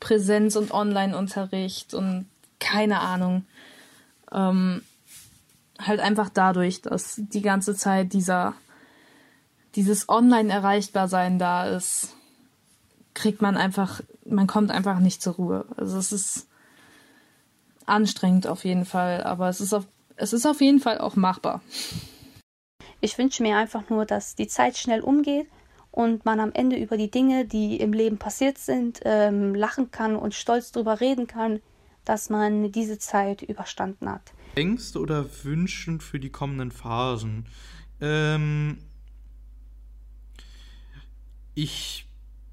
Präsenz- 0.00 0.56
und 0.56 0.72
Online-Unterricht 0.72 1.94
und 1.94 2.26
keine 2.58 3.00
Ahnung. 3.00 3.44
Ähm, 4.32 4.82
halt 5.78 6.00
einfach 6.00 6.30
dadurch, 6.30 6.82
dass 6.82 7.14
die 7.16 7.42
ganze 7.42 7.76
Zeit 7.76 8.12
dieser, 8.12 8.54
dieses 9.74 10.08
Online-Erreichbar-Sein 10.08 11.38
da 11.38 11.66
ist, 11.68 12.14
kriegt 13.14 13.40
man 13.40 13.56
einfach, 13.56 14.00
man 14.24 14.46
kommt 14.46 14.70
einfach 14.70 14.98
nicht 14.98 15.22
zur 15.22 15.34
Ruhe. 15.34 15.64
Also 15.76 15.98
es 15.98 16.12
ist 16.12 16.48
anstrengend 17.86 18.46
auf 18.46 18.64
jeden 18.64 18.84
Fall, 18.84 19.22
aber 19.22 19.48
es 19.48 19.60
ist 19.60 19.72
auf, 19.72 19.86
es 20.16 20.32
ist 20.32 20.46
auf 20.46 20.60
jeden 20.60 20.80
Fall 20.80 20.98
auch 20.98 21.16
machbar. 21.16 21.62
Ich 23.00 23.18
wünsche 23.18 23.42
mir 23.42 23.56
einfach 23.56 23.88
nur, 23.90 24.04
dass 24.06 24.34
die 24.34 24.48
Zeit 24.48 24.76
schnell 24.76 25.00
umgeht 25.00 25.46
und 25.90 26.24
man 26.24 26.40
am 26.40 26.52
Ende 26.52 26.76
über 26.76 26.96
die 26.96 27.10
Dinge, 27.10 27.46
die 27.46 27.76
im 27.76 27.92
Leben 27.92 28.18
passiert 28.18 28.58
sind, 28.58 29.00
ähm, 29.04 29.54
lachen 29.54 29.90
kann 29.90 30.16
und 30.16 30.34
stolz 30.34 30.72
darüber 30.72 31.00
reden 31.00 31.26
kann, 31.26 31.60
dass 32.04 32.30
man 32.30 32.72
diese 32.72 32.98
Zeit 32.98 33.42
überstanden 33.42 34.10
hat. 34.10 34.32
Ängste 34.54 35.00
oder 35.00 35.26
Wünschen 35.44 36.00
für 36.00 36.18
die 36.18 36.30
kommenden 36.30 36.70
Phasen? 36.70 37.46
Ähm, 38.00 38.78
ich 41.54 42.06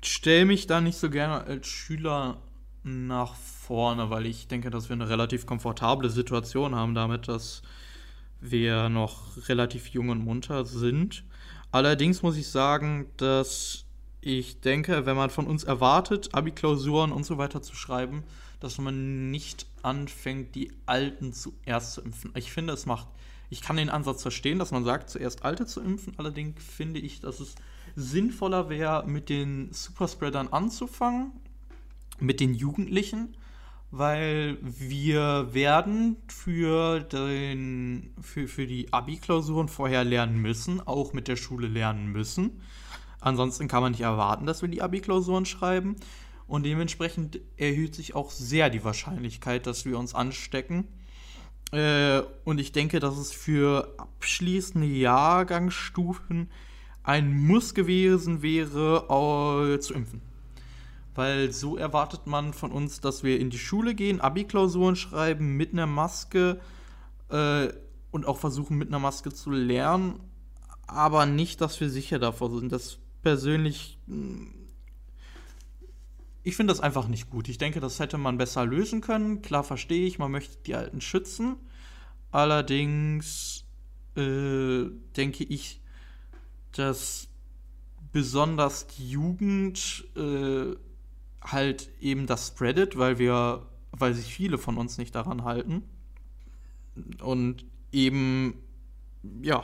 stelle 0.03 0.45
mich 0.45 0.67
da 0.67 0.81
nicht 0.81 0.97
so 0.97 1.09
gerne 1.09 1.43
als 1.43 1.67
Schüler 1.67 2.37
nach 2.83 3.35
vorne, 3.35 4.09
weil 4.09 4.25
ich 4.25 4.47
denke, 4.47 4.69
dass 4.69 4.89
wir 4.89 4.93
eine 4.93 5.09
relativ 5.09 5.45
komfortable 5.45 6.09
Situation 6.09 6.75
haben 6.75 6.93
damit, 6.93 7.27
dass 7.27 7.61
wir 8.41 8.89
noch 8.89 9.47
relativ 9.47 9.87
jung 9.87 10.09
und 10.09 10.23
munter 10.23 10.65
sind. 10.65 11.23
Allerdings 11.71 12.21
muss 12.21 12.37
ich 12.37 12.49
sagen, 12.49 13.07
dass 13.17 13.85
ich 14.21 14.61
denke, 14.61 15.05
wenn 15.05 15.15
man 15.15 15.29
von 15.29 15.47
uns 15.47 15.63
erwartet, 15.63 16.33
Abi-Klausuren 16.33 17.11
und 17.11 17.25
so 17.25 17.37
weiter 17.37 17.61
zu 17.61 17.75
schreiben, 17.75 18.23
dass 18.59 18.77
man 18.77 19.31
nicht 19.31 19.65
anfängt, 19.81 20.55
die 20.55 20.71
Alten 20.85 21.33
zuerst 21.33 21.93
zu 21.93 22.01
impfen. 22.01 22.31
Ich 22.35 22.51
finde, 22.51 22.73
es 22.73 22.85
macht, 22.85 23.07
ich 23.49 23.61
kann 23.61 23.75
den 23.75 23.89
Ansatz 23.89 24.21
verstehen, 24.21 24.59
dass 24.59 24.71
man 24.71 24.85
sagt, 24.85 25.09
zuerst 25.09 25.43
Alte 25.43 25.65
zu 25.65 25.81
impfen. 25.81 26.13
Allerdings 26.17 26.63
finde 26.63 26.99
ich, 26.99 27.19
dass 27.19 27.39
es 27.39 27.55
sinnvoller 27.95 28.69
wäre, 28.69 29.05
mit 29.05 29.29
den 29.29 29.71
Superspreadern 29.73 30.47
anzufangen, 30.49 31.31
mit 32.19 32.39
den 32.39 32.53
Jugendlichen, 32.53 33.35
weil 33.91 34.57
wir 34.61 35.53
werden 35.53 36.17
für, 36.27 37.01
den, 37.01 38.11
für, 38.21 38.47
für 38.47 38.65
die 38.65 38.91
Abi-Klausuren 38.91 39.67
vorher 39.67 40.03
lernen 40.03 40.41
müssen, 40.41 40.81
auch 40.81 41.13
mit 41.13 41.27
der 41.27 41.35
Schule 41.35 41.67
lernen 41.67 42.07
müssen. 42.07 42.61
Ansonsten 43.19 43.67
kann 43.67 43.83
man 43.83 43.91
nicht 43.91 44.01
erwarten, 44.01 44.47
dass 44.47 44.63
wir 44.63 44.69
die 44.69 44.81
Abi-Klausuren 44.81 45.45
schreiben. 45.45 45.95
Und 46.47 46.65
dementsprechend 46.65 47.39
erhöht 47.55 47.95
sich 47.95 48.15
auch 48.15 48.31
sehr 48.31 48.69
die 48.69 48.83
Wahrscheinlichkeit, 48.83 49.67
dass 49.67 49.85
wir 49.85 49.97
uns 49.97 50.15
anstecken. 50.15 50.87
Äh, 51.71 52.21
und 52.43 52.59
ich 52.59 52.71
denke, 52.71 52.99
dass 52.99 53.17
es 53.17 53.31
für 53.31 53.93
abschließende 53.97 54.87
Jahrgangsstufen 54.87 56.49
ein 57.03 57.45
Muss 57.45 57.75
gewesen 57.75 58.41
wäre, 58.41 59.75
äh, 59.75 59.79
zu 59.79 59.93
impfen 59.93 60.32
weil 61.15 61.51
so 61.51 61.77
erwartet 61.77 62.25
man 62.25 62.53
von 62.53 62.71
uns, 62.71 63.01
dass 63.01 63.23
wir 63.23 63.39
in 63.39 63.49
die 63.49 63.59
Schule 63.59 63.95
gehen, 63.95 64.21
Abi-Klausuren 64.21 64.95
schreiben 64.95 65.55
mit 65.55 65.73
einer 65.73 65.85
Maske 65.85 66.59
äh, 67.29 67.69
und 68.11 68.25
auch 68.25 68.37
versuchen 68.37 68.77
mit 68.77 68.87
einer 68.87 68.99
Maske 68.99 69.31
zu 69.31 69.51
lernen, 69.51 70.19
aber 70.87 71.25
nicht, 71.25 71.61
dass 71.61 71.79
wir 71.79 71.89
sicher 71.89 72.19
davor 72.19 72.49
sind. 72.51 72.71
Das 72.71 72.99
persönlich, 73.21 73.99
hm, 74.07 74.53
ich 76.43 76.55
finde 76.55 76.71
das 76.71 76.81
einfach 76.81 77.07
nicht 77.07 77.29
gut. 77.29 77.47
Ich 77.47 77.57
denke, 77.57 77.79
das 77.79 77.99
hätte 77.99 78.17
man 78.17 78.37
besser 78.37 78.65
lösen 78.65 79.01
können. 79.01 79.41
Klar 79.41 79.63
verstehe 79.63 80.05
ich, 80.05 80.19
man 80.19 80.31
möchte 80.31 80.57
die 80.65 80.75
Alten 80.75 80.99
schützen. 80.99 81.55
Allerdings 82.31 83.65
äh, 84.15 84.85
denke 85.15 85.43
ich, 85.43 85.81
dass 86.73 87.29
besonders 88.11 88.87
die 88.87 89.09
Jugend 89.09 90.05
äh, 90.15 90.75
halt 91.43 91.89
eben 91.99 92.27
das 92.27 92.47
spreadet, 92.47 92.97
weil 92.97 93.19
wir, 93.19 93.65
weil 93.91 94.13
sich 94.13 94.33
viele 94.33 94.57
von 94.57 94.77
uns 94.77 94.97
nicht 94.97 95.15
daran 95.15 95.43
halten. 95.43 95.83
Und 97.21 97.65
eben, 97.91 98.55
ja, 99.41 99.63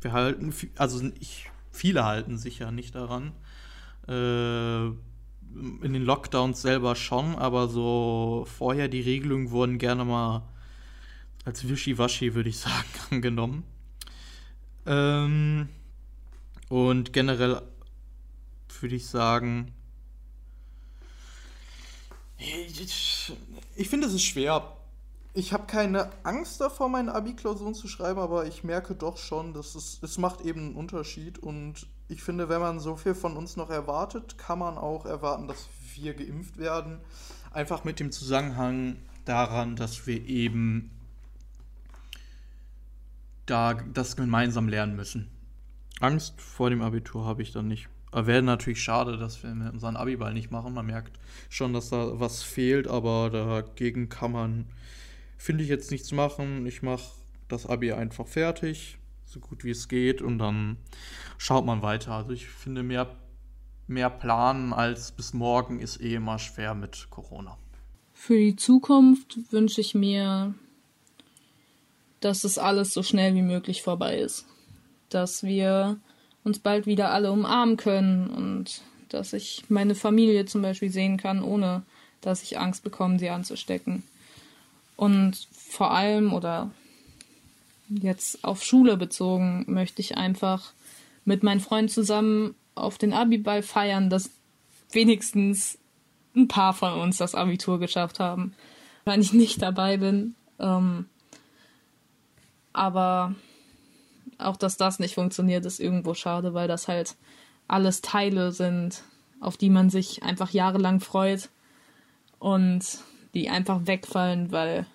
wir 0.00 0.12
halten, 0.12 0.54
also 0.76 1.10
ich, 1.18 1.50
viele 1.70 2.04
halten 2.04 2.38
sich 2.38 2.58
ja 2.60 2.70
nicht 2.70 2.94
daran. 2.94 3.32
Äh, 4.06 4.86
in 4.86 5.92
den 5.92 6.02
Lockdowns 6.02 6.62
selber 6.62 6.94
schon, 6.94 7.34
aber 7.36 7.68
so 7.68 8.46
vorher 8.56 8.88
die 8.88 9.00
Regelungen 9.00 9.50
wurden 9.50 9.78
gerne 9.78 10.04
mal 10.04 10.42
als 11.44 11.68
Wischiwaschi, 11.68 12.34
würde 12.34 12.50
ich 12.50 12.58
sagen, 12.58 12.86
angenommen. 13.10 13.64
Ähm, 14.86 15.68
und 16.68 17.12
generell 17.12 17.62
würde 18.80 18.94
ich 18.94 19.06
sagen, 19.06 19.72
ich 22.38 23.88
finde, 23.88 24.06
es 24.06 24.14
ist 24.14 24.24
schwer. 24.24 24.76
Ich 25.34 25.52
habe 25.52 25.66
keine 25.66 26.10
Angst 26.24 26.60
davor, 26.60 26.88
meine 26.88 27.14
Abi-Klausuren 27.14 27.74
zu 27.74 27.86
schreiben, 27.86 28.18
aber 28.18 28.46
ich 28.46 28.64
merke 28.64 28.94
doch 28.94 29.18
schon, 29.18 29.52
dass 29.52 29.74
es, 29.74 30.00
es 30.02 30.18
macht 30.18 30.40
eben 30.40 30.60
einen 30.60 30.74
Unterschied. 30.76 31.38
Und 31.38 31.86
ich 32.08 32.22
finde, 32.22 32.48
wenn 32.48 32.60
man 32.60 32.80
so 32.80 32.96
viel 32.96 33.14
von 33.14 33.36
uns 33.36 33.56
noch 33.56 33.70
erwartet, 33.70 34.38
kann 34.38 34.58
man 34.58 34.78
auch 34.78 35.04
erwarten, 35.04 35.48
dass 35.48 35.68
wir 35.94 36.14
geimpft 36.14 36.58
werden. 36.58 37.00
Einfach 37.52 37.84
mit 37.84 38.00
dem 38.00 38.12
Zusammenhang 38.12 38.96
daran, 39.24 39.76
dass 39.76 40.06
wir 40.06 40.26
eben 40.26 40.90
da 43.46 43.74
das 43.74 44.16
gemeinsam 44.16 44.68
lernen 44.68 44.96
müssen. 44.96 45.30
Angst 46.00 46.40
vor 46.40 46.70
dem 46.70 46.82
Abitur 46.82 47.24
habe 47.24 47.42
ich 47.42 47.52
dann 47.52 47.68
nicht. 47.68 47.88
Wäre 48.12 48.42
natürlich 48.42 48.82
schade, 48.82 49.18
dass 49.18 49.42
wir 49.42 49.50
unseren 49.50 49.96
Abiball 49.96 50.32
nicht 50.32 50.50
machen. 50.50 50.72
Man 50.72 50.86
merkt 50.86 51.18
schon, 51.50 51.72
dass 51.72 51.90
da 51.90 52.18
was 52.18 52.42
fehlt, 52.42 52.88
aber 52.88 53.28
dagegen 53.30 54.08
kann 54.08 54.32
man, 54.32 54.66
finde 55.36 55.62
ich, 55.62 55.68
jetzt 55.68 55.90
nichts 55.90 56.10
machen. 56.12 56.66
Ich 56.66 56.82
mache 56.82 57.12
das 57.48 57.66
Abi 57.66 57.92
einfach 57.92 58.26
fertig, 58.26 58.98
so 59.26 59.40
gut 59.40 59.62
wie 59.64 59.70
es 59.70 59.88
geht, 59.88 60.22
und 60.22 60.38
dann 60.38 60.78
schaut 61.36 61.66
man 61.66 61.82
weiter. 61.82 62.12
Also 62.12 62.32
ich 62.32 62.46
finde, 62.48 62.82
mehr, 62.82 63.14
mehr 63.86 64.10
planen 64.10 64.72
als 64.72 65.12
bis 65.12 65.34
morgen 65.34 65.78
ist 65.78 66.00
eh 66.00 66.14
immer 66.14 66.38
schwer 66.38 66.74
mit 66.74 67.08
Corona. 67.10 67.58
Für 68.14 68.38
die 68.38 68.56
Zukunft 68.56 69.38
wünsche 69.50 69.80
ich 69.80 69.94
mir, 69.94 70.54
dass 72.20 72.44
es 72.44 72.58
alles 72.58 72.92
so 72.92 73.02
schnell 73.02 73.34
wie 73.34 73.42
möglich 73.42 73.82
vorbei 73.82 74.18
ist. 74.18 74.46
Dass 75.08 75.42
wir 75.42 75.98
uns 76.48 76.58
bald 76.58 76.86
wieder 76.86 77.10
alle 77.10 77.30
umarmen 77.30 77.76
können 77.76 78.28
und 78.28 78.80
dass 79.10 79.32
ich 79.32 79.64
meine 79.68 79.94
Familie 79.94 80.46
zum 80.46 80.62
Beispiel 80.62 80.90
sehen 80.90 81.16
kann, 81.16 81.42
ohne 81.42 81.82
dass 82.20 82.42
ich 82.42 82.58
Angst 82.58 82.82
bekomme, 82.82 83.18
sie 83.18 83.28
anzustecken. 83.30 84.02
Und 84.96 85.46
vor 85.52 85.92
allem 85.92 86.32
oder 86.32 86.70
jetzt 87.88 88.44
auf 88.44 88.64
Schule 88.64 88.96
bezogen 88.96 89.64
möchte 89.68 90.00
ich 90.02 90.16
einfach 90.16 90.72
mit 91.24 91.42
meinen 91.42 91.60
Freunden 91.60 91.90
zusammen 91.90 92.54
auf 92.74 92.98
den 92.98 93.12
Abiball 93.12 93.62
feiern, 93.62 94.10
dass 94.10 94.30
wenigstens 94.90 95.78
ein 96.34 96.48
paar 96.48 96.74
von 96.74 96.94
uns 96.94 97.18
das 97.18 97.34
Abitur 97.34 97.78
geschafft 97.78 98.20
haben. 98.20 98.54
wahrscheinlich 99.04 99.32
nicht 99.32 99.62
dabei 99.62 99.96
bin. 99.96 100.34
Ähm, 100.58 101.06
aber 102.72 103.34
auch, 104.38 104.56
dass 104.56 104.76
das 104.76 104.98
nicht 104.98 105.14
funktioniert, 105.14 105.66
ist 105.66 105.80
irgendwo 105.80 106.14
schade, 106.14 106.54
weil 106.54 106.68
das 106.68 106.88
halt 106.88 107.16
alles 107.66 108.00
Teile 108.00 108.52
sind, 108.52 109.02
auf 109.40 109.56
die 109.56 109.70
man 109.70 109.90
sich 109.90 110.22
einfach 110.22 110.50
jahrelang 110.50 111.00
freut 111.00 111.50
und 112.38 112.82
die 113.34 113.50
einfach 113.50 113.86
wegfallen, 113.86 114.52
weil 114.52 114.86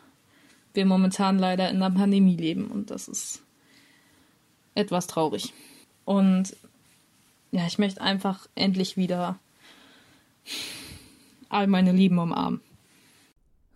wir 0.73 0.85
momentan 0.85 1.37
leider 1.37 1.69
in 1.69 1.81
einer 1.81 1.95
Pandemie 1.95 2.35
leben 2.35 2.67
und 2.67 2.89
das 2.89 3.07
ist 3.07 3.43
etwas 4.75 5.07
traurig. 5.07 5.53
Und 6.05 6.55
ja, 7.51 7.67
ich 7.67 7.77
möchte 7.77 8.01
einfach 8.01 8.47
endlich 8.55 8.97
wieder 8.97 9.37
all 11.49 11.67
meine 11.67 11.91
Lieben 11.91 12.17
umarmen. 12.17 12.61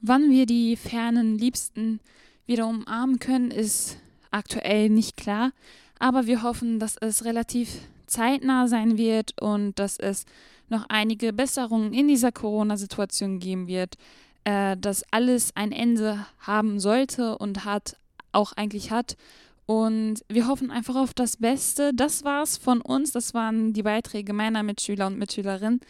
Wann 0.02 0.32
wir 0.32 0.46
die 0.46 0.76
fernen 0.76 1.38
Liebsten 1.38 2.00
wieder 2.46 2.68
umarmen 2.68 3.20
können, 3.20 3.52
ist 3.52 3.98
aktuell 4.32 4.90
nicht 4.90 5.18
klar, 5.18 5.52
aber 6.00 6.28
wir 6.28 6.44
hoffen, 6.44 6.80
dass 6.80 6.98
es 6.98 7.26
relativ 7.26 7.70
zeitnah 8.08 8.68
sein 8.68 8.98
wird 8.98 9.40
und 9.42 9.78
dass 9.80 9.98
es 9.98 10.26
noch 10.70 10.86
einige 10.90 11.34
Besserungen 11.34 11.94
in 11.94 12.08
dieser 12.08 12.32
Corona-Situation 12.32 13.40
geben 13.40 13.68
wird, 13.68 13.96
äh, 14.44 14.78
dass 14.78 15.04
alles 15.12 15.52
ein 15.56 15.72
Ende 15.72 16.26
haben 16.40 16.80
sollte 16.80 17.38
und 17.38 17.66
hat 17.66 17.98
auch 18.32 18.54
eigentlich 18.54 18.92
hat. 18.92 19.18
Und 19.66 20.24
wir 20.30 20.48
hoffen 20.48 20.72
einfach 20.72 20.96
auf 20.96 21.14
das 21.14 21.38
Beste. 21.38 21.92
Das 21.94 22.24
war's 22.24 22.58
von 22.58 22.80
uns. 22.82 23.12
Das 23.12 23.34
waren 23.34 23.74
die 23.74 23.84
Beiträge 23.84 24.32
meiner 24.32 24.64
Mitschüler 24.64 25.08
und 25.08 25.18
Mitschülerinnen. 25.18 25.82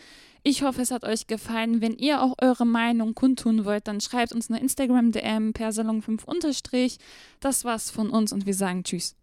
Ich 0.43 0.63
hoffe, 0.63 0.81
es 0.81 0.91
hat 0.91 1.03
euch 1.03 1.27
gefallen. 1.27 1.81
Wenn 1.81 1.97
ihr 1.97 2.21
auch 2.21 2.35
eure 2.41 2.65
Meinung 2.65 3.15
kundtun 3.15 3.65
wollt, 3.65 3.87
dann 3.87 4.01
schreibt 4.01 4.33
uns 4.33 4.49
eine 4.49 4.59
Instagram-DM 4.59 5.53
per 5.53 5.69
Salon5 5.69 6.25
unterstrich. 6.25 6.97
Das 7.39 7.65
war's 7.65 7.89
von 7.91 8.09
uns 8.09 8.31
und 8.31 8.45
wir 8.45 8.53
sagen 8.53 8.83
Tschüss. 8.83 9.15